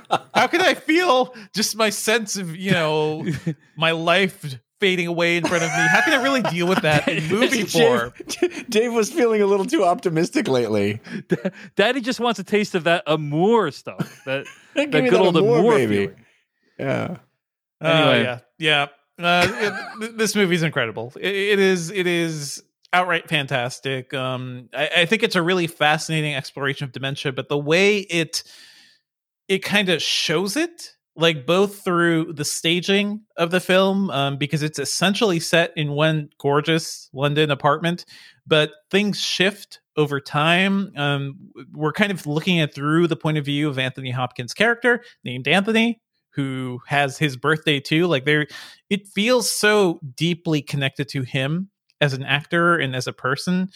[0.39, 3.25] how can I feel just my sense of you know
[3.77, 5.87] my life fading away in front of me?
[5.89, 8.13] How can I really deal with that in movie form?
[8.27, 11.01] Dave, Dave was feeling a little too optimistic lately.
[11.75, 14.45] daddy just wants a taste of that amour stuff that
[14.75, 15.95] that good that old Amour, amour baby.
[16.07, 16.25] feeling.
[16.79, 17.17] Yeah.
[17.81, 18.19] Anyway.
[18.21, 18.87] Uh, yeah, yeah.
[19.21, 21.11] Uh, it- th- this movie's incredible.
[21.19, 21.91] It, it is.
[21.91, 22.63] It is
[22.93, 24.13] outright fantastic.
[24.13, 28.43] Um, I, I think it's a really fascinating exploration of dementia, but the way it
[29.49, 34.63] it kind of shows it, like both through the staging of the film, um, because
[34.63, 38.05] it's essentially set in one gorgeous London apartment,
[38.47, 40.93] but things shift over time.
[40.95, 45.03] Um, we're kind of looking at through the point of view of Anthony Hopkins' character
[45.25, 45.99] named Anthony,
[46.29, 48.05] who has his birthday too.
[48.07, 48.47] Like there,
[48.89, 51.69] it feels so deeply connected to him
[51.99, 53.69] as an actor and as a person.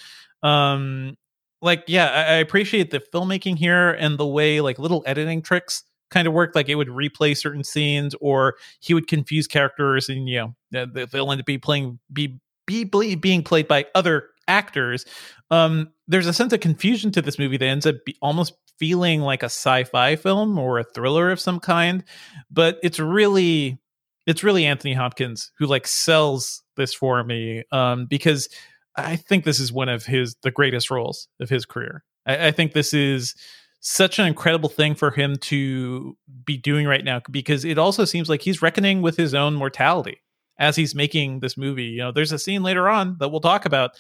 [0.43, 1.17] Um,
[1.63, 5.83] like yeah, I, I appreciate the filmmaking here and the way like little editing tricks
[6.11, 6.55] kind of worked.
[6.55, 11.05] Like it would replay certain scenes, or he would confuse characters, and you know they-
[11.05, 12.85] they'll end up be playing be be
[13.15, 15.05] being played by other actors.
[15.51, 19.43] Um, there's a sense of confusion to this movie that ends up almost feeling like
[19.43, 22.03] a sci-fi film or a thriller of some kind,
[22.51, 23.79] but it's really
[24.25, 28.47] it's really Anthony Hopkins who like sells this for me um, because
[28.95, 32.03] I think this is one of his the greatest roles of his career.
[32.25, 33.35] I, I think this is
[33.79, 38.29] such an incredible thing for him to be doing right now because it also seems
[38.29, 40.21] like he's reckoning with his own mortality
[40.57, 41.85] as he's making this movie.
[41.85, 43.91] You know, there's a scene later on that we'll talk about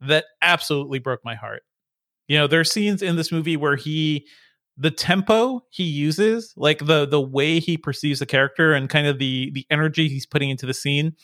[0.00, 1.62] that absolutely broke my heart.
[2.28, 4.26] You know, there are scenes in this movie where he
[4.76, 9.18] the tempo he uses, like the the way he perceives the character and kind of
[9.18, 11.14] the the energy he's putting into the scene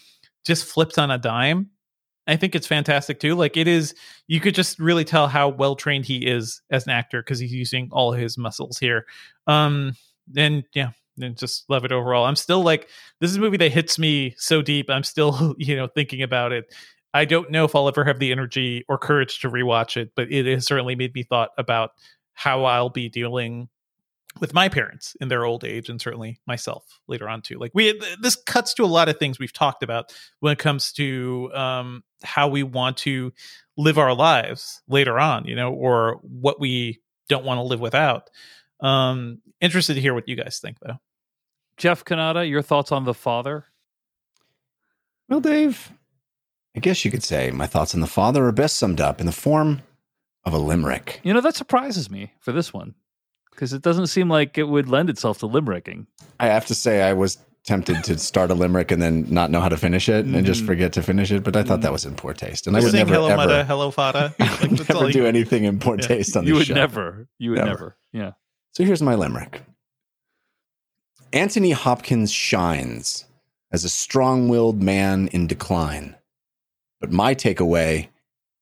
[0.46, 1.70] just flips on a dime.
[2.30, 3.34] I think it's fantastic too.
[3.34, 3.94] Like it is
[4.28, 7.52] you could just really tell how well trained he is as an actor because he's
[7.52, 9.06] using all his muscles here.
[9.46, 9.96] Um
[10.36, 10.90] and yeah,
[11.20, 12.24] and just love it overall.
[12.24, 12.88] I'm still like
[13.20, 14.88] this is a movie that hits me so deep.
[14.90, 16.72] I'm still, you know, thinking about it.
[17.12, 20.30] I don't know if I'll ever have the energy or courage to rewatch it, but
[20.30, 21.90] it has certainly made me thought about
[22.34, 23.68] how I'll be dealing
[24.38, 27.58] with my parents in their old age and certainly myself later on too.
[27.58, 30.92] Like we this cuts to a lot of things we've talked about when it comes
[30.92, 33.32] to um how we want to
[33.76, 38.30] live our lives later on, you know, or what we don't want to live without.
[38.80, 40.98] Um interested to hear what you guys think though.
[41.76, 43.66] jeff Cannata your thoughts on the father
[45.28, 45.92] Well, Dave,
[46.74, 49.26] I guess you could say my thoughts on the father are best summed up in
[49.26, 49.82] the form
[50.44, 51.20] of a limerick.
[51.22, 52.94] you know that surprises me for this one
[53.50, 56.06] because it doesn't seem like it would lend itself to limericking
[56.38, 59.60] I have to say, I was tempted to start a limerick and then not know
[59.60, 60.66] how to finish it and just Mhm.
[60.66, 62.66] forget to finish it, but I thought that was in poor taste.
[62.66, 64.34] And I would Sing never, hello ever, Mata, hello Fata.
[64.40, 66.06] Like, that's all never you- do anything in poor Yeah.
[66.06, 66.54] taste on the show.
[66.54, 67.68] you would never you would Never.
[67.70, 68.32] never yeah
[68.72, 69.62] So here's my limerick
[71.32, 73.24] Anthony Hopkins shines
[73.72, 76.16] as a strong willed man in decline.
[77.00, 78.08] But my takeaway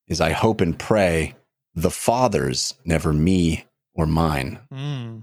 [0.07, 1.35] is I hope and pray
[1.75, 3.65] the father's never me
[3.95, 4.59] or mine.
[4.73, 5.23] Mm,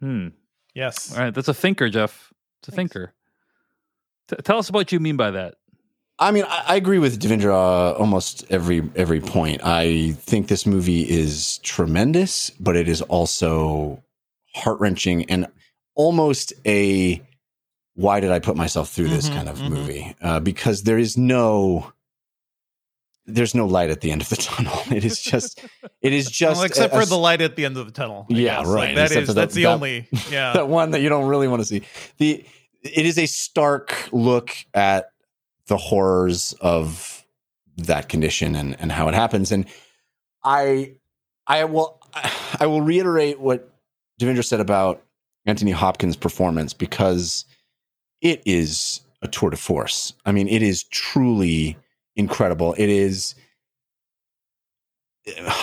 [0.00, 0.28] hmm
[0.74, 1.12] yes.
[1.16, 2.27] all right that's a thinker jeff
[2.60, 3.14] it's a thinker
[4.28, 5.54] T- tell us what you mean by that
[6.20, 9.60] I mean, I, I agree with Devindra almost every every point.
[9.64, 14.02] I think this movie is tremendous, but it is also
[14.52, 15.46] heart wrenching and
[15.94, 17.22] almost a
[17.94, 19.68] why did I put myself through this Mhm, kind of mhm.
[19.70, 20.16] movie?
[20.20, 21.92] Uh, because there is no
[23.28, 24.78] there's no light at the end of the tunnel.
[24.90, 25.60] It is just
[26.02, 28.26] it is just well, except a- for the light at the end of the tunnel.
[28.30, 28.66] I Yeah, guess.
[28.68, 28.96] right.
[28.96, 30.08] Like, that is the- that's the that- only.
[30.30, 30.52] Yeah.
[30.54, 31.82] that one that you don't really want to see.
[32.18, 32.44] The
[32.82, 35.10] it is a stark look at
[35.66, 37.24] the horrors of
[37.76, 39.52] that condition and and how it happens.
[39.52, 39.66] And
[40.44, 40.94] I
[41.46, 42.00] I will
[42.58, 43.70] I will reiterate what
[44.20, 45.02] Devindra said about
[45.46, 47.44] Anthony Hopkins' performance because
[48.20, 50.12] it is a tour de force.
[50.24, 51.76] I mean, it is truly
[52.18, 52.74] incredible.
[52.76, 53.34] It is.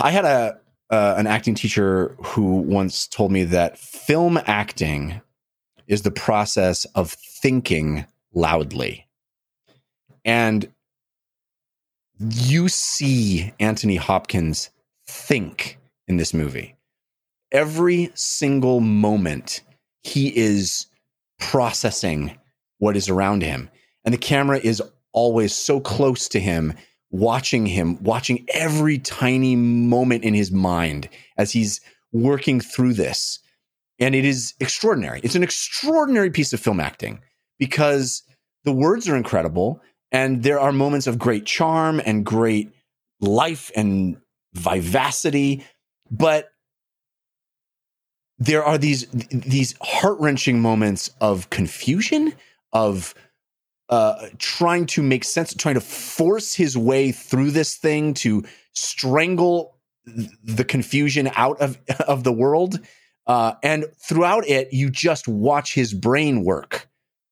[0.02, 0.60] I had a
[0.90, 5.22] uh, an acting teacher who once told me that film acting
[5.88, 9.08] is the process of thinking loudly,
[10.24, 10.72] and
[12.20, 14.70] you see Anthony Hopkins
[15.06, 15.78] think
[16.08, 16.76] in this movie.
[17.52, 19.62] Every single moment,
[20.04, 20.88] he is
[21.40, 22.38] processing
[22.80, 23.70] what is around him.
[24.04, 24.82] And the camera is
[25.16, 26.74] always so close to him,
[27.10, 31.82] watching him, watching every tiny moment in his mind as he's
[32.12, 33.40] working through this.
[33.98, 35.22] And it is extraordinary.
[35.24, 37.22] It's an extraordinary piece of film acting
[37.58, 38.22] because
[38.66, 39.82] the words are incredible
[40.12, 42.72] and there are moments of great charm and great
[43.22, 44.18] life and
[44.54, 45.64] vivacity,
[46.12, 46.50] but
[48.38, 52.34] there are these these heart-wrenching moments of confusion
[52.74, 53.16] of
[53.90, 58.44] uh, trying to make sense, trying to force his way through this thing to
[58.74, 62.80] strangle the confusion out of of the world.
[63.28, 66.88] Uh, and throughout it, you just watch his brain work,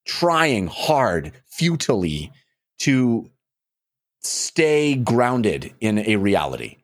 [0.05, 2.31] trying hard, futilely
[2.79, 3.29] to
[4.21, 6.77] stay grounded in a reality.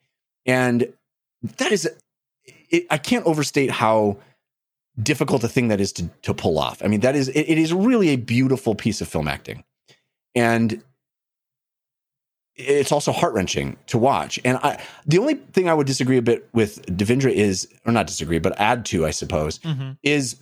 [0.45, 0.93] And
[1.57, 1.89] that is,
[2.69, 4.19] it, I can't overstate how
[5.01, 6.81] difficult a thing that is to, to pull off.
[6.83, 9.63] I mean, that is, it, it is really a beautiful piece of film acting.
[10.35, 10.83] And
[12.55, 14.39] it's also heart wrenching to watch.
[14.43, 18.07] And I, the only thing I would disagree a bit with Devindra is, or not
[18.07, 19.97] disagree, but add to, I suppose, Mhm.
[20.03, 20.35] is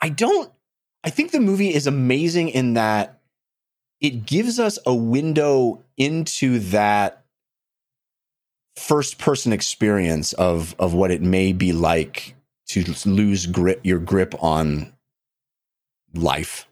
[0.00, 0.52] I don't,
[1.02, 3.20] I think the movie is amazing in that
[4.00, 7.24] it gives us a window into that
[8.76, 12.34] first person experience of of what it may be like
[12.74, 14.92] to lose grip your grip on
[16.14, 16.66] life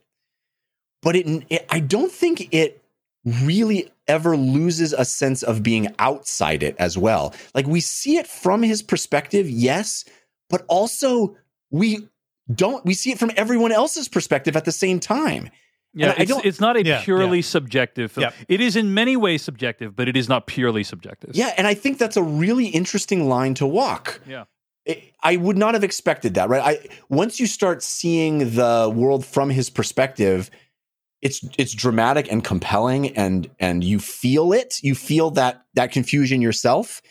[1.02, 2.82] but it, it i don't think it
[3.24, 8.26] really ever loses a sense of being outside it as well like we see it
[8.26, 10.04] from his perspective yes
[10.50, 11.36] but also
[11.70, 12.08] we
[12.52, 15.50] don't we see it from everyone else's perspective at the same time
[15.94, 18.22] Yeah, And I it's, don't- it's not a Yeah, purely subjective film.
[18.22, 18.34] Yep.
[18.48, 21.30] It is in many ways subjective, but it is not purely subjective.
[21.34, 24.20] Yeah, and I think that's a really interesting line to walk.
[24.26, 24.44] Yeah.
[25.22, 26.62] I- would not have expected that, right?
[26.62, 30.50] I once you start seeing the world from his perspective,
[31.20, 34.76] it's it's dramatic and compelling and and you feel it.
[34.82, 37.02] You feel that that confusion yourself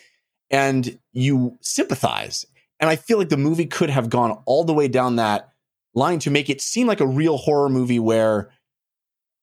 [0.49, 2.45] and you sympathize.
[2.79, 5.49] And I feel like the movie could have gone all the way down that
[5.93, 8.51] line to make it seem like a real horror movie where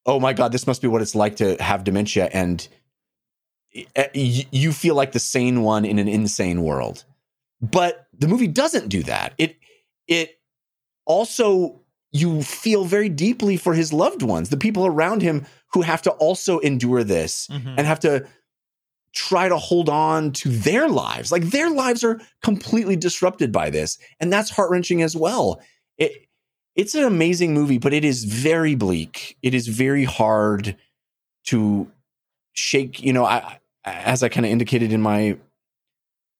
[0.07, 2.67] oh my god, this must be what it's like to have dementia and
[3.95, 7.03] uh, you feel like the sane one in an insane world.
[7.61, 9.33] But the movie doesn't do that.
[9.37, 9.57] It
[10.07, 10.39] it
[11.05, 11.81] also
[12.11, 16.11] you feel very deeply for his loved ones, the people around him who have to
[16.11, 17.75] also endure this Mhm.
[17.77, 18.25] and have to
[19.13, 21.31] try to hold on to their lives.
[21.31, 25.59] Like their lives are completely disrupted by this, and that's heart-wrenching as well.
[25.97, 26.27] It
[26.75, 29.37] it's an amazing movie, but it is very bleak.
[29.41, 30.75] It is very hard
[31.45, 31.89] to
[32.53, 35.37] shake, you know, I as I kind of indicated in my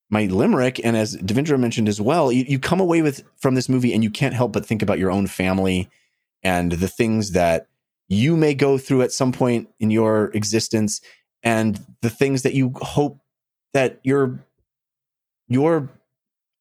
[0.09, 3.67] my limerick, and as Devindra mentioned as well, you, you come away with from this
[3.67, 5.89] movie and you can't help but think about your own family
[6.43, 7.67] and the things that
[8.07, 11.01] you may go through at some point in your existence
[11.41, 13.19] and the things that you hope
[13.73, 14.39] that your
[15.47, 15.89] your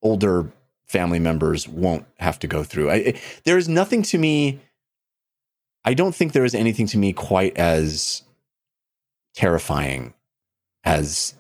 [0.03, 0.53] older
[0.87, 2.91] family members won't have to go through.
[2.91, 4.61] I, there is nothing to me.
[5.85, 8.23] I don't think there is anything to me quite as
[9.35, 10.15] terrifying
[10.85, 11.35] as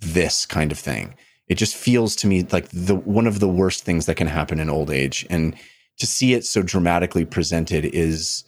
[0.00, 1.14] this kind of thing.
[1.48, 4.60] It just feels to me like the one of the worst things that can happen
[4.60, 5.56] in old age, and
[5.98, 8.44] to see it so dramatically presented is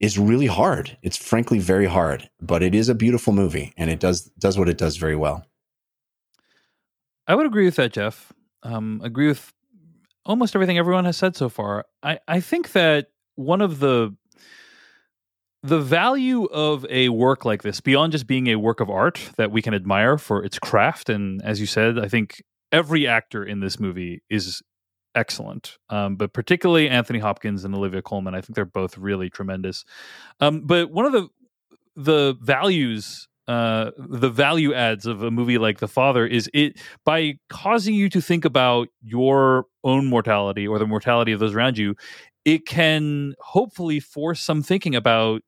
[0.00, 0.96] is really hard.
[1.02, 4.68] It's frankly very hard, but it is a beautiful movie, and it does does what
[4.68, 5.44] it does very well.
[7.26, 8.32] I would agree with that, Jeff.
[8.62, 9.52] Um, agree with
[10.24, 11.86] almost everything everyone has said so far.
[12.02, 14.14] I, I think that one of the
[15.62, 19.50] the value of a work like this, beyond just being a work of art that
[19.50, 22.42] we can admire for its craft, and as you said, I think
[22.72, 24.62] every actor in this movie is
[25.14, 28.34] excellent, um, but particularly Anthony Hopkins and Olivia Colman.
[28.34, 29.84] I think they're both really tremendous.
[30.40, 31.28] Um, but one of the
[31.96, 37.34] the values uh, the value adds of a movie like The Father is it by
[37.48, 41.96] causing you to think about your own mortality or the mortality of those around you,
[42.44, 45.42] it can hopefully force some thinking about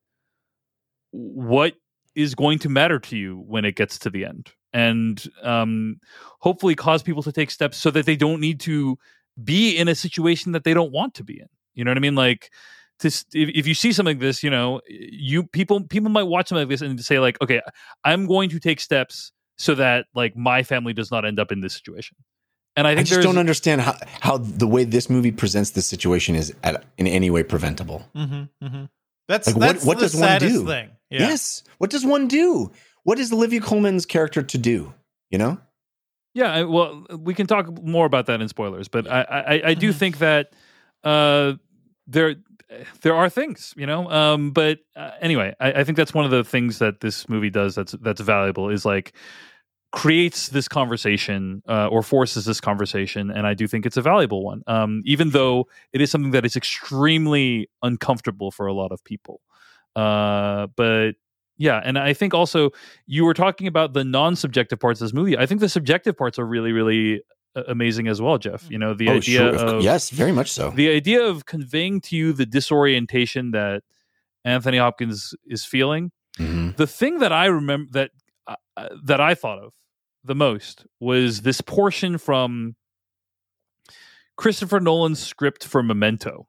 [1.12, 1.74] what
[2.14, 5.96] is going to matter to you when it gets to the end, and um,
[6.40, 8.98] hopefully cause people to take steps so that they don't need to
[9.42, 11.48] be in a situation that they don't want to be in.
[11.74, 12.14] You know what I mean?
[12.14, 12.50] Like
[12.98, 16.48] to if, if you see something like this, you know, you people people might watch
[16.48, 17.60] something like this and say like, okay,
[18.04, 21.60] I'm going to take steps so that like my family does not end up in
[21.60, 22.16] this situation.
[22.76, 26.34] And I I just don't understand how, how the way this movie presents this situation
[26.34, 28.02] is at, in any way preventable.
[28.16, 28.84] Mm-hmm, mm-hmm.
[29.28, 30.66] That's Like, what- that's what the does one do?
[30.66, 30.90] thing.
[31.12, 31.28] Yeah.
[31.28, 31.62] Yes.
[31.78, 32.72] What does one do?
[33.04, 34.94] What is Olivia Colman's character to do?
[35.30, 35.58] You know?
[36.34, 39.74] Yeah, I- well, we can talk more about that in spoilers, but I I, I
[39.74, 39.94] do Mhm.
[39.94, 40.52] think that
[41.04, 41.54] uh,
[42.06, 42.36] there
[43.02, 44.10] there are things, you know.
[44.10, 47.50] Um, but uh, anyway, I, I think that's one of the things that this movie
[47.50, 49.12] does that's that's valuable is like
[49.90, 54.42] creates this conversation uh, or forces this conversation, and I do think it's a valuable
[54.42, 54.62] one.
[54.66, 59.42] Um, even though it is something that is extremely uncomfortable for a lot of people,
[59.96, 61.12] uh, but
[61.58, 62.70] yeah, and I think also
[63.06, 65.36] you were talking about the non-subjective parts of this movie.
[65.36, 67.22] I think the subjective parts are really, really
[67.54, 68.68] uh, amazing as well, Jeff.
[68.70, 69.54] You know, the oh, idea sure.
[69.54, 70.70] Of yes, very much so.
[70.70, 73.82] the idea of conveying to you the disorientation that
[74.44, 76.10] Anthony Hopkins is feeling.
[76.38, 76.76] Mhm.
[76.76, 78.10] The thing that I remember that
[78.46, 79.72] uh, uh, that I thought of
[80.24, 82.76] the most was this portion from
[84.36, 86.48] Christopher Nolan's script for Memento.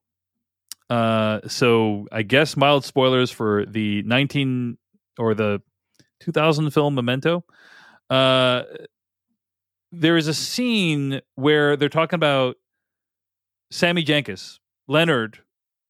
[0.90, 4.78] Uh, so I guess mild spoilers for the 19
[5.18, 5.62] or the
[6.22, 7.44] 2000 film Memento.
[8.10, 8.64] Uh,
[9.92, 12.56] there is a scene where they're talking about
[13.72, 15.40] Sammy Jankis, Leonard,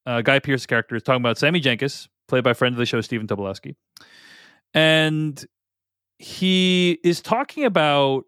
[0.05, 3.01] uh, Guy Pearce's character is talking about Sammy Jankis, played by friend of the show
[3.01, 3.75] Stephen Tobolowsky,
[4.73, 5.45] and
[6.19, 8.25] he is talking about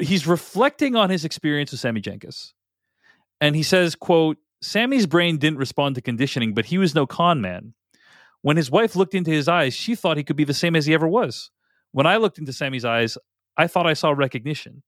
[0.00, 2.52] he's reflecting on his experience with Sammy Jankis,
[3.40, 7.40] and he says, "quote Sammy's brain didn't respond to conditioning, but he was no con
[7.40, 7.74] man.
[8.42, 10.86] When his wife looked into his eyes, she thought he could be the same as
[10.86, 11.50] he ever was.
[11.92, 13.16] When I looked into Sammy's eyes,
[13.56, 14.82] I thought I saw recognition.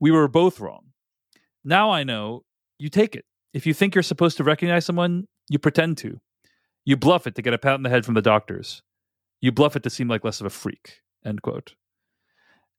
[0.00, 0.86] We were both wrong.
[1.64, 2.44] Now I know
[2.78, 3.24] you take it.
[3.52, 6.20] If you think you're supposed to recognize someone, you pretend to.
[6.84, 8.82] You bluff it to get a pat on the head from the doctors.
[9.40, 11.00] You bluff it to seem like less of a freak.
[11.24, 11.74] End quote.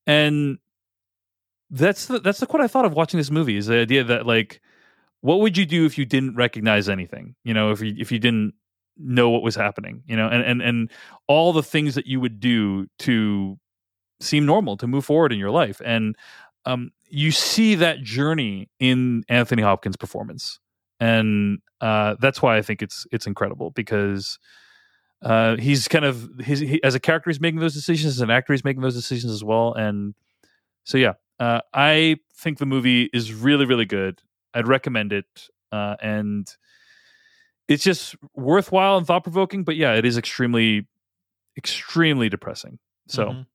[0.05, 0.57] And
[1.69, 4.25] that's the, that's the quote I thought of watching this movie is the idea that
[4.25, 4.61] like,
[5.23, 7.33] what would you do if you didn't recognize anything?
[7.45, 8.55] You know, if you if you didn't
[8.97, 10.91] know what was happening, you know, and and and
[11.27, 13.57] all the things that you would do to
[14.19, 16.17] seem normal to move forward in your life, and
[16.65, 20.59] um, you see that journey in Anthony Hopkins' performance,
[20.99, 24.37] and uh, that's why I think it's it's incredible because
[25.21, 28.29] uh, he's kind of his he, as a character he's making those decisions, as an
[28.29, 30.15] actor he's making those decisions as well, and
[30.83, 34.21] so yeah, uh, I think the movie is really really good.
[34.53, 35.25] I'd recommend it,
[35.71, 36.47] uh, and
[37.67, 39.63] it's just worthwhile and thought provoking.
[39.63, 40.87] But yeah, it is extremely
[41.57, 42.79] extremely depressing.
[43.07, 43.27] So.
[43.27, 43.45] Mhm.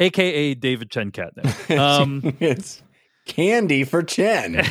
[0.00, 1.46] AKA David Chen Catnip.
[1.78, 2.82] Um, it's
[3.26, 4.64] candy for Chen.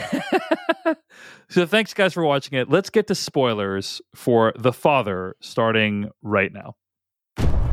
[1.49, 2.69] so thanks guys for watching it.
[2.69, 6.75] Let's get to spoilers for The Father starting right now.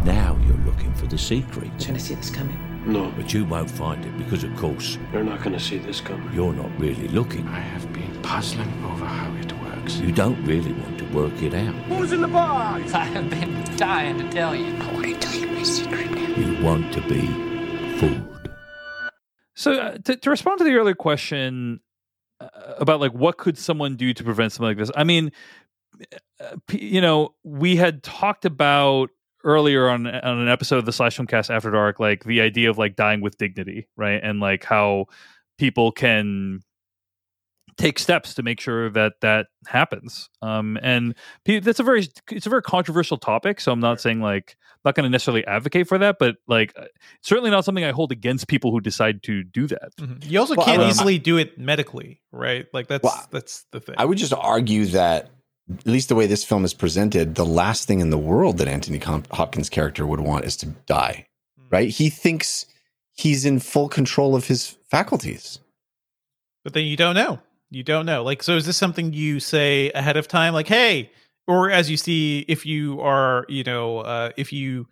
[0.05, 1.67] Now you're looking for the secret.
[1.79, 2.74] You're gonna see this coming.
[2.87, 3.11] No.
[3.17, 6.33] But you won't find it because, of course, You're not going to see this coming.
[6.35, 7.47] you're not really looking.
[7.49, 9.97] I have been puzzling over how it works.
[9.97, 11.75] You don't really want to work it out.
[11.87, 12.93] Who's in the box?
[12.95, 14.75] I have been dying to tell you.
[14.77, 16.27] I want to tell you my secret now.
[16.37, 17.27] You want to be
[17.99, 18.51] fooled.
[19.55, 21.81] So uh, to, to respond to the earlier question
[22.41, 22.49] uh,
[22.79, 25.33] about like what could someone do to prevent something like this, I mean,
[26.41, 29.11] uh, you know, we had talked about
[29.45, 32.79] earlier on on an episode of the Slash Filmcast After Dark, like the idea of
[32.79, 35.07] like dying with dignity, right, and like how
[35.59, 36.61] people can
[37.77, 40.31] take steps to make sure that that happens.
[40.43, 41.15] Um, and
[41.45, 43.61] pe- that's a very it's a very controversial topic.
[43.61, 46.85] So I'm not saying like not going to necessarily advocate for that, but like uh,
[47.23, 49.93] certainly not something I hold against people who decide to do that.
[50.23, 52.67] You also Well, can't um, easily do it medically, right?
[52.73, 53.95] Like that's Well, that's the thing.
[53.99, 55.31] I would just argue that,
[55.71, 58.69] at least the way this film is presented, the last thing in the world that
[58.69, 61.27] Anthony Hopkins' character would want is to die.
[61.71, 61.89] Right?
[61.89, 62.67] He thinks
[63.15, 65.59] he's in full control of his faculties.
[66.63, 67.41] But then you don't know.
[67.71, 68.23] You don't know.
[68.23, 70.55] Like, so is this something you say ahead of time?
[70.55, 71.11] Like, hey,
[71.47, 74.87] or as you see, if you are, you know, uh, if you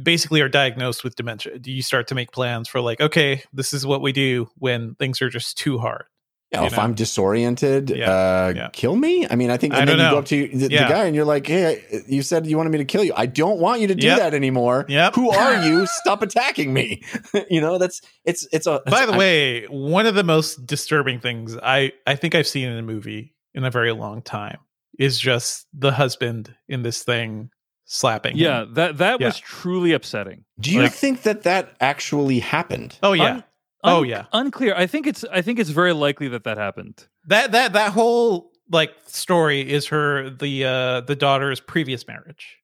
[0.00, 3.72] basically are diagnosed with dementia, do you start to make plans for like, okay, this
[3.72, 6.04] is what we do when things are just too hard?
[6.52, 6.82] Yeah, you if know?
[6.82, 8.68] I'm disoriented, Yeah, uh, yeah.
[8.72, 9.26] kill me.
[9.28, 11.04] I mean, I think, I and then don't you go up to the, the guy
[11.04, 13.12] and you're like, "Hey, you said you wanted me to kill you.
[13.14, 14.18] I don't want you to do Yep.
[14.18, 14.86] that anymore.
[14.88, 15.14] Yep.
[15.14, 15.86] Who are you?
[16.00, 17.02] Stop attacking me."
[17.50, 18.80] you know, that's it's it's a.
[18.86, 22.68] By the I- way, one of the most disturbing things I I think I've seen
[22.68, 24.58] in a movie in a very long time
[24.98, 27.50] is just the husband in this thing
[27.84, 28.32] slapping.
[28.36, 28.38] him.
[28.44, 29.26] Yeah, that that Yeah.
[29.26, 30.44] was truly upsetting.
[30.58, 32.96] do you Like, think that that actually happened?
[33.02, 33.42] Oh yeah.
[33.84, 34.26] Un- oh yeah.
[34.32, 34.74] unclear.
[34.76, 37.06] I think it's I think it's very likely that that happened.
[37.26, 42.58] That that that whole like story is her the uh the daughter's previous marriage.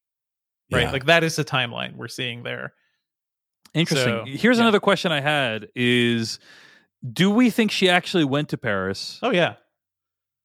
[0.72, 0.82] Right?
[0.82, 0.92] Yeah.
[0.92, 2.72] Like that is the timeline we're seeing there.
[3.74, 4.24] Interesting.
[4.24, 4.62] So, Here's yeah.
[4.64, 6.38] another question I had: Is
[7.12, 9.54] do we think she actually went to Paris, Oh yeah.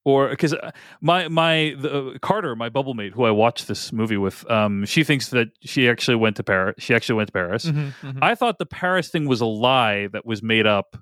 [0.05, 0.55] Or because
[1.01, 4.85] my my the, uh, Carter, my bubble mate, who I watched this movie with, um,
[4.85, 6.75] she thinks that she actually went to Paris.
[6.79, 7.65] She actually went to Paris.
[7.65, 8.19] Mhm, mhm.
[8.21, 10.97] I thought the Paris thing was a lie that was made up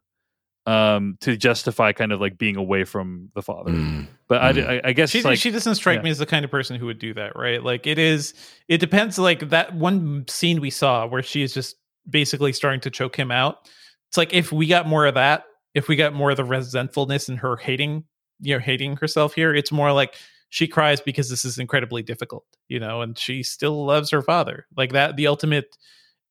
[0.66, 3.72] um, to justify kind of like being away from the father.
[3.72, 4.08] Mm.
[4.28, 4.70] But I, Mm.
[4.70, 6.04] I, I guess she like she doesn't strike yeah.
[6.04, 7.64] me as the kind of person who would do that, right?
[7.64, 8.34] Like it is
[8.68, 11.78] it depends like that one scene we saw where she is just
[12.10, 13.70] basically starting to choke him out.
[14.10, 17.30] It's like if we got more of that, if we got more of the resentfulness
[17.30, 18.04] and her hating,
[18.40, 20.16] you know, hating herself here, it's more like
[20.50, 24.66] she cries because this is incredibly difficult, you know, and she still loves her father.
[24.76, 25.78] Like that the ultimate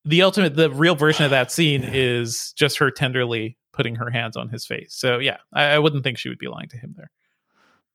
[0.05, 4.37] the ultimate the real version of that scene is just her tenderly putting her hands
[4.37, 4.95] on his face.
[4.95, 7.11] So yeah, I, I wouldn't think she would be lying to him there.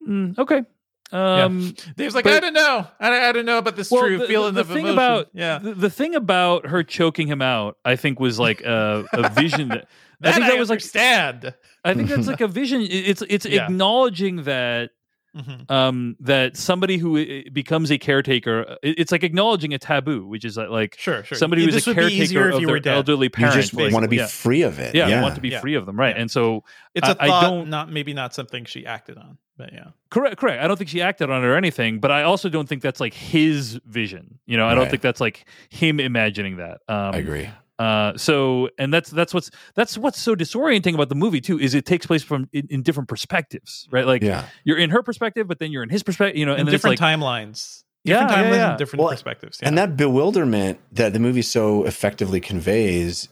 [0.07, 0.63] Mm, okay.
[1.11, 2.87] Um, Dave's like, but- I don't know.
[2.99, 4.93] I, I don't know about this well, true the, feeling the of thing emotion.
[4.93, 9.05] about yeah, the, the thing about her choking him out, I think, was like a,
[9.13, 9.87] a vision that.
[10.21, 11.53] that I think that was like understand.
[11.83, 12.81] I think that's like a vision.
[12.81, 13.65] It's it's Yeah.
[13.65, 14.91] acknowledging that
[15.35, 15.71] Mhm.
[15.71, 20.57] um that somebody who becomes a caretaker uh, it's like acknowledging a taboo which is
[20.57, 21.37] like Sure, sure.
[21.37, 22.95] somebody who's a would be easier caretaker if of you their were dead.
[22.95, 24.27] elderly You parent just want to be yeah.
[24.27, 24.93] free of it.
[24.93, 25.61] yeah, Yeah, I want to be Yeah.
[25.61, 26.21] free of them right Yeah.
[26.23, 29.37] and so It's a I- I thought, don't- not maybe not something she acted on,
[29.57, 29.85] but yeah.
[30.09, 32.67] correct correct i don't think she acted on it or anything but i also don't
[32.67, 36.81] think that's like his vision you know i don't think that's like him imagining that
[36.89, 37.49] um I agree.
[37.81, 41.73] Uh, so and that's that's what's that's what's so disorienting about the movie too is
[41.73, 44.05] it takes place from in, in different perspectives, right?
[44.05, 44.45] Like Yeah.
[44.63, 46.99] you're in her perspective, but then you're in his perspective, you know, And and different
[46.99, 48.69] like, timelines, different yeah, timelines yeah.
[48.69, 49.59] and different Well, perspectives.
[49.61, 49.67] Yeah.
[49.69, 53.29] And that bewilderment that the movie so effectively conveys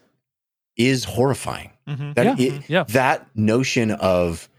[0.78, 1.72] is horrifying.
[1.88, 2.16] Mhm.
[2.16, 2.84] That Yeah, it- yeah.
[2.90, 4.50] that notion of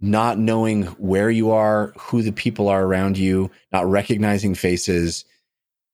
[0.00, 5.24] not knowing where you are, who the people are around you, not recognizing faces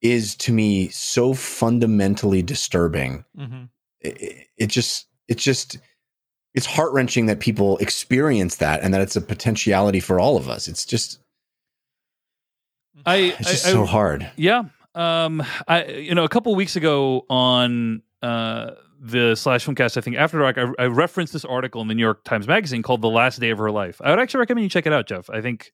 [0.01, 3.25] is to me so fundamentally disturbing.
[3.37, 3.69] Mhm.
[4.01, 5.79] It, it just it's just
[6.55, 10.67] it's heart-wrenching that people experience that and that it's a potentiality for all of us.
[10.69, 11.19] It's just
[13.07, 14.31] I, it's just I- I- so hard.
[14.37, 14.65] Yeah.
[14.95, 18.71] Um, I you know a couple weeks ago on uh
[19.01, 22.03] the slash filmcast, I think after dark, I, I referenced this article in the New
[22.03, 24.71] York Times Magazine called "The Last Day of Her Life." I would actually recommend you
[24.71, 25.31] check it out, Jeff.
[25.31, 25.73] I think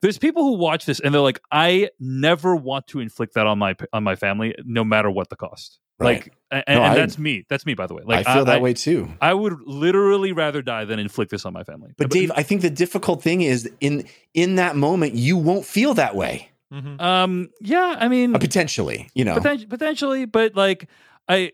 [0.00, 3.58] there's people who watch this and they're like, I never want to inflict that on
[3.58, 5.78] my on my family, no matter what the cost.
[5.98, 6.24] Right.
[6.24, 7.46] Like, and, No, and I- that's me.
[7.48, 8.02] That's me, by the way.
[8.04, 9.08] Like, I feel that way too.
[9.20, 11.92] I would literally rather die than inflict this on my family.
[11.96, 15.94] But Dave, I think the difficult thing is in in that moment you won't feel
[15.94, 16.50] that way.
[16.72, 17.00] Mhm.
[17.00, 19.36] um, yeah, I mean, Uh, potentially, you know.
[19.36, 20.88] Poten- potentially, but like
[21.28, 21.52] I,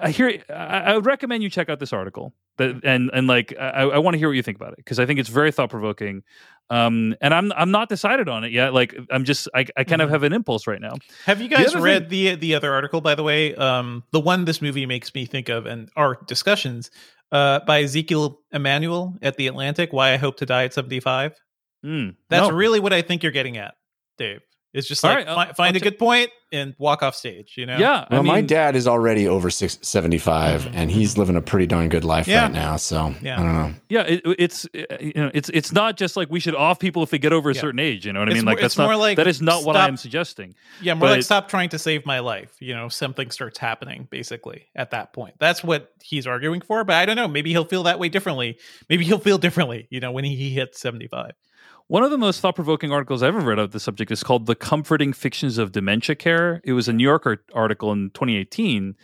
[0.00, 0.42] I hear.
[0.50, 3.98] I, I would recommend you check out this article, that, and and like I, I
[3.98, 6.22] want to hear what you think about it because I think it's very thought provoking.
[6.68, 8.74] Um, and I'm I'm not decided on it yet.
[8.74, 10.12] Like I'm just I, I kind of Mhm.
[10.12, 10.94] have an impulse right now.
[11.24, 13.54] Have you guys other read the the other article, by the way?
[13.54, 16.90] Um, the one this movie makes me think of, and our discussions
[17.30, 19.92] uh, by Ezekiel Emanuel at the Atlantic.
[19.92, 21.38] Why I hope to die at seventy five.
[21.84, 22.54] Mm, That's no.
[22.54, 23.74] really what I think you're getting at,
[24.18, 24.40] Dave.
[24.76, 27.54] It's just All like right, I'll- find I'll a good point and walk off stage.
[27.56, 27.76] You know?
[27.76, 28.06] yeah.
[28.08, 31.66] well, I my dad is already over six, 75 Mhm, and he's living a pretty
[31.66, 32.42] darn good life Yeah.
[32.44, 32.76] right now.
[32.76, 33.40] So Yeah.
[33.40, 33.74] I don't know.
[33.88, 37.02] yeah, it, it's uh, you know it's it's not just like we should off people
[37.02, 37.60] if they get over a Yeah.
[37.60, 38.06] certain age.
[38.06, 38.44] You know what I It's mean?
[38.44, 40.54] more- Like that's it's more not like that is not what I am suggesting.
[40.80, 42.52] Yeah, more like stop trying to save my life.
[42.60, 45.34] You know, something starts happening basically at that point.
[45.40, 46.84] That's what he's arguing for.
[46.84, 47.26] But I don't know.
[47.28, 48.58] Maybe he'll feel that way differently.
[48.88, 49.88] Maybe he'll feel differently.
[49.90, 51.32] You know, when he, he hits seventy five.
[51.88, 54.46] One of the most thought provoking articles I've ever read of the subject is called
[54.46, 56.60] The Comforting Fictions of Dementia Care.
[56.64, 58.96] It was a New Yorker article in 2018.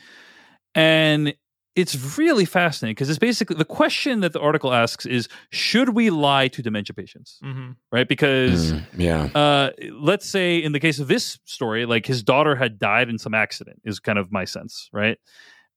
[0.74, 1.34] And
[1.76, 6.10] it's really fascinating because it's basically the question that the article asks is should we
[6.10, 7.38] lie to dementia patients?
[7.44, 7.70] Mm-hmm.
[7.92, 8.08] Right?
[8.08, 9.22] Because Mm, yeah.
[9.34, 13.16] uh, let's say in the case of this story, like his daughter had died in
[13.16, 15.18] some accident, is kind of my sense, right?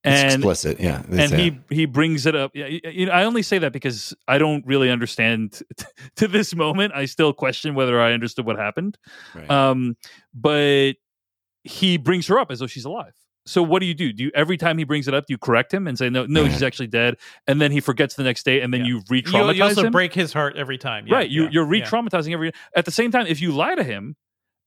[0.06, 0.80] It's And explicit.
[0.80, 1.02] Yeah.
[1.07, 1.38] they and say
[1.69, 2.52] he he brings it up.
[2.53, 5.61] Yeah, You know, I only say that because I don't really understand
[6.18, 6.94] to this moment.
[6.95, 8.98] I still question whether I understood what happened.
[9.34, 9.49] Right.
[9.49, 9.98] Um,
[10.34, 10.94] but
[11.64, 13.14] he brings her up as though she's alive,
[13.48, 14.14] so what do you do?
[14.14, 16.26] Do you every time he brings it up, do you correct him and say no,
[16.27, 17.15] no, she's actually dead,
[17.48, 19.91] and then he forgets the next day, and then you You, re-traumatize you also him?
[19.91, 21.07] break his heart every time.
[21.07, 21.82] Yeah, right, you yeah, you're yeah.
[21.84, 22.52] re-traumatizing every.
[22.76, 24.15] At the same time, if you lie to him,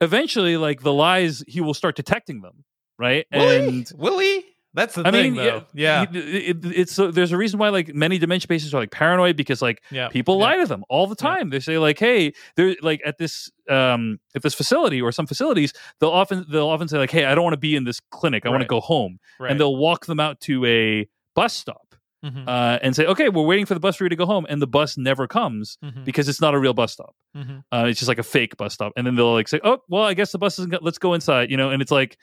[0.00, 2.64] eventually, like the lies, he will start detecting them.
[2.98, 3.86] Right, Will and he?
[3.96, 4.44] Will he?
[4.78, 5.64] That's the I thing, mean, though.
[5.74, 6.06] Yeah.
[6.10, 9.36] he- it- it's so there's a reason why like many dementia patients are like paranoid
[9.36, 10.44] because like Yeah, people yeah.
[10.44, 11.50] lie to them all the time.
[11.50, 15.72] They say like, "Hey, they're like at this um at this facility or some facilities,
[16.00, 18.46] they'll often they'll often say like, "Hey, I don't want to be in this clinic.
[18.46, 19.50] I want to go home," Right.
[19.50, 21.82] and they'll walk them out to a bus stop.
[22.24, 22.48] Mhm.
[22.48, 24.60] Uh, and say, okay, we're waiting for the bus for you to go home, and
[24.60, 26.04] the bus never comes Mhm.
[26.04, 27.14] because it's not a real bus stop.
[27.36, 27.62] Mhm.
[27.70, 30.02] Uh, it's just like a fake bus stop, and then they'll like say, "Oh, well,
[30.02, 30.70] I guess the bus isn't.
[30.72, 31.70] Go- let's go inside," you know.
[31.70, 32.18] And it's like,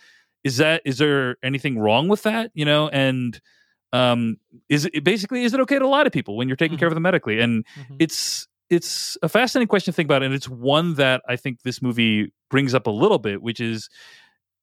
[0.45, 2.87] is that is there anything wrong with that, you know?
[2.87, 3.41] And
[3.91, 4.37] um,
[4.69, 6.93] is it basically is it okay to lie to people when you're taking care of
[6.93, 7.41] them medically?
[7.41, 7.65] And
[7.99, 11.81] it's it's a fascinating question to think about, and it's one that I think this
[11.81, 13.89] movie brings up a little bit, which is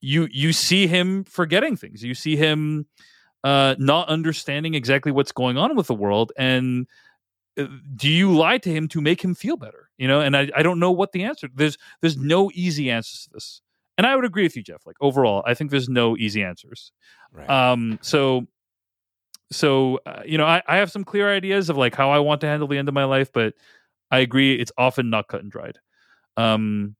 [0.01, 2.87] you you see him forgetting things, you see him
[3.43, 6.87] uh, not understanding exactly what's going on with the world, and
[7.59, 10.49] uh, do you lie to him to make him feel better you know and I,
[10.57, 13.61] I don't know what the answer there's there's no easy answers to this
[14.03, 16.93] and i would agree with you jeff like overall i think there's no easy answers
[17.33, 17.49] Right.
[17.49, 18.47] um so
[19.51, 22.41] so uh, you know I, I have some clear ideas of like how i want
[22.43, 23.55] to handle the end of my life but
[24.11, 25.79] i agree it's often not cut and dried
[26.37, 26.97] um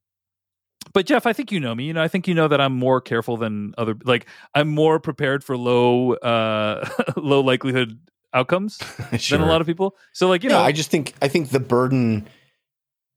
[0.93, 2.73] but jeff i think you know me you know i think you know that i'm
[2.73, 7.99] more careful than other like i'm more prepared for low uh low likelihood
[8.33, 8.77] outcomes
[9.29, 11.49] than a lot of people so like you yeah, know I just think I think
[11.49, 12.27] the burden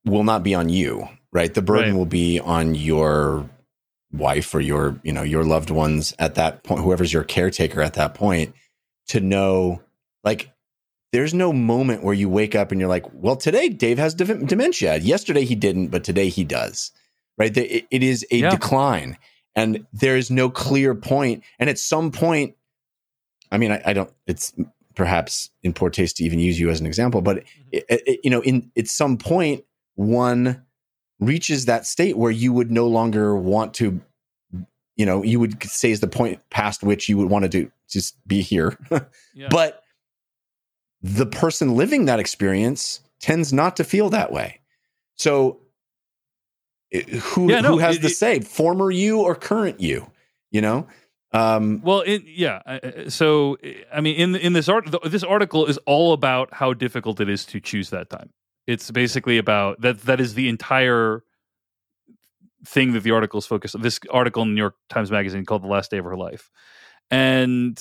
[0.04, 1.52] will not be on you, right?
[1.52, 1.98] The burden Right.
[1.98, 3.48] will be on your
[4.18, 7.94] wife or your, you know, your loved ones at that point, whoever's your caretaker at
[7.94, 8.54] that point,
[9.08, 9.82] to know
[10.24, 10.50] like
[11.12, 14.46] there's no moment where you wake up and you're like, well, today Dave has dem-
[14.46, 14.96] dementia.
[14.98, 16.90] Yesterday he didn't, but today he does.
[17.38, 17.56] Right?
[17.56, 18.50] It, it is a Yeah.
[18.50, 19.16] decline,
[19.54, 21.44] and there is no clear point.
[21.58, 22.54] And at some point,
[23.52, 24.10] I mean, I, I don't.
[24.26, 24.52] It's
[24.94, 27.68] perhaps in poor taste to even use you as an example, but mm-hmm.
[27.72, 29.64] it, it- you know, in at some point,
[29.94, 30.65] one
[31.20, 34.00] reaches that state where you would no longer want to,
[34.96, 37.70] you know, you would say is the point past which you would want to do
[37.88, 38.76] just be here.
[39.34, 39.48] Yeah.
[39.50, 39.82] But
[41.02, 44.60] the person living that experience tends not to feel that way.
[45.16, 45.60] So,
[46.90, 50.10] it- who Yeah, no, who has it- the it- say, former you or current you?
[50.50, 50.86] You know,
[51.32, 52.62] um, Well, yeah.
[53.08, 53.58] So,
[53.92, 57.44] I mean, in in this art, this article is all about how difficult it is
[57.46, 58.30] to choose that time.
[58.66, 60.00] It's basically about that.
[60.02, 61.22] That is the entire
[62.64, 63.82] thing that the article is focused on.
[63.82, 66.50] This article in the New York Times Magazine called "The Last Day of Her Life,"
[67.10, 67.80] and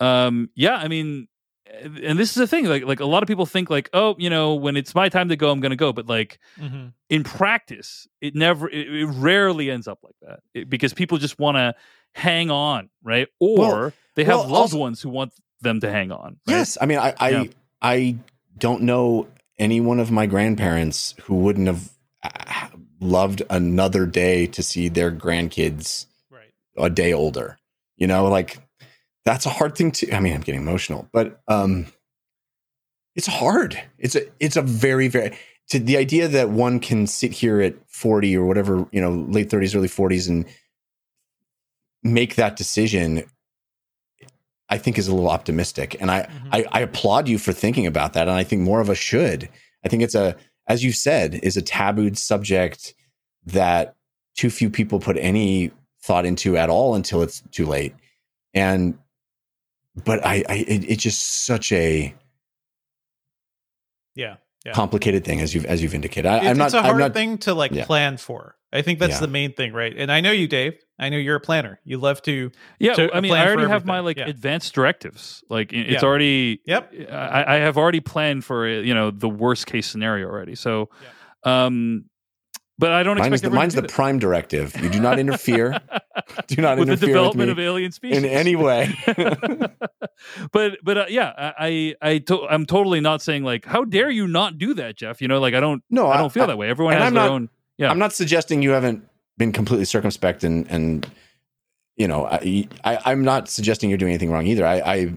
[0.00, 1.28] um, yeah, I mean,
[1.70, 2.66] and this is the thing.
[2.66, 5.28] Like, like a lot of people think, like, oh, you know, when it's my time
[5.28, 5.92] to go, I'm going to go.
[5.92, 6.92] But like, Mhm.
[7.08, 11.38] in practice, it never, it, it rarely ends up like that It- because people just
[11.38, 11.74] want to
[12.14, 13.28] hang on, right?
[13.38, 16.38] Or Well- they have well, loved also- ones who want them to hang on.
[16.48, 16.56] right?
[16.56, 17.44] Yes, I mean, I I, Yeah.
[17.80, 18.16] I
[18.58, 19.28] don't know
[19.62, 21.90] any one of my grandparents who wouldn't have
[22.24, 22.68] uh,
[23.00, 26.52] loved another day to see their grandkids Right.
[26.76, 27.58] a day older.
[27.96, 28.58] You know, like
[29.24, 30.12] that's a hard thing to.
[30.12, 31.86] I mean, I'm getting emotional, but um,
[33.14, 33.80] it's hard.
[33.98, 37.74] It's a it's a very very to the idea that one can sit here at
[37.88, 40.44] 40 or whatever you know late 30s early 40s and
[42.02, 43.22] make that decision
[44.72, 45.96] I think is a little optimistic.
[46.00, 46.48] And I, mm-hmm.
[46.50, 48.26] I, I applaud you for thinking about that.
[48.26, 49.50] And I think more of us should.
[49.84, 50.34] I think it's a,
[50.66, 52.94] as you said, is a tabooed subject
[53.44, 53.94] that
[54.34, 55.72] too few people put any
[56.02, 57.94] thought into at all until it's too late.
[58.54, 58.96] And,
[60.06, 62.14] but I, I it, it's just such a
[64.14, 64.36] Yeah.
[64.64, 64.72] Yeah.
[64.72, 66.28] complicated thing as you've, as you've indicated.
[66.28, 67.84] I, It's- I'm not, it's a I'm hard not, thing to like Yeah.
[67.84, 68.56] plan for.
[68.72, 69.20] I think that's Yeah.
[69.20, 69.92] the main thing, right?
[69.96, 70.74] And I know you, Dave.
[70.98, 71.78] I know you're a planner.
[71.84, 72.50] You love to.
[72.78, 74.28] Yeah, to I mean, plan I already have my like Yeah.
[74.28, 75.42] advanced directives.
[75.50, 76.08] Like it's Yeah.
[76.08, 76.60] already.
[76.66, 76.92] Yep.
[77.10, 80.54] I, I have already planned for uh, you know the worst case scenario already.
[80.54, 80.88] So,
[81.44, 82.04] um,
[82.82, 84.74] but I don't mine expect is the, mine's the prime directive.
[84.82, 85.80] You do not interfere.
[86.48, 88.92] do not with the development with of alien species in any way.
[90.52, 94.10] but but uh, yeah, I I, I to, I'm totally not saying like how dare
[94.10, 95.22] you not do that, Jeff.
[95.22, 96.68] You know, like I don't No, I I- don't feel I- that way.
[96.70, 97.48] Everyone has I'm their not- own.
[97.78, 101.08] Yeah, I'm not suggesting you haven't been completely circumspect and and
[101.96, 104.66] you know I, I I'm not suggesting you're doing anything wrong either.
[104.66, 105.12] I, I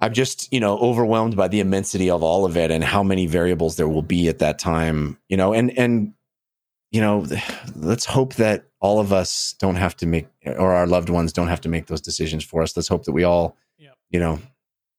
[0.00, 3.26] I'm just you know overwhelmed by the immensity of all of it and how many
[3.28, 5.16] variables there will be at that time.
[5.28, 6.12] You know, and and
[6.90, 7.26] you know,
[7.76, 11.48] let's hope that all of us don't have to make or our loved ones don't
[11.48, 12.76] have to make those decisions for us.
[12.76, 13.56] Let's hope that we all,
[14.10, 14.40] you know,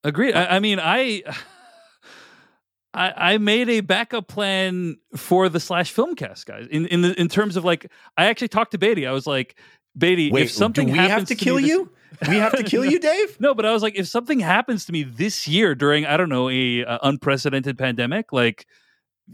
[0.04, 0.34] Agreed.
[0.34, 1.24] I, I mean, I,
[2.94, 7.28] I I made a backup plan for the slash filmcast guys in in the, in
[7.30, 9.08] terms of like I actually talked to Beatty.
[9.08, 9.56] I was like,
[9.98, 11.92] Beatty, Wait, if something we have happens to kill this- you?
[12.28, 13.40] We have to kill you, Dave?
[13.40, 16.30] No, but I was like, if something happens to me this year during I don't
[16.30, 18.68] know a uh, unprecedented pandemic, like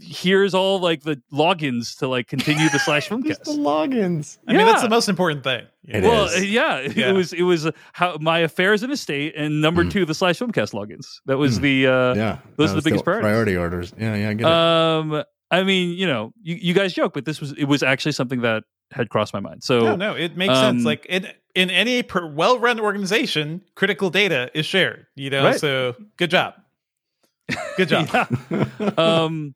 [0.00, 3.44] here's all like the logins to like continue the slash filmcast.
[3.44, 4.38] The logins.
[4.46, 5.66] I mean, that's the most important thing.
[5.84, 6.44] It well, is.
[6.50, 7.10] yeah, Yeah.
[7.10, 9.90] it was it was uh, how my affairs in estate and number Mm.
[9.90, 11.06] two the slash filmcast logins.
[11.26, 13.24] That was the uh, yeah, those that are the was biggest priorities.
[13.30, 13.92] priority orders.
[13.98, 14.52] Yeah, yeah, I get it.
[14.52, 18.12] Um, I mean, you know, you, you guys joke, but this was it was actually
[18.12, 19.64] something that had crossed my mind.
[19.64, 20.84] So no, no, it makes um, sense.
[20.84, 25.06] Like in in any per well-run organization, critical data is shared.
[25.16, 25.58] You know, Right.
[25.58, 26.54] so good job,
[27.78, 28.28] good job.
[28.98, 29.54] um.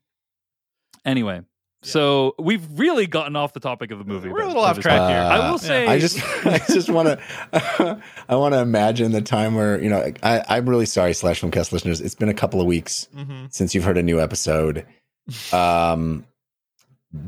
[1.04, 1.42] Anyway,
[1.82, 4.28] so we've really gotten off the topic of the movie.
[4.28, 5.18] We're a little off just- track here.
[5.20, 9.20] I will Uh, say, I just, I just want to, I want to imagine the
[9.22, 12.00] time where you know, I, I'm really sorry, slash filmcast listeners.
[12.00, 13.52] It's been a couple of weeks Mhm.
[13.52, 14.86] since you've heard a new episode.
[15.52, 16.24] Um,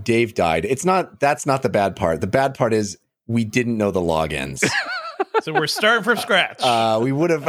[0.02, 0.64] Dave died.
[0.64, 1.20] It's not.
[1.20, 2.20] That's not the bad part.
[2.20, 4.64] The bad part is we didn't know the logins.
[5.42, 6.60] So we're starting from scratch.
[6.62, 7.44] uh, we would have.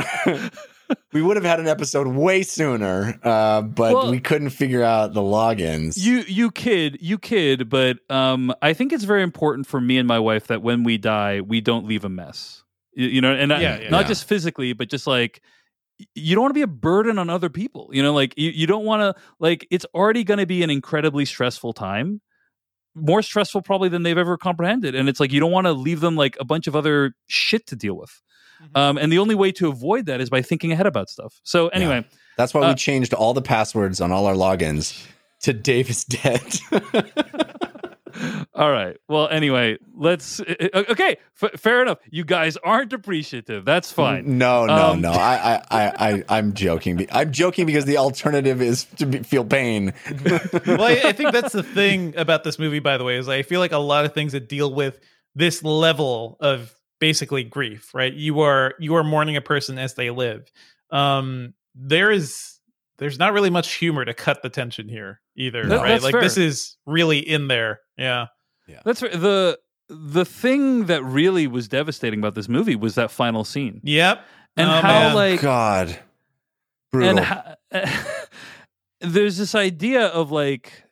[1.13, 5.13] We would have had an episode way sooner, uh, but Well- we couldn't figure out
[5.13, 5.97] the logins.
[5.97, 10.07] you you kid you kid, but um, I think it's very important for me and
[10.07, 12.63] my wife that when we die, we don't leave a mess.
[12.93, 14.07] You, you know, and I- Yeah, yeah, not yeah.
[14.09, 15.41] just physically, but just like
[16.13, 17.89] you don't want to be a burden on other people.
[17.93, 20.69] You know, like you, you don't want to like it's already going to be an
[20.69, 22.19] incredibly stressful time.
[22.93, 24.95] More stressful probably than they've ever comprehended.
[24.95, 27.67] And it's like you don't want to leave them like a bunch of other shit
[27.67, 28.21] to deal with.
[28.65, 28.77] Mm-hmm.
[28.77, 31.39] Um, and the only way to avoid that is by thinking ahead about stuff.
[31.43, 32.05] So anyway,
[32.37, 35.05] That's why Uh, we changed all the passwords on all our logins
[35.41, 36.41] to Dave is dead.
[38.53, 38.95] All right.
[39.09, 40.39] Well, anyway, let's.
[40.39, 41.97] uh, uh, Okay, f- fair enough.
[42.09, 43.65] You guys aren't appreciative.
[43.65, 44.37] That's fine.
[44.37, 45.11] No, no, Um, no.
[45.11, 47.05] I, I, I, I, I'm joking.
[47.11, 49.93] I'm joking because the alternative is to be, feel pain.
[50.65, 53.41] well, I, I think that's the thing about this movie, by the way, is I
[53.41, 54.97] feel like a lot of things that deal with
[55.35, 58.13] this level of basically grief, right?
[58.13, 60.51] You are you are mourning a person as they live.
[60.91, 62.59] Um, there is
[62.97, 66.01] there's not really much humor to cut the tension here either, That- right?
[66.01, 66.22] Like fair.
[66.22, 67.81] this is really in there.
[67.97, 68.27] Yeah.
[68.67, 68.80] Yeah.
[68.85, 69.11] That's right.
[69.11, 69.59] the
[69.89, 74.26] the thing that really was devastating about this movie was that final scene Yep.
[74.57, 75.15] and Oh, how man.
[75.15, 75.99] like God,
[76.91, 77.09] brutal.
[77.09, 77.55] and how,
[79.01, 80.84] there's this idea of like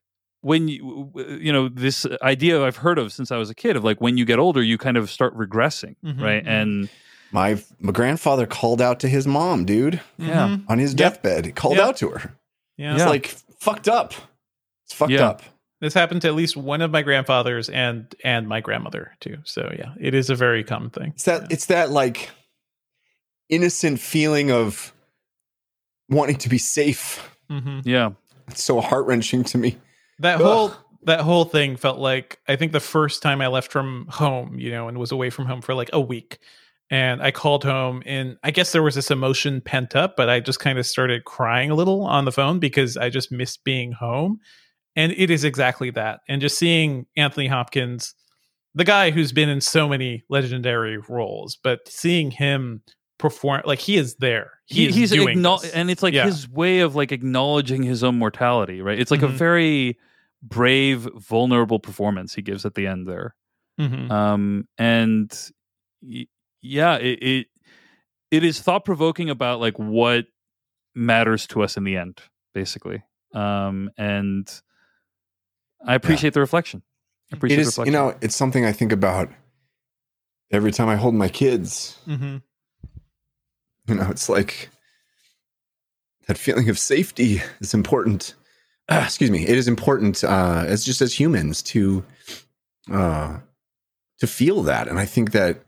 [0.44, 1.12] when you
[1.42, 4.18] you know this idea I've heard of since I was a kid of like when
[4.18, 6.44] you get older you kind of start regressing, Mhm, right?
[6.46, 6.48] mhm.
[6.62, 6.90] And
[7.32, 10.66] my my grandfather called out to his mom, dude, yeah, Mhm.
[10.68, 10.98] on his Yep.
[10.98, 11.46] deathbed.
[11.46, 11.86] He called Yep.
[11.88, 12.36] out to her.
[12.78, 12.96] Yeah.
[12.96, 13.28] It's like
[13.60, 14.14] fucked up.
[14.86, 15.28] It's fucked Yeah.
[15.30, 15.42] up.
[15.82, 19.38] This happened to at least one of my grandfathers and and my grandmother too.
[19.46, 21.12] So yeah, it is a very common thing.
[21.16, 21.52] It's that.
[21.52, 22.30] It's that like
[23.50, 24.94] innocent feeling of
[26.10, 27.30] wanting to be safe.
[27.50, 28.12] hmm yeah,
[28.48, 29.78] It's so heart wrenching to me.
[30.20, 30.42] That Ugh.
[30.42, 30.74] whole
[31.06, 34.72] that whole thing felt like I think the first time I left from home, you
[34.72, 36.40] know, and was away from home for like a week.
[36.90, 40.40] And I called home and I guess there was this emotion pent up, but I
[40.40, 43.94] just kind of started crying a little on the phone because I just missed being
[43.94, 44.40] home.
[44.96, 46.20] And it is exactly that.
[46.28, 48.14] And just seeing Anthony Hopkins,
[48.76, 52.84] the guy who's been in so many legendary roles, but seeing him
[53.24, 54.52] perform like he is there.
[54.66, 55.72] He he, is he's doing acknow- this.
[55.72, 56.26] and it's like Yeah.
[56.26, 59.00] his way of like acknowledging his own mortality, right?
[59.00, 59.32] It's like a Mhm.
[59.38, 59.98] very
[60.42, 63.36] brave, vulnerable performance he gives at the end there.
[63.80, 64.12] Mhm.
[64.12, 65.32] um and
[66.04, 66.28] y-
[66.62, 67.48] yeah it, it
[68.30, 70.28] it is thought provoking about like what
[70.94, 72.22] matters to us in the end
[72.54, 73.02] basically
[73.34, 74.62] um and
[75.88, 76.84] i appreciate the reflection
[77.32, 79.28] I appreciate It the is, you know, it's something I think about
[80.52, 81.98] every time I hold my kids.
[82.06, 82.44] Mhm.
[83.88, 84.70] You know, it's like
[86.28, 88.34] that feeling of safety is important.
[88.88, 89.46] Ah, excuse me.
[89.46, 92.06] It is important uh, as just as humans to
[92.92, 93.40] uh,
[94.20, 95.64] to feel that, and I think that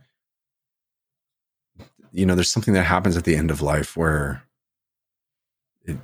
[2.14, 4.44] you know, there's something that happens at the end of life where
[5.84, 5.98] it,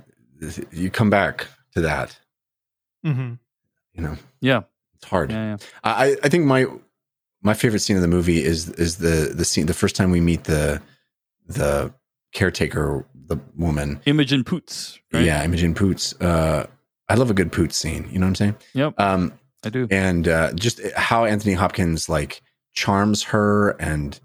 [0.70, 2.18] you come back to that.
[3.06, 3.38] Mhm.
[3.94, 4.62] You know, yeah
[4.96, 5.30] it's hard.
[5.30, 5.56] yeah, yeah.
[5.82, 6.66] I, I think my
[7.42, 10.20] my favorite scene of the movie is is the the scene the first time we
[10.20, 10.82] meet the
[11.46, 11.92] the
[12.32, 14.00] caretaker the woman.
[14.06, 15.24] Imogen poots right?
[15.24, 16.14] yeah Imogen Poots.
[16.20, 16.66] Uh
[17.08, 18.08] I love a good Poots scene.
[18.10, 18.56] You know what I'm saying?
[18.74, 18.94] Yep.
[19.00, 19.32] Um
[19.64, 19.86] i do.
[19.90, 22.42] and uh just how Anthony Hopkins like
[22.74, 24.18] charms her and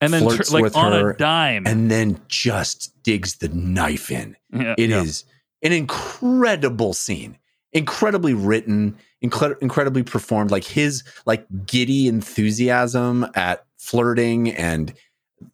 [0.00, 1.66] and then flirts tr- like with on her a dime.
[1.66, 4.36] and then just digs the knife in.
[4.52, 5.24] Yeah, It is
[5.62, 5.68] yeah.
[5.68, 7.38] an incredible scene,
[7.72, 10.50] incredibly written, incre- incredibly performed.
[10.50, 14.92] Like his like giddy enthusiasm at flirting and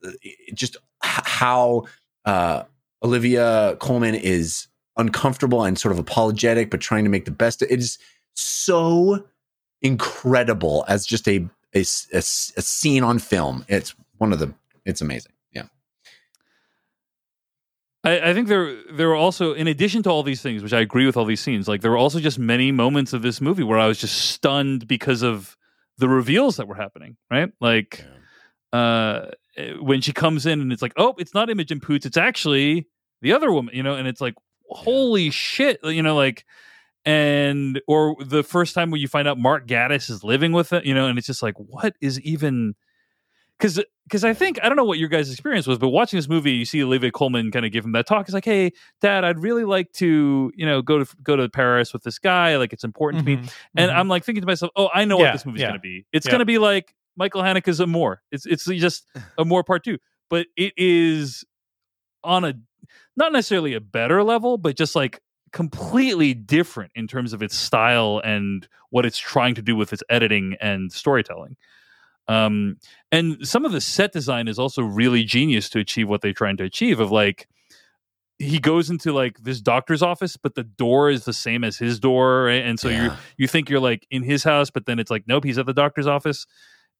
[0.04, 0.10] uh,
[0.54, 1.84] just how
[2.24, 2.64] uh,
[3.02, 7.62] Olivia Colman is uncomfortable and sort of apologetic, but trying to make the best.
[7.62, 7.98] It is
[8.34, 9.24] so
[9.80, 13.64] incredible as just a a scene on film.
[13.68, 14.52] It's one of the.
[14.84, 15.32] It's amazing.
[15.52, 15.64] Yeah.
[18.04, 20.80] I, I think there there were also, in addition to all these things, which I
[20.80, 23.62] agree with all these scenes, like there were also just many moments of this movie
[23.62, 25.56] where I was just stunned because of
[25.98, 27.16] the reveals that were happening.
[27.30, 28.04] Right, like
[28.72, 29.30] uh, eh,
[29.80, 32.86] when she comes in and it's like, oh, it's not Imogen Poots, it's actually
[33.22, 34.34] the other woman, you know, and it's like,
[34.70, 36.44] holy shit, you know, like.
[37.04, 40.84] And or the first time when you find out Mark Gatiss is living with it,
[40.84, 42.74] you know, and it's just like, what is even
[43.58, 46.28] because because I think I don't know what your guys' experience was, but watching this
[46.28, 48.26] movie, you see Olivia Colman kind of give him that talk.
[48.26, 51.94] It's like, hey, Dad, I'd really like to you know go to go to Paris
[51.94, 52.56] with this guy.
[52.58, 53.42] Like it's important to me.
[53.74, 55.22] And I'm like thinking to myself, oh, I know Mm-hmm.
[55.22, 55.68] Yeah, what this movie's yeah.
[55.68, 56.06] going to be.
[56.12, 56.32] It's Yeah.
[56.32, 58.22] going to be like Michael Haneke's Amour.
[58.30, 59.04] It's it's just
[59.38, 59.98] Amour Part Two,
[60.30, 61.44] but it is
[62.24, 62.54] on a
[63.16, 65.20] not necessarily a better level, but just like
[65.52, 70.02] completely different in terms of its style and what it's trying to do with its
[70.08, 71.56] editing and storytelling.
[72.28, 72.76] Um,
[73.10, 76.58] and some of the set design is also really genius to achieve what they're trying
[76.58, 77.00] to achieve.
[77.00, 77.48] Of like,
[78.38, 81.98] he goes into like this doctor's office, but the door is the same as his
[81.98, 82.62] door, right?
[82.62, 85.44] and so you you think you're like in his house, but then it's like nope,
[85.44, 86.46] he's at the doctor's office.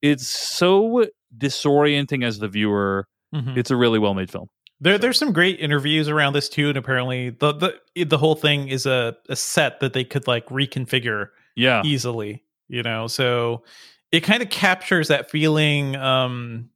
[0.03, 1.07] It's so
[1.37, 3.07] disorienting as the viewer.
[3.35, 3.57] Mhm.
[3.57, 4.49] It's a really well made film.
[4.81, 7.53] There, there's some great interviews around this too, and apparently the
[7.95, 12.45] the the whole thing is a, a set that they could like reconfigure Yeah, easily.
[12.69, 13.65] You know, so
[14.13, 16.71] it kind of captures that feeling um,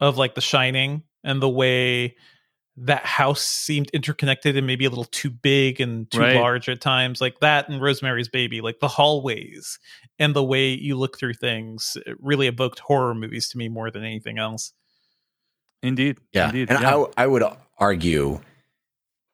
[0.00, 2.16] of like The Shining and the way
[2.78, 6.36] that house seemed interconnected and maybe a little too big and too Right.
[6.36, 9.78] large at times, like that and Rosemary's Baby, like the hallways
[10.18, 13.90] and the way you look through things it really evoked horror movies to me more
[13.90, 14.72] than anything else.
[15.82, 16.18] indeed.
[16.32, 16.70] Yeah, indeed.
[16.70, 17.04] and yeah.
[17.16, 17.44] I I would
[17.78, 18.40] argue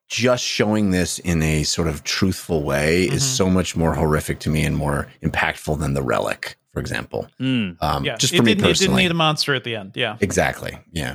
[0.08, 3.36] just showing this in a sort of truthful way is Mhm.
[3.36, 7.28] so much more horrific to me and more impactful than the relic, for example.
[7.40, 7.76] Mm.
[7.82, 9.74] Um, yeah, just it for me didn't, it didn't personally, need a monster at the
[9.76, 9.92] end.
[9.94, 10.16] Yeah.
[10.20, 10.78] exactly.
[10.92, 11.14] Yeah,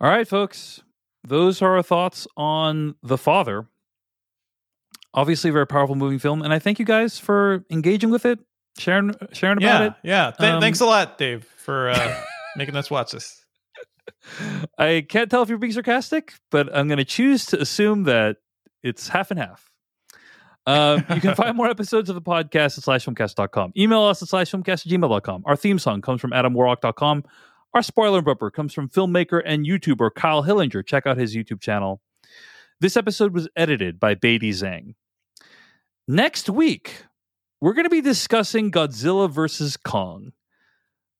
[0.00, 0.82] All right, folks.
[1.24, 3.66] Those are our thoughts on The Father.
[5.14, 8.38] Obviously, a very powerful moving film, and I thank you guys for engaging with it,
[8.78, 9.92] sharing sharing about yeah, it.
[10.02, 10.30] yeah.
[10.38, 12.22] Th- Um, thanks a lot, Dave, for uh,
[12.56, 13.42] making us watch this.
[14.78, 18.36] I can't tell if you're being sarcastic, but I'm going to choose to assume that
[18.82, 19.70] it's half and half.
[20.66, 23.72] Um, you can find more episodes of the podcast at slashfilmcast.com.
[23.76, 25.42] Email us at slashfilmcast at gmail.com.
[25.46, 27.24] Our theme song comes from adamwarlock.com.
[27.76, 30.82] Our spoiler bumper comes from filmmaker and YouTuber Kyle Hillinger.
[30.84, 32.00] Check out his YouTube channel.
[32.80, 34.94] This episode was edited by Beatty Zhang.
[36.08, 37.02] Next week,
[37.60, 40.32] we're going to be discussing Godzilla versus Kong,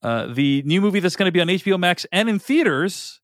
[0.02, 3.20] uh, the new movie that's going to be on HBO Max and in theaters.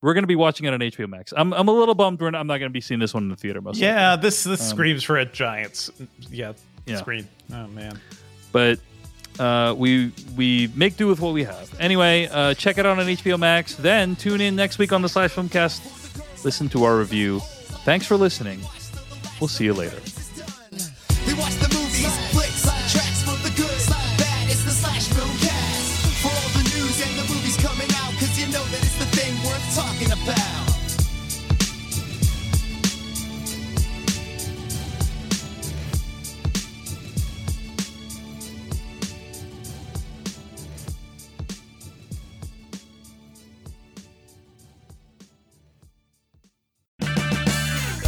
[0.00, 1.34] We're going to be watching it on HBO Max.
[1.36, 3.24] I'm, I'm a little bummed we're not, I'm not going to be seeing this one
[3.24, 3.60] in the theater.
[3.60, 3.88] Most likely.
[3.88, 5.90] Yeah, this this Um, screams for a giant,
[6.30, 6.54] yeah,
[6.86, 6.96] Yeah.
[6.96, 7.28] screen.
[7.52, 8.00] Oh man.
[8.50, 8.78] but
[9.38, 11.74] uh, we we make do with what we have.
[11.80, 13.74] Anyway, uh, check it out on HBO Max.
[13.74, 16.44] Then tune in next week on the Slash Filmcast.
[16.44, 17.40] Listen to our review.
[17.84, 18.60] Thanks for listening.
[19.40, 20.00] We'll see you later.